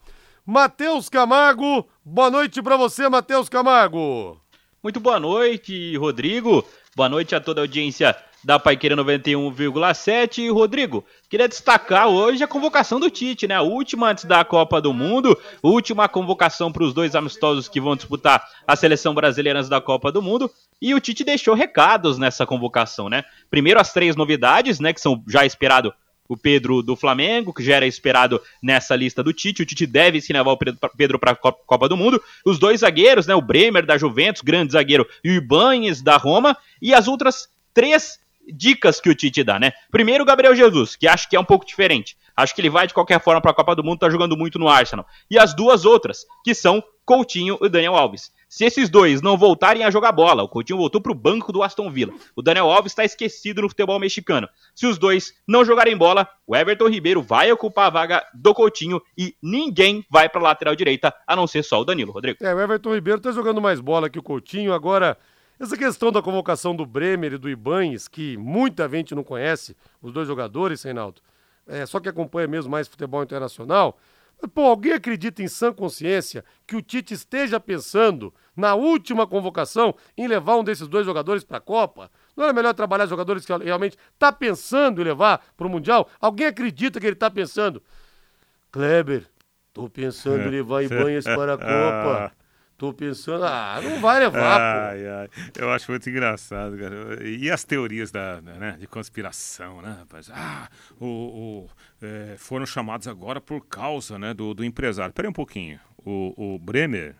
Matheus 0.45 1.09
Camargo, 1.09 1.89
boa 2.05 2.31
noite 2.31 2.63
para 2.63 2.77
você, 2.77 3.09
Matheus 3.09 3.49
Camargo. 3.49 4.41
Muito 4.83 4.99
boa 4.99 5.21
noite, 5.21 5.97
Rodrigo. 5.97 6.67
Boa 6.97 7.09
noite 7.09 7.35
a 7.35 7.41
toda 7.41 7.61
a 7.61 7.65
audiência 7.65 8.17
da 8.43 8.59
Paiqueira 8.59 8.97
91,7. 8.97 10.39
E, 10.39 10.51
Rodrigo, 10.51 11.05
queria 11.29 11.49
destacar 11.49 12.09
hoje 12.09 12.43
a 12.43 12.49
convocação 12.49 12.99
do 12.99 13.11
Tite, 13.11 13.47
né? 13.47 13.55
A 13.55 13.63
última 13.63 14.11
antes 14.11 14.25
da 14.25 14.45
Copa 14.45 14.81
do 14.81 14.93
Mundo, 14.93 15.39
última 15.63 16.09
convocação 16.09 16.73
para 16.73 16.85
os 16.85 16.95
dois 16.95 17.15
amistosos 17.15 17.69
que 17.69 17.81
vão 17.81 17.97
disputar 17.97 18.43
a 18.67 18.75
seleção 18.77 19.15
brasileira 19.15 19.59
antes 19.59 19.69
da 19.69 19.81
Copa 19.81 20.11
do 20.11 20.23
Mundo. 20.23 20.51
E 20.81 20.95
o 20.95 21.01
Tite 21.01 21.25
deixou 21.25 21.55
recados 21.55 22.19
nessa 22.19 22.47
convocação, 22.47 23.09
né? 23.09 23.25
Primeiro 23.51 23.81
as 23.81 23.93
três 23.93 24.17
novidades, 24.17 24.81
né? 24.81 24.93
Que 24.93 25.01
são 25.01 25.23
já 25.29 25.45
esperado 25.45 25.93
o 26.27 26.37
Pedro 26.37 26.81
do 26.81 26.95
Flamengo, 26.95 27.53
que 27.53 27.61
já 27.61 27.75
era 27.75 27.87
esperado 27.87 28.41
nessa 28.63 28.95
lista 28.95 29.21
do 29.21 29.33
Tite. 29.33 29.63
O 29.63 29.67
Tite 29.67 29.85
deve 29.85 30.21
sim 30.21 30.33
levar 30.33 30.53
o 30.53 30.59
Pedro 30.97 31.19
para 31.19 31.33
a 31.33 31.35
Copa 31.35 31.89
do 31.89 31.97
Mundo. 31.97 32.23
Os 32.47 32.57
dois 32.57 32.81
zagueiros, 32.81 33.27
né? 33.27 33.35
O 33.35 33.43
Bremer 33.43 33.85
da 33.85 33.99
Juventus, 33.99 34.41
grande 34.41 34.73
zagueiro, 34.73 35.07
e 35.25 35.31
o 35.31 35.35
Ibanes 35.35 36.01
da 36.01 36.17
Roma. 36.17 36.57
E 36.81 36.95
as 36.95 37.09
outras 37.09 37.49
três 37.75 38.21
dicas 38.53 39.01
que 39.01 39.09
o 39.09 39.15
Tite 39.15 39.43
dá, 39.43 39.59
né? 39.59 39.73
Primeiro, 39.91 40.23
o 40.23 40.27
Gabriel 40.27 40.55
Jesus, 40.55 40.97
que 40.97 41.07
acho 41.07 41.29
que 41.29 41.37
é 41.37 41.41
um 41.41 41.45
pouco 41.45 41.67
diferente. 41.67 42.17
Acho 42.37 42.55
que 42.55 42.61
ele 42.61 42.71
vai 42.71 42.87
de 42.87 42.95
qualquer 42.95 43.21
forma 43.23 43.41
para 43.41 43.51
a 43.51 43.55
Copa 43.55 43.75
do 43.75 43.85
Mundo, 43.85 43.99
tá 43.99 44.11
jogando 44.11 44.37
muito 44.37 44.59
no 44.59 44.69
Arsenal. 44.69 45.07
E 45.31 45.39
as 45.39 45.55
duas 45.55 45.85
outras, 45.85 46.25
que 46.45 46.55
são 46.55 46.83
Coutinho 47.05 47.59
e 47.61 47.69
Daniel 47.69 47.97
Alves. 47.97 48.31
Se 48.49 48.65
esses 48.65 48.89
dois 48.89 49.21
não 49.21 49.37
voltarem 49.37 49.85
a 49.85 49.91
jogar 49.91 50.13
bola, 50.13 50.43
o 50.43 50.49
Coutinho 50.49 50.79
voltou 50.79 51.01
para 51.01 51.13
o 51.13 51.15
banco 51.15 51.53
do 51.53 51.63
Aston 51.63 51.91
Villa. 51.91 52.13
O 52.37 52.43
Daniel 52.43 52.71
Alves 52.71 52.93
está 52.93 53.05
esquecido 53.05 53.63
no 53.63 53.69
futebol 53.69 53.99
mexicano. 53.99 54.49
Se 54.75 54.87
os 54.87 54.99
dois 54.99 55.33
não 55.47 55.65
jogarem 55.65 55.97
bola, 55.97 56.29
o 56.47 56.57
Everton 56.57 56.89
Ribeiro 56.89 57.21
vai 57.21 57.51
ocupar 57.51 57.87
a 57.87 57.91
vaga 57.91 58.25
do 58.33 58.55
Coutinho 58.55 59.01
e 59.17 59.37
ninguém 59.43 60.05
vai 60.11 60.29
para 60.29 60.41
a 60.41 60.45
lateral 60.45 60.77
direita, 60.77 61.15
a 61.27 61.35
não 61.35 61.47
ser 61.47 61.63
só 61.65 61.81
o 61.81 61.85
Danilo, 61.85 62.13
Rodrigo. 62.13 62.39
É, 62.43 62.55
o 62.55 62.61
Everton 62.61 62.95
Ribeiro 62.95 63.19
está 63.19 63.33
jogando 63.33 63.61
mais 63.61 63.81
bola 63.81 64.09
que 64.09 64.19
o 64.19 64.23
Coutinho. 64.23 64.73
Agora, 64.73 65.17
essa 65.61 65.77
questão 65.77 66.11
da 66.11 66.23
convocação 66.23 66.75
do 66.75 66.87
Bremer 66.87 67.35
e 67.35 67.39
do 67.39 67.51
Ibanes, 67.51 68.09
que 68.09 68.35
muita 68.39 68.89
gente 68.89 69.15
não 69.15 69.23
conhece, 69.23 69.77
os 70.01 70.11
dois 70.11 70.27
jogadores, 70.27 70.83
Reinaldo, 70.83 71.21
é, 71.67 71.85
só 71.85 72.01
que 72.01 72.09
acompanha 72.09 72.49
mesmo 72.49 72.71
mais 72.71 72.89
futebol 72.89 73.23
internacional. 73.23 73.99
Pô, 74.55 74.63
alguém 74.63 74.95
acredita 74.95 75.43
em 75.43 75.49
sã 75.49 75.71
consciência 75.71 76.43
que 76.67 76.75
o 76.75 76.81
Tite 76.81 77.13
esteja 77.13 77.61
pensando, 77.61 78.33
na 78.57 78.75
última 78.75 79.27
convocação, 79.27 79.95
em 80.17 80.27
levar 80.27 80.57
um 80.57 80.65
desses 80.65 80.89
dois 80.89 81.05
jogadores 81.05 81.45
para 81.45 81.59
a 81.59 81.61
Copa? 81.61 82.11
Não 82.35 82.45
era 82.45 82.55
melhor 82.55 82.73
trabalhar 82.73 83.05
jogadores 83.05 83.45
que 83.45 83.55
realmente 83.55 83.99
está 84.15 84.33
pensando 84.33 85.03
em 85.03 85.05
levar 85.05 85.45
para 85.59 85.67
o 85.67 85.71
Mundial? 85.71 86.09
Alguém 86.19 86.47
acredita 86.47 86.99
que 86.99 87.07
ele 87.07 87.13
está 87.13 87.31
pensando? 87.31 87.83
Kleber, 88.73 89.27
tô 89.75 89.91
pensando 89.91 90.41
em 90.45 90.51
levar 90.51 90.83
Ibanhas 90.85 91.25
para 91.25 91.53
a 91.53 91.59
Copa. 91.59 92.40
Tô 92.81 92.95
pensando, 92.95 93.45
ah, 93.45 93.79
não 93.85 94.01
vai 94.01 94.21
levar, 94.21 94.59
ai, 94.59 95.07
ai. 95.07 95.29
Eu 95.55 95.71
acho 95.71 95.91
muito 95.91 96.09
engraçado, 96.09 96.79
cara. 96.79 97.29
E 97.29 97.51
as 97.51 97.63
teorias 97.63 98.11
da, 98.11 98.41
né, 98.41 98.79
de 98.81 98.87
conspiração, 98.87 99.83
né, 99.83 99.97
rapaz? 99.99 100.31
Ah, 100.33 100.67
o, 100.99 101.07
o 101.07 101.71
é, 102.01 102.37
foram 102.39 102.65
chamados 102.65 103.07
agora 103.07 103.39
por 103.39 103.67
causa 103.67 104.19
né, 104.19 104.33
do, 104.33 104.55
do 104.55 104.65
empresário. 104.65 105.13
Peraí 105.13 105.29
um 105.29 105.35
pouquinho. 105.35 105.79
O, 105.99 106.55
o 106.55 106.59
Bremer, 106.59 107.17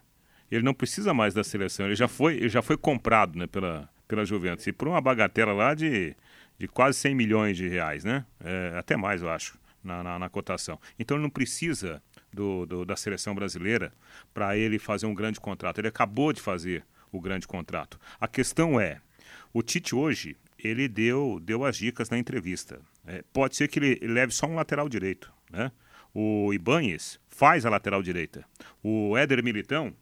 ele 0.51 0.63
não 0.63 0.73
precisa 0.73 1.13
mais 1.13 1.35
da 1.35 1.45
seleção. 1.45 1.85
Ele 1.85 1.95
já 1.95 2.09
foi, 2.09 2.37
ele 2.37 2.49
já 2.49 2.63
foi 2.63 2.79
comprado 2.79 3.39
né, 3.39 3.47
pela, 3.47 3.87
pela 4.09 4.25
Juventus. 4.25 4.67
E 4.67 4.73
por 4.73 4.89
uma 4.89 4.99
bagatela 4.99 5.53
lá 5.53 5.75
de, 5.75 6.17
de 6.59 6.69
quase 6.69 6.97
100 7.01 7.15
milhões 7.15 7.59
de 7.59 7.69
reais, 7.69 8.03
né? 8.03 8.25
É, 8.43 8.79
até 8.79 8.97
mais, 8.97 9.21
eu 9.21 9.29
acho, 9.29 9.59
na, 9.85 10.03
na, 10.03 10.19
na 10.19 10.31
cotação. 10.31 10.81
Então 10.99 11.19
ele 11.19 11.23
não 11.23 11.31
precisa 11.31 12.03
do, 12.41 12.65
do, 12.65 12.85
da 12.87 12.97
seleção 12.97 13.35
brasileira 13.35 13.93
para 14.33 14.57
ele 14.57 14.79
fazer 14.79 15.05
um 15.05 15.15
grande 15.15 15.39
contrato. 15.39 15.79
Ele 15.79 15.89
acabou 15.89 16.33
de 16.33 16.41
fazer 16.41 16.83
o 17.13 17.21
grande 17.21 17.47
contrato. 17.47 18.01
A 18.19 18.27
questão 18.27 18.81
é, 18.81 19.03
o 19.53 19.63
Tite 19.63 19.95
hoje, 19.95 20.39
ele 20.59 20.89
deu, 20.89 21.39
deu 21.43 21.67
as 21.67 21.77
dicas 21.77 22.09
na 22.09 22.17
entrevista. 22.17 22.81
É, 23.07 23.23
pode 23.31 23.57
ser 23.57 23.69
que 23.69 23.79
ele 23.79 23.99
leve 24.07 24.33
só 24.33 24.47
um 24.47 24.55
lateral 24.55 24.89
direito. 24.89 25.31
Né? 25.51 25.71
O 26.15 26.51
Ibanes 26.55 27.21
faz 27.29 27.67
a 27.67 27.71
lateral 27.71 28.03
direita. 28.03 28.43
O 28.83 29.19
Éder 29.19 29.45
Militão, 29.45 29.93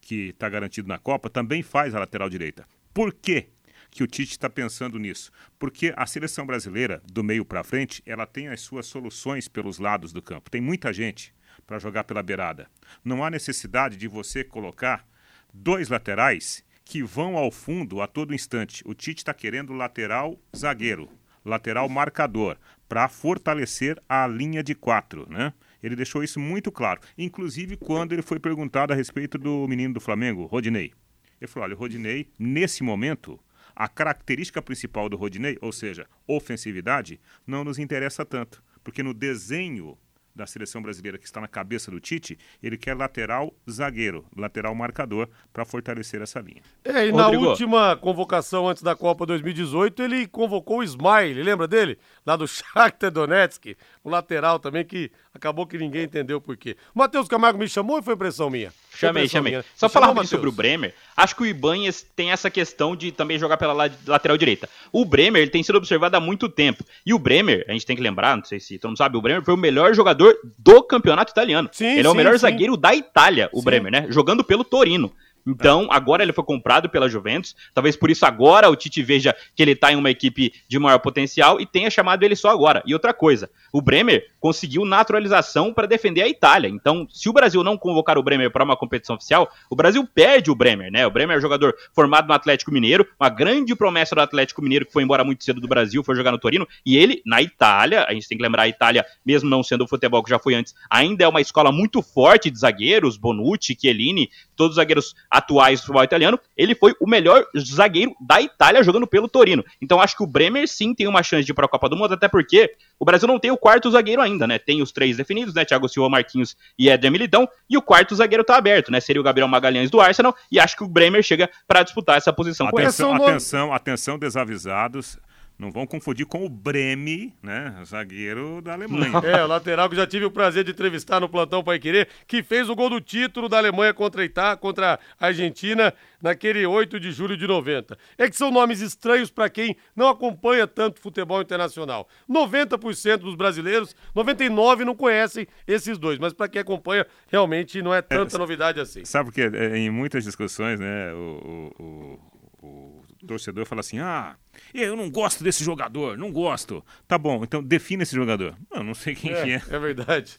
que 0.00 0.30
está 0.30 0.48
garantido 0.48 0.88
na 0.88 0.98
Copa, 0.98 1.30
também 1.30 1.62
faz 1.62 1.94
a 1.94 2.00
lateral 2.00 2.28
direita. 2.28 2.66
Por 2.92 3.14
quê? 3.14 3.50
que 3.88 4.02
o 4.02 4.08
Tite 4.08 4.32
está 4.32 4.50
pensando 4.50 4.98
nisso? 4.98 5.30
Porque 5.56 5.94
a 5.96 6.04
seleção 6.04 6.44
brasileira, 6.44 7.00
do 7.06 7.22
meio 7.22 7.44
para 7.44 7.62
frente, 7.62 8.02
ela 8.04 8.26
tem 8.26 8.48
as 8.48 8.60
suas 8.60 8.86
soluções 8.86 9.46
pelos 9.46 9.78
lados 9.78 10.12
do 10.12 10.20
campo. 10.20 10.50
Tem 10.50 10.60
muita 10.60 10.92
gente 10.92 11.32
para 11.66 11.78
jogar 11.78 12.04
pela 12.04 12.22
beirada. 12.22 12.68
Não 13.04 13.24
há 13.24 13.30
necessidade 13.30 13.96
de 13.96 14.08
você 14.08 14.44
colocar 14.44 15.06
dois 15.52 15.88
laterais 15.88 16.64
que 16.84 17.02
vão 17.02 17.36
ao 17.36 17.50
fundo 17.50 18.02
a 18.02 18.06
todo 18.06 18.34
instante. 18.34 18.82
O 18.86 18.94
Tite 18.94 19.20
está 19.20 19.32
querendo 19.32 19.72
lateral 19.72 20.38
zagueiro, 20.54 21.08
lateral 21.44 21.88
marcador, 21.88 22.56
para 22.88 23.08
fortalecer 23.08 24.00
a 24.08 24.26
linha 24.26 24.62
de 24.62 24.74
quatro, 24.74 25.26
né? 25.30 25.52
Ele 25.82 25.96
deixou 25.96 26.22
isso 26.22 26.40
muito 26.40 26.72
claro. 26.72 27.00
Inclusive 27.16 27.76
quando 27.76 28.12
ele 28.12 28.22
foi 28.22 28.38
perguntado 28.38 28.92
a 28.92 28.96
respeito 28.96 29.36
do 29.36 29.66
menino 29.68 29.94
do 29.94 30.00
Flamengo, 30.00 30.46
Rodinei. 30.46 30.92
Ele 31.40 31.48
falou: 31.48 31.64
olha, 31.64 31.74
o 31.74 31.78
Rodinei, 31.78 32.30
nesse 32.38 32.82
momento, 32.82 33.38
a 33.74 33.88
característica 33.88 34.62
principal 34.62 35.08
do 35.08 35.16
Rodinei, 35.16 35.58
ou 35.60 35.72
seja, 35.72 36.06
ofensividade, 36.26 37.20
não 37.46 37.64
nos 37.64 37.78
interessa 37.78 38.24
tanto. 38.24 38.62
Porque 38.82 39.02
no 39.02 39.12
desenho 39.12 39.98
da 40.34 40.46
seleção 40.46 40.82
brasileira 40.82 41.16
que 41.16 41.24
está 41.24 41.40
na 41.40 41.46
cabeça 41.46 41.90
do 41.90 42.00
Tite, 42.00 42.36
ele 42.62 42.76
quer 42.76 42.94
lateral 42.94 43.54
zagueiro, 43.70 44.26
lateral 44.36 44.74
marcador, 44.74 45.28
para 45.52 45.64
fortalecer 45.64 46.20
essa 46.20 46.40
linha. 46.40 46.62
É, 46.84 47.06
e 47.06 47.12
na 47.12 47.28
última 47.28 47.96
convocação 47.96 48.68
antes 48.68 48.82
da 48.82 48.96
Copa 48.96 49.24
2018, 49.24 50.02
ele 50.02 50.26
convocou 50.26 50.78
o 50.78 50.82
Smile, 50.82 51.42
lembra 51.42 51.68
dele? 51.68 51.98
Lá 52.26 52.36
do 52.36 52.46
Shakhtar 52.48 53.10
Donetsk, 53.10 53.76
o 54.02 54.10
lateral 54.10 54.58
também, 54.58 54.84
que 54.84 55.12
acabou 55.34 55.66
que 55.66 55.76
ninguém 55.76 56.04
entendeu 56.04 56.40
por 56.40 56.56
quê. 56.56 56.76
O 56.94 56.98
Matheus 57.00 57.26
Camargo 57.26 57.58
me 57.58 57.68
chamou 57.68 57.96
ou 57.96 58.02
foi 58.02 58.14
impressão 58.14 58.48
minha? 58.48 58.72
Chamei, 58.94 59.28
chamei. 59.28 59.52
Minha. 59.52 59.64
Só 59.74 59.88
falar 59.88 60.06
rapidinho 60.06 60.28
sobre 60.28 60.48
o 60.48 60.52
Bremer, 60.52 60.94
acho 61.16 61.34
que 61.34 61.42
o 61.42 61.46
Ibanez 61.46 62.06
tem 62.14 62.30
essa 62.30 62.48
questão 62.48 62.94
de 62.94 63.10
também 63.10 63.38
jogar 63.38 63.56
pela 63.56 63.90
lateral 64.06 64.38
direita. 64.38 64.68
O 64.92 65.04
Bremer, 65.04 65.42
ele 65.42 65.50
tem 65.50 65.62
sido 65.62 65.76
observado 65.76 66.16
há 66.16 66.20
muito 66.20 66.48
tempo. 66.48 66.84
E 67.04 67.12
o 67.12 67.18
Bremer, 67.18 67.64
a 67.68 67.72
gente 67.72 67.84
tem 67.84 67.96
que 67.96 68.02
lembrar, 68.02 68.36
não 68.36 68.44
sei 68.44 68.60
se 68.60 68.78
todo 68.78 68.90
mundo 68.90 68.98
sabe, 68.98 69.16
o 69.16 69.22
Bremer 69.22 69.44
foi 69.44 69.54
o 69.54 69.58
melhor 69.58 69.92
jogador 69.92 70.36
do 70.56 70.82
campeonato 70.82 71.32
italiano. 71.32 71.68
Sim, 71.72 71.98
ele 71.98 72.06
é 72.06 72.08
o 72.08 72.12
sim, 72.12 72.16
melhor 72.16 72.34
sim. 72.34 72.38
zagueiro 72.38 72.76
da 72.76 72.94
Itália, 72.94 73.50
o 73.52 73.58
sim. 73.58 73.64
Bremer, 73.64 73.90
né? 73.90 74.06
Jogando 74.10 74.44
pelo 74.44 74.62
Torino. 74.62 75.12
Então, 75.46 75.88
agora 75.90 76.22
ele 76.22 76.32
foi 76.32 76.44
comprado 76.44 76.88
pela 76.88 77.08
Juventus. 77.08 77.54
Talvez 77.72 77.96
por 77.96 78.10
isso 78.10 78.24
agora 78.24 78.70
o 78.70 78.76
Tite 78.76 79.02
veja 79.02 79.34
que 79.54 79.62
ele 79.62 79.74
tá 79.74 79.92
em 79.92 79.96
uma 79.96 80.10
equipe 80.10 80.52
de 80.68 80.78
maior 80.78 80.98
potencial 80.98 81.60
e 81.60 81.66
tenha 81.66 81.90
chamado 81.90 82.22
ele 82.22 82.36
só 82.36 82.50
agora. 82.50 82.82
E 82.86 82.94
outra 82.94 83.12
coisa, 83.12 83.50
o 83.72 83.82
Bremer 83.82 84.30
conseguiu 84.40 84.84
naturalização 84.84 85.72
para 85.72 85.86
defender 85.86 86.22
a 86.22 86.28
Itália. 86.28 86.68
Então, 86.68 87.06
se 87.10 87.28
o 87.28 87.32
Brasil 87.32 87.62
não 87.62 87.76
convocar 87.76 88.18
o 88.18 88.22
Bremer 88.22 88.50
para 88.50 88.64
uma 88.64 88.76
competição 88.76 89.16
oficial, 89.16 89.50
o 89.68 89.76
Brasil 89.76 90.06
perde 90.06 90.50
o 90.50 90.54
Bremer, 90.54 90.90
né? 90.90 91.06
O 91.06 91.10
Bremer 91.10 91.36
é 91.36 91.38
um 91.38 91.42
jogador 91.42 91.74
formado 91.92 92.28
no 92.28 92.34
Atlético 92.34 92.72
Mineiro, 92.72 93.06
uma 93.18 93.28
grande 93.28 93.74
promessa 93.74 94.14
do 94.14 94.20
Atlético 94.20 94.62
Mineiro 94.62 94.86
que 94.86 94.92
foi 94.92 95.02
embora 95.02 95.24
muito 95.24 95.44
cedo 95.44 95.60
do 95.60 95.68
Brasil, 95.68 96.02
foi 96.02 96.14
jogar 96.14 96.32
no 96.32 96.38
Torino, 96.38 96.66
e 96.84 96.96
ele 96.96 97.22
na 97.24 97.42
Itália, 97.42 98.04
a 98.04 98.12
gente 98.12 98.28
tem 98.28 98.38
que 98.38 98.44
lembrar 98.44 98.62
a 98.62 98.68
Itália, 98.68 99.04
mesmo 99.24 99.48
não 99.48 99.62
sendo 99.62 99.84
o 99.84 99.88
futebol 99.88 100.22
que 100.22 100.30
já 100.30 100.38
foi 100.38 100.54
antes, 100.54 100.74
ainda 100.88 101.24
é 101.24 101.28
uma 101.28 101.40
escola 101.40 101.70
muito 101.70 102.02
forte 102.02 102.50
de 102.50 102.58
zagueiros, 102.58 103.16
Bonucci, 103.16 103.76
Chiellini, 103.78 104.30
todos 104.56 104.72
os 104.72 104.76
zagueiros 104.76 105.14
atuais 105.34 105.80
do 105.80 105.86
futebol 105.86 106.04
italiano, 106.04 106.38
ele 106.56 106.76
foi 106.76 106.94
o 107.00 107.08
melhor 107.08 107.44
zagueiro 107.58 108.14
da 108.20 108.40
Itália 108.40 108.84
jogando 108.84 109.04
pelo 109.06 109.28
Torino. 109.28 109.64
Então 109.82 110.00
acho 110.00 110.16
que 110.16 110.22
o 110.22 110.26
Bremer 110.26 110.68
sim 110.68 110.94
tem 110.94 111.08
uma 111.08 111.24
chance 111.24 111.44
de 111.44 111.50
ir 111.50 111.54
para 111.54 111.66
a 111.66 111.68
Copa 111.68 111.88
do 111.88 111.96
Mundo, 111.96 112.14
até 112.14 112.28
porque 112.28 112.72
o 112.98 113.04
Brasil 113.04 113.26
não 113.26 113.38
tem 113.38 113.50
o 113.50 113.56
quarto 113.56 113.90
zagueiro 113.90 114.22
ainda, 114.22 114.46
né? 114.46 114.60
Tem 114.60 114.80
os 114.80 114.92
três 114.92 115.16
definidos, 115.16 115.52
né? 115.52 115.64
Thiago 115.64 115.88
Silva, 115.88 116.08
Marquinhos 116.08 116.56
e 116.78 116.88
Éder 116.88 117.10
Militão, 117.10 117.48
e 117.68 117.76
o 117.76 117.82
quarto 117.82 118.14
zagueiro 118.14 118.44
tá 118.44 118.56
aberto, 118.56 118.92
né? 118.92 119.00
Seria 119.00 119.20
o 119.20 119.24
Gabriel 119.24 119.48
Magalhães 119.48 119.90
do 119.90 120.00
Arsenal, 120.00 120.36
e 120.52 120.60
acho 120.60 120.76
que 120.76 120.84
o 120.84 120.88
Bremer 120.88 121.22
chega 121.22 121.50
para 121.66 121.82
disputar 121.82 122.16
essa 122.16 122.32
posição 122.32 122.68
atenção, 122.68 123.08
com 123.08 123.16
ele. 123.16 123.30
Atenção, 123.32 123.72
atenção, 123.72 124.18
desavisados. 124.18 125.18
Não 125.56 125.70
vão 125.70 125.86
confundir 125.86 126.26
com 126.26 126.44
o 126.44 126.48
Breme, 126.48 127.32
né? 127.40 127.80
Zagueiro 127.84 128.60
da 128.60 128.72
Alemanha. 128.72 129.12
É, 129.24 129.44
o 129.44 129.46
lateral 129.46 129.88
que 129.88 129.94
já 129.94 130.06
tive 130.06 130.24
o 130.24 130.30
prazer 130.30 130.64
de 130.64 130.72
entrevistar 130.72 131.20
no 131.20 131.28
plantão 131.28 131.62
Pai 131.62 131.78
Querer, 131.78 132.08
que 132.26 132.42
fez 132.42 132.68
o 132.68 132.74
gol 132.74 132.90
do 132.90 133.00
título 133.00 133.48
da 133.48 133.58
Alemanha 133.58 133.94
contra 133.94 134.22
a, 134.22 134.24
Itá, 134.24 134.56
contra 134.56 134.98
a 135.18 135.26
Argentina 135.26 135.94
naquele 136.20 136.66
8 136.66 136.98
de 136.98 137.12
julho 137.12 137.36
de 137.36 137.46
90. 137.46 137.96
É 138.18 138.28
que 138.28 138.36
são 138.36 138.50
nomes 138.50 138.80
estranhos 138.80 139.30
para 139.30 139.48
quem 139.48 139.76
não 139.94 140.08
acompanha 140.08 140.66
tanto 140.66 141.00
futebol 141.00 141.40
internacional. 141.40 142.08
90% 142.28 143.18
dos 143.18 143.36
brasileiros, 143.36 143.94
99% 144.14 144.80
não 144.80 144.96
conhecem 144.96 145.46
esses 145.68 145.98
dois, 145.98 146.18
mas 146.18 146.32
para 146.32 146.48
quem 146.48 146.60
acompanha, 146.60 147.06
realmente 147.28 147.80
não 147.80 147.94
é 147.94 148.02
tanta 148.02 148.36
é, 148.36 148.38
novidade 148.38 148.80
assim. 148.80 149.04
Sabe 149.04 149.30
porque 149.30 149.42
é, 149.56 149.76
em 149.76 149.90
muitas 149.90 150.24
discussões, 150.24 150.80
né, 150.80 151.12
o, 151.12 151.72
o, 151.78 152.66
o 152.66 153.03
torcedor 153.24 153.66
fala 153.66 153.80
assim: 153.80 153.98
ah 153.98 154.36
eu 154.72 154.96
não 154.96 155.10
gosto 155.10 155.42
desse 155.42 155.64
jogador, 155.64 156.16
não 156.16 156.30
gosto. 156.30 156.84
Tá 157.06 157.18
bom, 157.18 157.42
então 157.42 157.62
defina 157.62 158.02
esse 158.02 158.14
jogador. 158.14 158.56
Eu 158.70 158.84
não 158.84 158.94
sei 158.94 159.14
quem 159.14 159.32
é, 159.32 159.42
que 159.42 159.50
é. 159.50 159.62
É 159.76 159.78
verdade. 159.78 160.38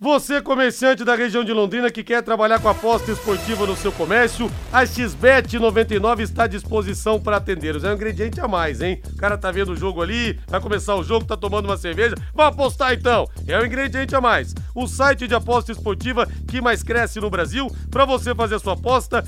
Você, 0.00 0.42
comerciante 0.42 1.04
da 1.04 1.14
região 1.14 1.44
de 1.44 1.52
Londrina 1.52 1.88
que 1.88 2.02
quer 2.02 2.20
trabalhar 2.20 2.58
com 2.58 2.68
aposta 2.68 3.12
esportiva 3.12 3.64
no 3.64 3.76
seu 3.76 3.92
comércio, 3.92 4.50
a 4.72 4.84
XBET 4.84 5.56
99 5.56 6.24
está 6.24 6.44
à 6.44 6.46
disposição 6.48 7.20
para 7.20 7.36
atendê-los. 7.36 7.84
É 7.84 7.90
um 7.90 7.94
ingrediente 7.94 8.40
a 8.40 8.48
mais, 8.48 8.82
hein? 8.82 9.00
O 9.12 9.16
cara 9.16 9.38
tá 9.38 9.52
vendo 9.52 9.70
o 9.70 9.76
jogo 9.76 10.02
ali, 10.02 10.38
vai 10.48 10.60
começar 10.60 10.96
o 10.96 11.04
jogo, 11.04 11.24
tá 11.24 11.36
tomando 11.36 11.66
uma 11.66 11.76
cerveja. 11.76 12.16
Vamos 12.34 12.54
apostar 12.54 12.92
então! 12.92 13.28
É 13.46 13.56
um 13.56 13.64
ingrediente 13.64 14.16
a 14.16 14.20
mais. 14.20 14.52
O 14.74 14.88
site 14.88 15.28
de 15.28 15.34
aposta 15.34 15.70
esportiva 15.70 16.28
que 16.48 16.60
mais 16.60 16.82
cresce 16.82 17.20
no 17.20 17.30
Brasil. 17.30 17.70
Para 17.88 18.04
você 18.04 18.34
fazer 18.34 18.56
a 18.56 18.58
sua 18.58 18.72
aposta, 18.72 19.24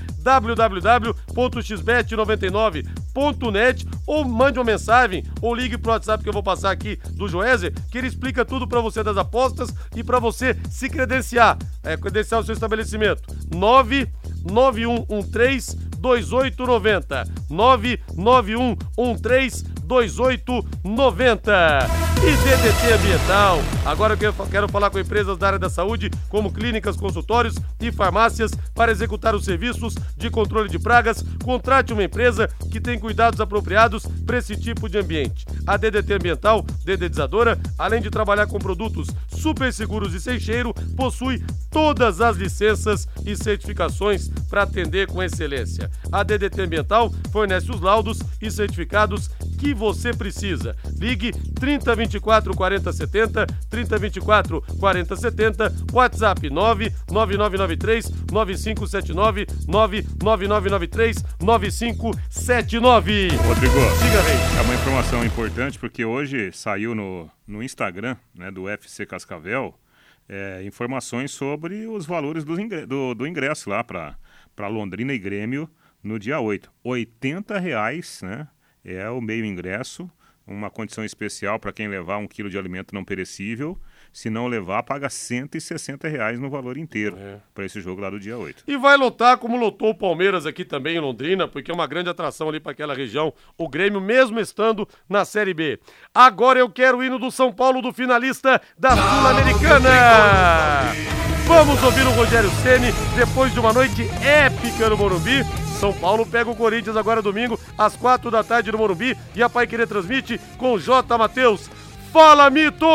www.xbet99.net 3.17 3.87
ou 4.07 4.25
mande 4.25 4.59
uma 4.59 4.64
mensagem 4.64 5.25
ou 5.41 5.55
ligue 5.55 5.79
pro 5.79 5.93
WhatsApp 5.93 6.23
que 6.23 6.29
eu 6.29 6.33
vou 6.33 6.43
passar 6.43 6.71
aqui 6.71 6.99
do 7.12 7.29
Joézer, 7.29 7.73
que 7.91 7.97
ele 7.99 8.07
explica 8.07 8.45
tudo 8.45 8.69
para 8.69 8.81
você 8.81 9.03
das 9.03 9.17
apostas 9.17 9.75
e 9.95 10.05
para 10.05 10.19
você 10.19 10.55
se 10.71 10.91
credenciar, 10.91 11.57
é, 11.83 11.97
credenciar 11.97 12.41
o 12.41 12.45
seu 12.45 12.53
estabelecimento. 12.53 13.23
99113 13.55 15.77
2890. 15.99 17.25
99113 17.49 19.76
2890. 19.87 22.07
E 22.16 22.32
DDT 22.32 22.95
Ambiental. 22.95 23.59
Agora 23.84 24.14
eu 24.14 24.18
quero 24.51 24.68
falar 24.68 24.91
com 24.91 24.99
empresas 24.99 25.37
da 25.37 25.49
área 25.49 25.59
da 25.59 25.68
saúde, 25.68 26.11
como 26.30 26.51
clínicas, 26.51 26.97
consultórios 26.97 27.55
e 27.78 27.93
farmácias, 27.93 28.53
para 28.74 28.91
executar 28.91 29.34
os 29.34 29.45
serviços 29.45 29.95
de 30.16 30.30
controle 30.30 30.68
de 30.68 30.78
pragas. 30.78 31.22
Contrate 31.45 31.93
uma 31.93 32.03
empresa 32.03 32.49
que 32.72 32.80
tem 32.80 32.99
cuidados 32.99 33.39
apropriados 33.39 34.07
para 34.24 34.39
esse 34.39 34.57
tipo 34.57 34.89
de 34.89 34.99
ambiente. 34.99 35.45
A 35.66 35.76
DDT 35.76 36.14
Ambiental, 36.14 36.64
dedetizadora, 36.84 37.59
além 37.78 38.01
de 38.01 38.11
trabalhar 38.11 38.47
com 38.47 38.59
produtos 38.59 39.09
super 39.28 39.70
seguros 39.72 40.14
e 40.14 40.20
sem 40.20 40.41
cheiro, 40.41 40.72
possui 40.97 41.45
todas 41.70 42.22
as 42.22 42.39
licenças 42.39 43.07
e 43.26 43.37
certificações 43.37 44.30
para 44.49 44.62
atender 44.62 45.07
com 45.07 45.22
excelência. 45.22 45.91
A 46.11 46.22
DDT 46.22 46.62
Ambiental 46.62 47.12
fornece 47.30 47.70
os 47.70 47.80
laudos 47.80 48.20
e 48.41 48.51
certificados 48.51 49.28
que 49.59 49.74
você 49.77 50.12
precisa. 50.12 50.74
Ligue 50.99 51.33
3024 51.33 52.57
40 52.57 52.93
70, 52.93 53.47
3024 53.70 54.62
40 54.81 55.16
70, 55.16 55.72
WhatsApp 55.93 56.51
99993 56.51 58.11
9579, 58.33 59.47
99993 59.68 61.24
9579. 61.41 63.29
Rodrigo, 63.29 63.74
Diga, 63.74 64.22
rei. 64.22 64.59
É 64.59 64.62
uma 64.62 64.74
informação 64.74 65.24
importante 65.24 65.79
porque 65.79 66.05
hoje 66.05 66.51
saiu 66.53 66.95
no, 66.95 67.31
no 67.47 67.62
Instagram 67.62 68.16
né, 68.35 68.51
do 68.51 68.68
FC 68.68 69.07
Cascavel 69.07 69.74
é, 70.29 70.62
informações 70.64 71.31
sobre 71.31 71.87
os 71.87 72.07
valores 72.07 72.45
do, 72.45 72.61
ingresso, 72.61 72.87
do, 72.87 73.14
do 73.14 73.27
ingresso 73.27 73.70
lá 73.70 73.85
para 73.85 74.16
Londrina 74.68 75.12
e 75.12 75.18
Grêmio 75.18 75.70
no 76.03 76.18
dia 76.18 76.41
8. 76.41 76.70
80 76.83 77.59
reais, 77.59 78.20
né? 78.22 78.49
É 78.87 79.11
o 79.11 79.20
meio 79.20 79.45
ingresso, 79.45 80.09
uma 80.47 80.70
condição 80.70 81.05
especial 81.05 81.59
para 81.59 81.72
quem 81.72 81.89
levar 81.89 82.18
um 82.18 82.28
quilo 82.28 82.49
de 82.49 82.57
alimento 82.57 82.95
não 82.95 83.05
perecível. 83.05 83.76
Se 84.12 84.30
não 84.30 84.47
levar, 84.47 84.82
paga 84.84 85.11
160 85.11 86.09
reais 86.09 86.39
no 86.39 86.49
valor 86.49 86.78
inteiro 86.78 87.18
é. 87.18 87.39
para 87.53 87.66
esse 87.66 87.80
jogo 87.80 88.01
lá 88.01 88.09
do 88.09 88.18
dia 88.18 88.39
8. 88.39 88.64
E 88.66 88.76
vai 88.76 88.97
lotar 88.97 89.37
como 89.37 89.59
lotou 89.59 89.91
o 89.91 89.95
Palmeiras 89.95 90.47
aqui 90.47 90.64
também 90.64 90.97
em 90.97 91.01
Londrina, 91.01 91.47
porque 91.49 91.70
é 91.70 91.74
uma 91.74 91.87
grande 91.87 92.09
atração 92.09 92.49
ali 92.49 92.61
para 92.61 92.72
aquela 92.72 92.95
região, 92.95 93.34
o 93.59 93.68
Grêmio, 93.68 94.01
mesmo 94.01 94.39
estando 94.41 94.89
na 95.09 95.24
Série 95.24 95.53
B. 95.53 95.78
Agora 96.14 96.59
eu 96.59 96.70
quero 96.70 96.99
o 96.99 97.05
hino 97.05 97.18
do 97.18 97.30
São 97.30 97.53
Paulo, 97.53 97.82
do 97.82 97.93
finalista 97.93 98.62
da 98.78 98.91
Sul-Americana. 98.91 99.91
Vamos 101.47 101.82
ouvir 101.82 102.07
o 102.07 102.11
Rogério 102.12 102.51
Ceni 102.62 102.93
depois 103.14 103.53
de 103.53 103.61
uma 103.61 103.72
noite 103.72 104.09
épica 104.22 104.89
no 104.89 104.97
Morumbi 104.97 105.45
são 105.77 105.93
Paulo 105.93 106.24
pega 106.24 106.51
o 106.51 106.57
Corinthians 106.57 106.97
agora 106.97 107.20
domingo, 107.20 107.59
às 107.77 107.95
quatro 107.95 108.31
da 108.31 108.43
tarde 108.43 108.72
no 108.72 108.79
Morumbi. 108.79 109.16
E 109.35 109.43
a 109.43 109.49
Pai 109.49 109.66
Querer 109.66 109.87
transmite 109.87 110.41
com 110.59 110.79
J. 110.79 111.16
Matheus. 111.18 111.70
Fala, 112.12 112.49
Mito! 112.49 112.87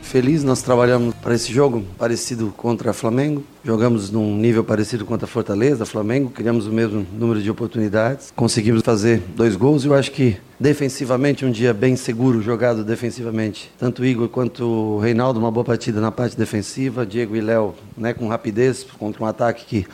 Feliz, 0.00 0.42
nós 0.42 0.62
trabalhamos 0.62 1.14
para 1.16 1.34
esse 1.34 1.52
jogo 1.52 1.84
parecido 1.98 2.50
contra 2.56 2.94
Flamengo. 2.94 3.44
Jogamos 3.62 4.10
num 4.10 4.34
nível 4.34 4.64
parecido 4.64 5.04
contra 5.04 5.26
Fortaleza, 5.26 5.84
Flamengo, 5.84 6.30
criamos 6.30 6.66
o 6.66 6.72
mesmo 6.72 7.06
número 7.12 7.42
de 7.42 7.50
oportunidades. 7.50 8.32
Conseguimos 8.34 8.80
fazer 8.80 9.22
dois 9.36 9.54
gols 9.54 9.84
eu 9.84 9.92
acho 9.92 10.10
que 10.10 10.38
defensivamente 10.58 11.44
um 11.44 11.50
dia 11.50 11.74
bem 11.74 11.94
seguro 11.94 12.40
jogado 12.40 12.82
defensivamente. 12.82 13.70
Tanto 13.78 14.00
o 14.00 14.06
Igor 14.06 14.30
quanto 14.30 14.64
o 14.64 14.98
Reinaldo 14.98 15.38
uma 15.38 15.50
boa 15.50 15.64
partida 15.64 16.00
na 16.00 16.10
parte 16.10 16.38
defensiva, 16.38 17.04
Diego 17.04 17.36
e 17.36 17.42
Léo, 17.42 17.74
né, 17.94 18.14
com 18.14 18.28
rapidez 18.28 18.86
contra 18.98 19.22
um 19.22 19.26
ataque 19.26 19.66
que 19.66 19.86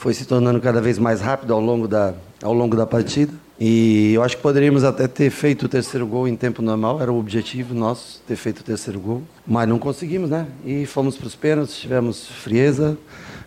foi 0.00 0.14
se 0.14 0.24
tornando 0.24 0.58
cada 0.62 0.80
vez 0.80 0.98
mais 0.98 1.20
rápido 1.20 1.52
ao 1.52 1.60
longo 1.60 1.86
da, 1.86 2.14
ao 2.42 2.54
longo 2.54 2.74
da 2.74 2.86
partida. 2.86 3.34
E 3.60 4.14
eu 4.14 4.22
acho 4.22 4.34
que 4.34 4.42
poderíamos 4.42 4.82
até 4.82 5.06
ter 5.06 5.28
feito 5.28 5.66
o 5.66 5.68
terceiro 5.68 6.06
gol 6.06 6.26
em 6.26 6.34
tempo 6.34 6.62
normal, 6.62 7.02
era 7.02 7.12
o 7.12 7.18
objetivo 7.18 7.74
nosso, 7.74 8.22
ter 8.26 8.34
feito 8.34 8.60
o 8.60 8.62
terceiro 8.62 8.98
gol. 8.98 9.22
Mas 9.46 9.68
não 9.68 9.78
conseguimos, 9.78 10.30
né? 10.30 10.46
E 10.64 10.86
fomos 10.86 11.18
para 11.18 11.26
os 11.26 11.34
pênaltis, 11.34 11.76
tivemos 11.76 12.26
frieza, 12.26 12.96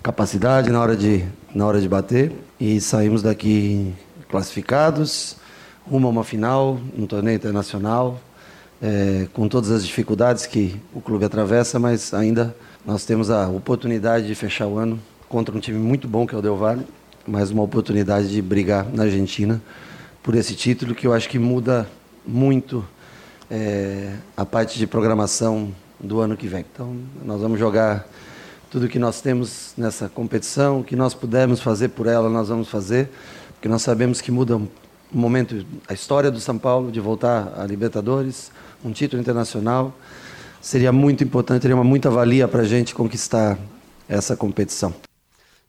capacidade 0.03 0.69
na 0.69 0.79
hora, 0.79 0.95
de, 0.95 1.25
na 1.55 1.65
hora 1.65 1.81
de 1.81 1.89
bater. 1.89 2.31
E 2.59 2.79
saímos 2.79 3.23
daqui 3.23 3.91
classificados, 4.29 5.37
rumo 5.89 6.05
a 6.05 6.11
uma 6.11 6.23
final, 6.23 6.79
um 6.95 7.07
torneio 7.07 7.35
internacional, 7.35 8.21
é, 8.79 9.25
com 9.33 9.47
todas 9.47 9.71
as 9.71 9.83
dificuldades 9.83 10.45
que 10.45 10.79
o 10.93 11.01
clube 11.01 11.25
atravessa, 11.25 11.79
mas 11.79 12.13
ainda 12.13 12.55
nós 12.85 13.05
temos 13.05 13.31
a 13.31 13.47
oportunidade 13.47 14.27
de 14.27 14.35
fechar 14.35 14.67
o 14.67 14.77
ano 14.77 14.99
contra 15.33 15.57
um 15.57 15.59
time 15.59 15.79
muito 15.79 16.07
bom 16.07 16.27
que 16.27 16.35
é 16.35 16.37
o 16.37 16.43
Del 16.43 16.55
Valle, 16.55 16.85
mais 17.25 17.49
uma 17.49 17.63
oportunidade 17.63 18.29
de 18.29 18.39
brigar 18.39 18.85
na 18.93 19.05
Argentina 19.05 19.59
por 20.21 20.35
esse 20.35 20.53
título 20.53 20.93
que 20.93 21.07
eu 21.07 21.11
acho 21.11 21.27
que 21.27 21.39
muda 21.39 21.89
muito 22.23 22.85
é, 23.49 24.13
a 24.37 24.45
parte 24.45 24.77
de 24.77 24.85
programação 24.85 25.73
do 25.99 26.19
ano 26.19 26.37
que 26.37 26.47
vem. 26.47 26.63
Então, 26.71 26.95
nós 27.25 27.41
vamos 27.41 27.57
jogar 27.57 28.07
tudo 28.69 28.87
que 28.87 28.99
nós 28.99 29.21
temos 29.21 29.73
nessa 29.75 30.07
competição, 30.07 30.81
o 30.81 30.83
que 30.83 30.95
nós 30.95 31.15
pudermos 31.15 31.59
fazer 31.59 31.89
por 31.89 32.05
ela, 32.05 32.29
nós 32.29 32.49
vamos 32.49 32.67
fazer, 32.67 33.09
porque 33.53 33.67
nós 33.67 33.81
sabemos 33.81 34.21
que 34.21 34.31
muda 34.31 34.55
um 34.57 34.67
momento 35.11 35.65
a 35.87 35.95
história 35.95 36.29
do 36.29 36.39
São 36.39 36.59
Paulo 36.59 36.91
de 36.91 36.99
voltar 36.99 37.55
a 37.57 37.65
Libertadores, 37.65 38.51
um 38.85 38.91
título 38.91 39.19
internacional. 39.19 39.95
Seria 40.61 40.91
muito 40.91 41.23
importante, 41.23 41.63
teria 41.63 41.75
uma 41.75 41.83
muita 41.83 42.11
valia 42.11 42.47
para 42.47 42.61
a 42.61 42.65
gente 42.65 42.93
conquistar 42.93 43.57
essa 44.07 44.37
competição. 44.37 44.93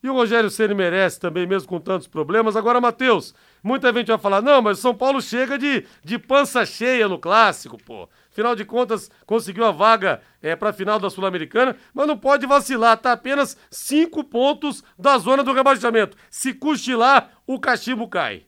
E 0.05 0.11
o 0.11 0.13
Rogério 0.13 0.51
Ceni 0.51 0.75
merece 0.75 1.19
também, 1.19 1.47
mesmo 1.47 1.67
com 1.67 1.81
tantos 1.81 2.07
problemas. 2.07 2.57
Agora, 2.57 2.79
Matheus, 2.79 3.35
muita 3.63 3.91
gente 3.91 4.09
vai 4.09 4.19
falar: 4.19 4.43
não, 4.43 4.61
mas 4.61 4.79
São 4.79 4.95
Paulo 4.95 5.23
chega 5.23 5.57
de, 5.57 5.87
de 6.05 6.19
pança 6.19 6.67
cheia 6.67 7.09
no 7.09 7.19
clássico, 7.19 7.79
pô. 7.83 8.07
Afinal 8.31 8.55
de 8.55 8.67
contas, 8.67 9.11
conseguiu 9.25 9.65
a 9.65 9.71
vaga 9.71 10.21
é, 10.43 10.55
para 10.55 10.69
a 10.69 10.73
final 10.75 10.99
da 10.99 11.09
Sul-Americana, 11.09 11.75
mas 11.95 12.07
não 12.07 12.19
pode 12.19 12.47
vacilar, 12.47 12.99
tá 12.99 13.13
apenas 13.13 13.57
cinco 13.71 14.23
pontos 14.23 14.85
da 14.99 15.17
zona 15.17 15.43
do 15.43 15.55
rebaixamento. 15.55 16.19
Se 16.29 16.53
cochilar, 16.53 17.31
o 17.47 17.59
cachimbo 17.59 18.07
cai. 18.07 18.45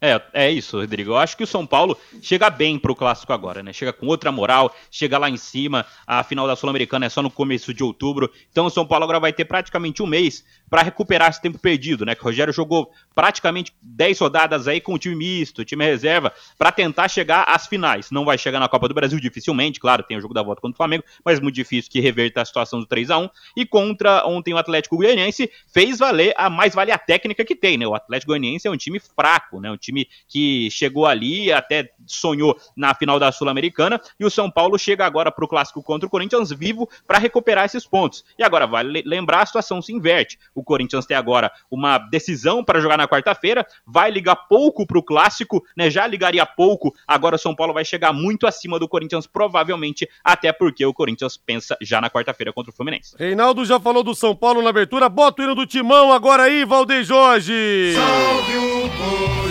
É, 0.00 0.20
é 0.32 0.50
isso, 0.50 0.78
Rodrigo. 0.78 1.12
Eu 1.12 1.16
acho 1.16 1.36
que 1.36 1.44
o 1.44 1.46
São 1.46 1.66
Paulo 1.66 1.98
chega 2.20 2.50
bem 2.50 2.78
pro 2.78 2.94
clássico 2.94 3.32
agora, 3.32 3.62
né? 3.62 3.72
Chega 3.72 3.92
com 3.92 4.06
outra 4.06 4.30
moral, 4.30 4.74
chega 4.90 5.16
lá 5.16 5.30
em 5.30 5.38
cima. 5.38 5.86
A 6.06 6.22
final 6.22 6.46
da 6.46 6.54
Sul-Americana 6.54 7.06
é 7.06 7.08
só 7.08 7.22
no 7.22 7.30
começo 7.30 7.72
de 7.72 7.82
outubro. 7.82 8.30
Então 8.50 8.66
o 8.66 8.70
São 8.70 8.86
Paulo 8.86 9.04
agora 9.04 9.18
vai 9.18 9.32
ter 9.32 9.46
praticamente 9.46 10.02
um 10.02 10.06
mês 10.06 10.44
para 10.68 10.82
recuperar 10.82 11.30
esse 11.30 11.40
tempo 11.40 11.58
perdido, 11.58 12.04
né? 12.04 12.14
Que 12.14 12.20
o 12.20 12.24
Rogério 12.24 12.52
jogou 12.52 12.90
praticamente 13.14 13.72
10 13.80 14.18
rodadas 14.18 14.68
aí 14.68 14.80
com 14.80 14.94
o 14.94 14.98
time 14.98 15.16
misto, 15.16 15.64
time 15.64 15.84
reserva, 15.84 16.32
para 16.58 16.70
tentar 16.70 17.08
chegar 17.08 17.44
às 17.44 17.66
finais. 17.66 18.10
Não 18.10 18.24
vai 18.24 18.36
chegar 18.36 18.60
na 18.60 18.68
Copa 18.68 18.88
do 18.88 18.94
Brasil 18.94 19.18
dificilmente, 19.18 19.80
claro, 19.80 20.02
tem 20.02 20.16
o 20.16 20.20
jogo 20.20 20.34
da 20.34 20.42
volta 20.42 20.60
contra 20.60 20.74
o 20.74 20.76
Flamengo, 20.76 21.04
mas 21.24 21.40
muito 21.40 21.54
difícil 21.54 21.90
que 21.90 22.00
reverta 22.00 22.42
a 22.42 22.44
situação 22.44 22.80
do 22.80 22.86
3 22.86 23.10
a 23.10 23.18
1 23.18 23.30
E 23.56 23.64
contra 23.64 24.26
ontem 24.26 24.52
o 24.52 24.58
Atlético 24.58 24.96
Goianiense 24.96 25.50
fez 25.72 25.98
valer 25.98 26.34
a 26.36 26.50
mais 26.50 26.74
vale 26.74 26.90
a 26.92 26.98
técnica 26.98 27.44
que 27.44 27.54
tem, 27.54 27.78
né? 27.78 27.86
O 27.86 27.94
Atlético 27.94 28.32
Goianiense 28.32 28.66
é 28.66 28.70
um 28.70 28.76
time 28.76 29.00
fraco, 29.00 29.60
né? 29.60 29.70
Um 29.70 29.76
time 29.86 30.08
que 30.28 30.70
chegou 30.70 31.06
ali, 31.06 31.52
até 31.52 31.90
sonhou 32.06 32.56
na 32.76 32.94
final 32.94 33.18
da 33.18 33.32
Sul-Americana, 33.32 34.00
e 34.18 34.24
o 34.24 34.30
São 34.30 34.50
Paulo 34.50 34.78
chega 34.78 35.04
agora 35.04 35.30
para 35.30 35.44
o 35.44 35.48
clássico 35.48 35.82
contra 35.82 36.06
o 36.06 36.10
Corinthians 36.10 36.50
vivo 36.50 36.88
para 37.06 37.18
recuperar 37.18 37.64
esses 37.64 37.86
pontos. 37.86 38.24
E 38.38 38.42
agora 38.42 38.66
vale 38.66 39.02
lembrar 39.04 39.42
a 39.42 39.46
situação 39.46 39.80
se 39.80 39.92
inverte. 39.92 40.38
O 40.54 40.62
Corinthians 40.62 41.06
tem 41.06 41.16
agora 41.16 41.50
uma 41.70 41.98
decisão 41.98 42.64
para 42.64 42.80
jogar 42.80 42.96
na 42.96 43.08
quarta-feira, 43.08 43.66
vai 43.86 44.10
ligar 44.10 44.36
pouco 44.36 44.86
para 44.86 44.98
o 44.98 45.02
clássico, 45.02 45.64
né? 45.76 45.90
Já 45.90 46.06
ligaria 46.06 46.44
pouco. 46.44 46.94
Agora 47.06 47.36
o 47.36 47.38
São 47.38 47.54
Paulo 47.54 47.72
vai 47.72 47.84
chegar 47.84 48.12
muito 48.12 48.46
acima 48.46 48.78
do 48.78 48.88
Corinthians, 48.88 49.26
provavelmente, 49.26 50.08
até 50.24 50.52
porque 50.52 50.84
o 50.84 50.94
Corinthians 50.94 51.36
pensa 51.36 51.76
já 51.80 52.00
na 52.00 52.10
quarta-feira 52.10 52.52
contra 52.52 52.72
o 52.72 52.74
Fluminense. 52.74 53.14
Reinaldo 53.18 53.64
já 53.64 53.78
falou 53.78 54.02
do 54.02 54.14
São 54.14 54.34
Paulo 54.34 54.62
na 54.62 54.70
abertura, 54.70 55.08
bota 55.08 55.42
o 55.42 55.44
hino 55.44 55.54
do 55.54 55.66
Timão 55.66 56.12
agora 56.12 56.44
aí, 56.44 56.64
Valdeir 56.64 57.04
Jorge! 57.04 57.94
Salve 57.94 58.56
o 58.56 58.90
Corinthians! 58.90 59.45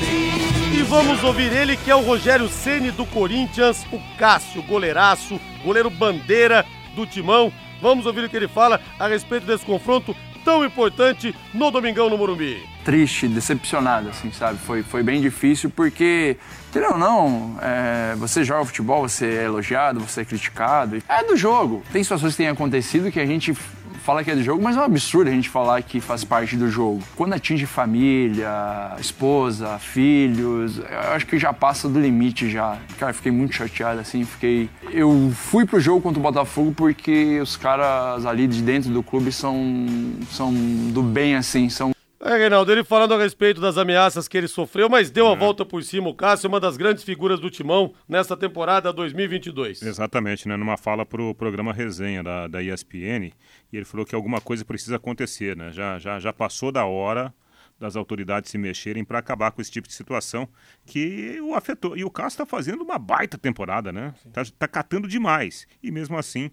Vamos 0.88 1.23
ouvir 1.23 1.51
ele 1.51 1.75
que 1.75 1.89
é 1.89 1.95
o 1.95 2.01
Rogério 2.01 2.47
Ceni 2.47 2.91
do 2.91 3.05
Corinthians, 3.07 3.86
o 3.91 3.99
Cássio, 4.17 4.61
goleiraço, 4.61 5.39
goleiro 5.63 5.89
bandeira 5.89 6.63
do 6.95 7.07
Timão. 7.07 7.51
Vamos 7.81 8.05
ouvir 8.05 8.23
o 8.23 8.29
que 8.29 8.38
ele 8.38 8.47
fala 8.47 8.79
a 8.99 9.07
respeito 9.07 9.47
desse 9.47 9.65
confronto 9.65 10.15
tão 10.43 10.63
importante 10.63 11.36
no 11.53 11.71
Domingão 11.71 12.07
no 12.07 12.17
Morumbi. 12.17 12.63
Triste, 12.83 13.27
decepcionado, 13.27 14.09
assim, 14.09 14.31
sabe? 14.31 14.59
Foi, 14.59 14.83
foi 14.83 15.01
bem 15.01 15.19
difícil 15.19 15.71
porque, 15.71 16.38
querendo 16.71 16.93
ou 16.93 16.99
não, 16.99 17.57
é, 17.61 18.15
você 18.17 18.43
joga 18.43 18.63
futebol, 18.65 19.09
você 19.09 19.25
é 19.25 19.43
elogiado, 19.45 19.99
você 19.99 20.21
é 20.21 20.25
criticado. 20.25 21.01
É 21.09 21.23
do 21.23 21.36
jogo. 21.36 21.83
Tem 21.91 22.03
situações 22.03 22.33
que 22.33 22.38
têm 22.38 22.47
acontecido 22.47 23.11
que 23.11 23.19
a 23.19 23.25
gente 23.25 23.57
fala 24.05 24.23
que 24.23 24.29
é 24.29 24.35
do 24.35 24.43
jogo, 24.43 24.61
mas 24.61 24.77
é 24.77 24.79
um 24.79 24.83
absurdo 24.83 25.29
a 25.29 25.33
gente 25.33 25.49
falar 25.49 25.81
que 25.81 25.99
faz 25.99 26.23
parte 26.23 26.55
do 26.55 26.69
jogo. 26.69 27.01
Quando 27.15 27.33
atinge 27.33 27.65
família, 27.65 28.95
esposa, 28.99 29.79
filhos, 29.79 30.77
eu 30.77 31.13
acho 31.15 31.25
que 31.25 31.39
já 31.39 31.51
passa 31.51 31.89
do 31.89 31.99
limite 31.99 32.47
já. 32.47 32.77
Cara, 32.99 33.13
fiquei 33.13 33.31
muito 33.31 33.55
chateado 33.55 33.99
assim, 33.99 34.23
fiquei. 34.23 34.69
Eu 34.91 35.31
fui 35.33 35.65
pro 35.65 35.79
jogo 35.79 36.01
contra 36.01 36.19
o 36.19 36.23
Botafogo 36.23 36.71
porque 36.77 37.39
os 37.41 37.57
caras 37.57 38.27
ali 38.27 38.45
de 38.45 38.61
dentro 38.61 38.91
do 38.91 39.01
clube 39.01 39.31
são, 39.31 39.87
são 40.29 40.53
do 40.53 41.01
bem 41.01 41.35
assim, 41.35 41.67
são 41.67 41.94
é, 42.26 42.38
Reinaldo, 42.38 42.71
ele 42.71 42.84
falando 42.84 43.13
a 43.13 43.17
respeito 43.17 43.61
das 43.61 43.78
ameaças 43.78 44.28
que 44.28 44.38
ele 44.38 44.47
sofreu, 44.47 44.89
mas 44.89 45.11
deu 45.11 45.28
a 45.28 45.36
volta 45.36 45.63
por 45.63 45.84
cima. 45.84 46.09
O 46.09 46.13
Cássio, 46.13 46.49
uma 46.49 46.59
das 46.59 46.76
grandes 46.76 47.03
figuras 47.03 47.39
do 47.39 47.51
Timão 47.51 47.93
nesta 48.07 48.36
temporada 48.36 48.91
2022. 48.91 49.82
Exatamente, 49.84 50.47
né? 50.47 50.57
Numa 50.57 50.76
fala 50.76 51.05
para 51.05 51.21
o 51.21 51.36
programa 51.36 51.71
Resenha 51.71 52.23
da, 52.23 52.47
da 52.47 52.63
ESPN, 52.63 53.32
e 53.71 53.78
ele 53.78 53.86
falou 53.86 54.05
que 54.05 54.15
alguma 54.15 54.41
coisa 54.41 54.65
precisa 54.65 54.95
acontecer, 54.95 55.55
né? 55.55 55.71
Já, 55.71 55.99
já, 55.99 56.19
já 56.19 56.34
passou 56.34 56.71
da 56.71 56.86
hora 56.86 57.34
das 57.80 57.95
autoridades 57.95 58.49
se 58.49 58.57
mexerem 58.57 59.03
para 59.03 59.19
acabar 59.19 59.51
com 59.51 59.61
esse 59.61 59.71
tipo 59.71 59.88
de 59.88 59.93
situação 59.93 60.47
que 60.86 61.39
o 61.41 61.53
afetou. 61.53 61.95
E 61.95 62.03
o 62.03 62.09
Cássio 62.09 62.36
está 62.36 62.45
fazendo 62.45 62.82
uma 62.84 62.97
baita 62.97 63.38
temporada, 63.38 63.91
né? 63.91 64.13
Tá, 64.34 64.43
tá 64.57 64.67
catando 64.67 65.07
demais. 65.07 65.67
E 65.84 65.91
mesmo 65.91 66.17
assim, 66.17 66.49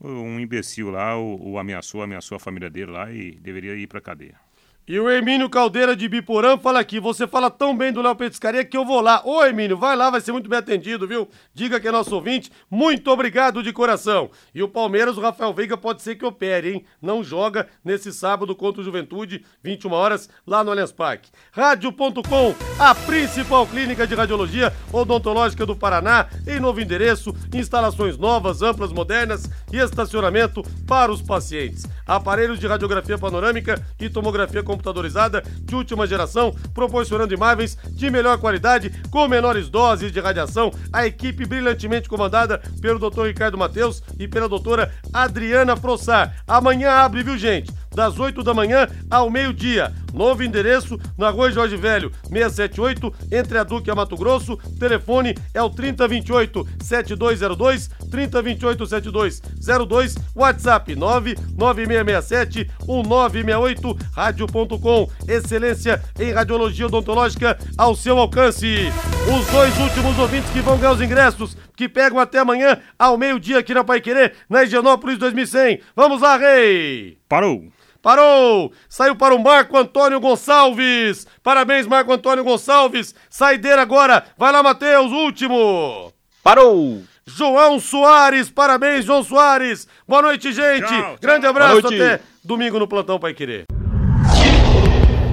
um 0.00 0.38
imbecil 0.38 0.90
lá 0.90 1.18
o, 1.18 1.52
o 1.52 1.58
ameaçou, 1.58 2.02
ameaçou 2.02 2.36
a 2.36 2.40
família 2.40 2.70
dele 2.70 2.92
lá 2.92 3.10
e 3.10 3.32
deveria 3.40 3.74
ir 3.74 3.86
para 3.86 4.00
cadeia. 4.00 4.45
E 4.88 5.00
o 5.00 5.10
Hermínio 5.10 5.50
Caldeira 5.50 5.96
de 5.96 6.08
Biporã 6.08 6.56
fala 6.56 6.78
aqui: 6.78 7.00
você 7.00 7.26
fala 7.26 7.50
tão 7.50 7.76
bem 7.76 7.92
do 7.92 8.00
Léo 8.00 8.14
Petiscaria 8.14 8.64
que 8.64 8.76
eu 8.76 8.84
vou 8.84 9.00
lá. 9.00 9.20
Ô 9.24 9.42
Hermínio, 9.42 9.76
vai 9.76 9.96
lá, 9.96 10.10
vai 10.10 10.20
ser 10.20 10.30
muito 10.30 10.48
bem 10.48 10.60
atendido, 10.60 11.08
viu? 11.08 11.28
Diga 11.52 11.80
que 11.80 11.88
é 11.88 11.90
nosso 11.90 12.14
ouvinte. 12.14 12.52
Muito 12.70 13.10
obrigado 13.10 13.64
de 13.64 13.72
coração. 13.72 14.30
E 14.54 14.62
o 14.62 14.68
Palmeiras, 14.68 15.18
o 15.18 15.20
Rafael 15.20 15.52
Veiga 15.52 15.76
pode 15.76 16.02
ser 16.02 16.14
que 16.14 16.24
opere, 16.24 16.72
hein? 16.72 16.84
Não 17.02 17.24
joga 17.24 17.66
nesse 17.84 18.12
sábado 18.12 18.54
contra 18.54 18.80
o 18.80 18.84
Juventude, 18.84 19.44
21 19.60 19.90
horas, 19.90 20.30
lá 20.46 20.62
no 20.62 20.70
Allianz 20.70 20.92
Parque. 20.92 21.30
Rádio.com, 21.50 22.54
a 22.78 22.94
principal 22.94 23.66
clínica 23.66 24.06
de 24.06 24.14
radiologia 24.14 24.72
odontológica 24.92 25.66
do 25.66 25.74
Paraná, 25.74 26.28
em 26.46 26.60
novo 26.60 26.80
endereço, 26.80 27.34
instalações 27.52 28.16
novas, 28.16 28.62
amplas, 28.62 28.92
modernas 28.92 29.50
e 29.72 29.78
estacionamento 29.78 30.62
para 30.86 31.10
os 31.10 31.20
pacientes. 31.20 31.84
Aparelhos 32.06 32.60
de 32.60 32.68
radiografia 32.68 33.18
panorâmica 33.18 33.84
e 33.98 34.08
tomografia 34.08 34.62
com 34.62 34.75
computadorizada 34.76 35.42
de 35.62 35.74
última 35.74 36.06
geração, 36.06 36.54
proporcionando 36.74 37.34
imagens 37.34 37.76
de 37.90 38.10
melhor 38.10 38.38
qualidade 38.38 38.92
com 39.10 39.26
menores 39.26 39.68
doses 39.68 40.12
de 40.12 40.20
radiação. 40.20 40.70
A 40.92 41.06
equipe 41.06 41.46
brilhantemente 41.46 42.08
comandada 42.08 42.60
pelo 42.80 42.98
Dr. 42.98 43.24
Ricardo 43.24 43.58
Mateus 43.58 44.02
e 44.18 44.28
pela 44.28 44.48
doutora 44.48 44.92
Adriana 45.12 45.76
Frossar. 45.76 46.36
Amanhã 46.46 46.90
abre, 46.90 47.22
viu, 47.22 47.36
gente? 47.38 47.72
Das 47.96 48.18
8 48.18 48.42
da 48.42 48.52
manhã 48.52 48.86
ao 49.10 49.30
meio-dia. 49.30 49.90
Novo 50.12 50.42
endereço 50.42 50.98
na 51.16 51.30
Rua 51.30 51.50
Jorge 51.50 51.76
Velho, 51.76 52.12
678, 52.28 53.12
entre 53.32 53.58
a 53.58 53.64
Duque 53.64 53.88
e 53.88 53.90
a 53.90 53.94
Mato 53.94 54.16
Grosso. 54.16 54.56
Telefone 54.78 55.34
é 55.54 55.62
o 55.62 55.70
3028 55.70 56.66
7202, 56.82 57.90
3028 58.10 58.86
7202, 58.86 60.14
WhatsApp 60.34 60.94
99667 60.94 62.70
1968, 62.86 63.98
rádio.com. 64.14 65.10
Excelência 65.26 66.02
em 66.20 66.32
radiologia 66.32 66.86
odontológica 66.86 67.58
ao 67.78 67.96
seu 67.96 68.18
alcance. 68.18 68.92
Os 69.26 69.46
dois 69.46 69.78
últimos 69.78 70.18
ouvintes 70.18 70.50
que 70.50 70.60
vão 70.60 70.76
ganhar 70.76 70.92
os 70.92 71.00
ingressos, 71.00 71.56
que 71.74 71.88
pegam 71.88 72.18
até 72.18 72.38
amanhã 72.40 72.78
ao 72.98 73.16
meio-dia 73.16 73.58
aqui 73.58 73.72
na 73.72 73.82
Pai 73.82 74.02
Querer, 74.02 74.34
na 74.50 74.64
Higienópolis 74.64 75.18
2100. 75.18 75.80
Vamos 75.94 76.20
lá, 76.20 76.36
Rei! 76.36 77.16
Parou! 77.26 77.64
Parou! 78.06 78.70
Saiu 78.88 79.16
para 79.16 79.34
o 79.34 79.42
Marco 79.42 79.76
Antônio 79.76 80.20
Gonçalves. 80.20 81.26
Parabéns, 81.42 81.88
Marco 81.88 82.12
Antônio 82.12 82.44
Gonçalves. 82.44 83.12
Saideira 83.28 83.82
agora. 83.82 84.24
Vai 84.38 84.52
lá, 84.52 84.62
Matheus, 84.62 85.10
último. 85.10 86.12
Parou! 86.40 87.02
João 87.26 87.80
Soares, 87.80 88.48
parabéns, 88.48 89.04
João 89.04 89.24
Soares. 89.24 89.88
Boa 90.06 90.22
noite, 90.22 90.52
gente. 90.52 90.86
Tchau, 90.86 91.16
Grande 91.20 91.48
abraço, 91.48 91.88
até 91.88 92.20
domingo 92.44 92.78
no 92.78 92.86
Plantão 92.86 93.18
Pai 93.18 93.34
Querer. 93.34 93.64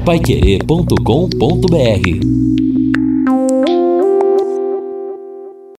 Paiquerê.com.br 0.04 2.53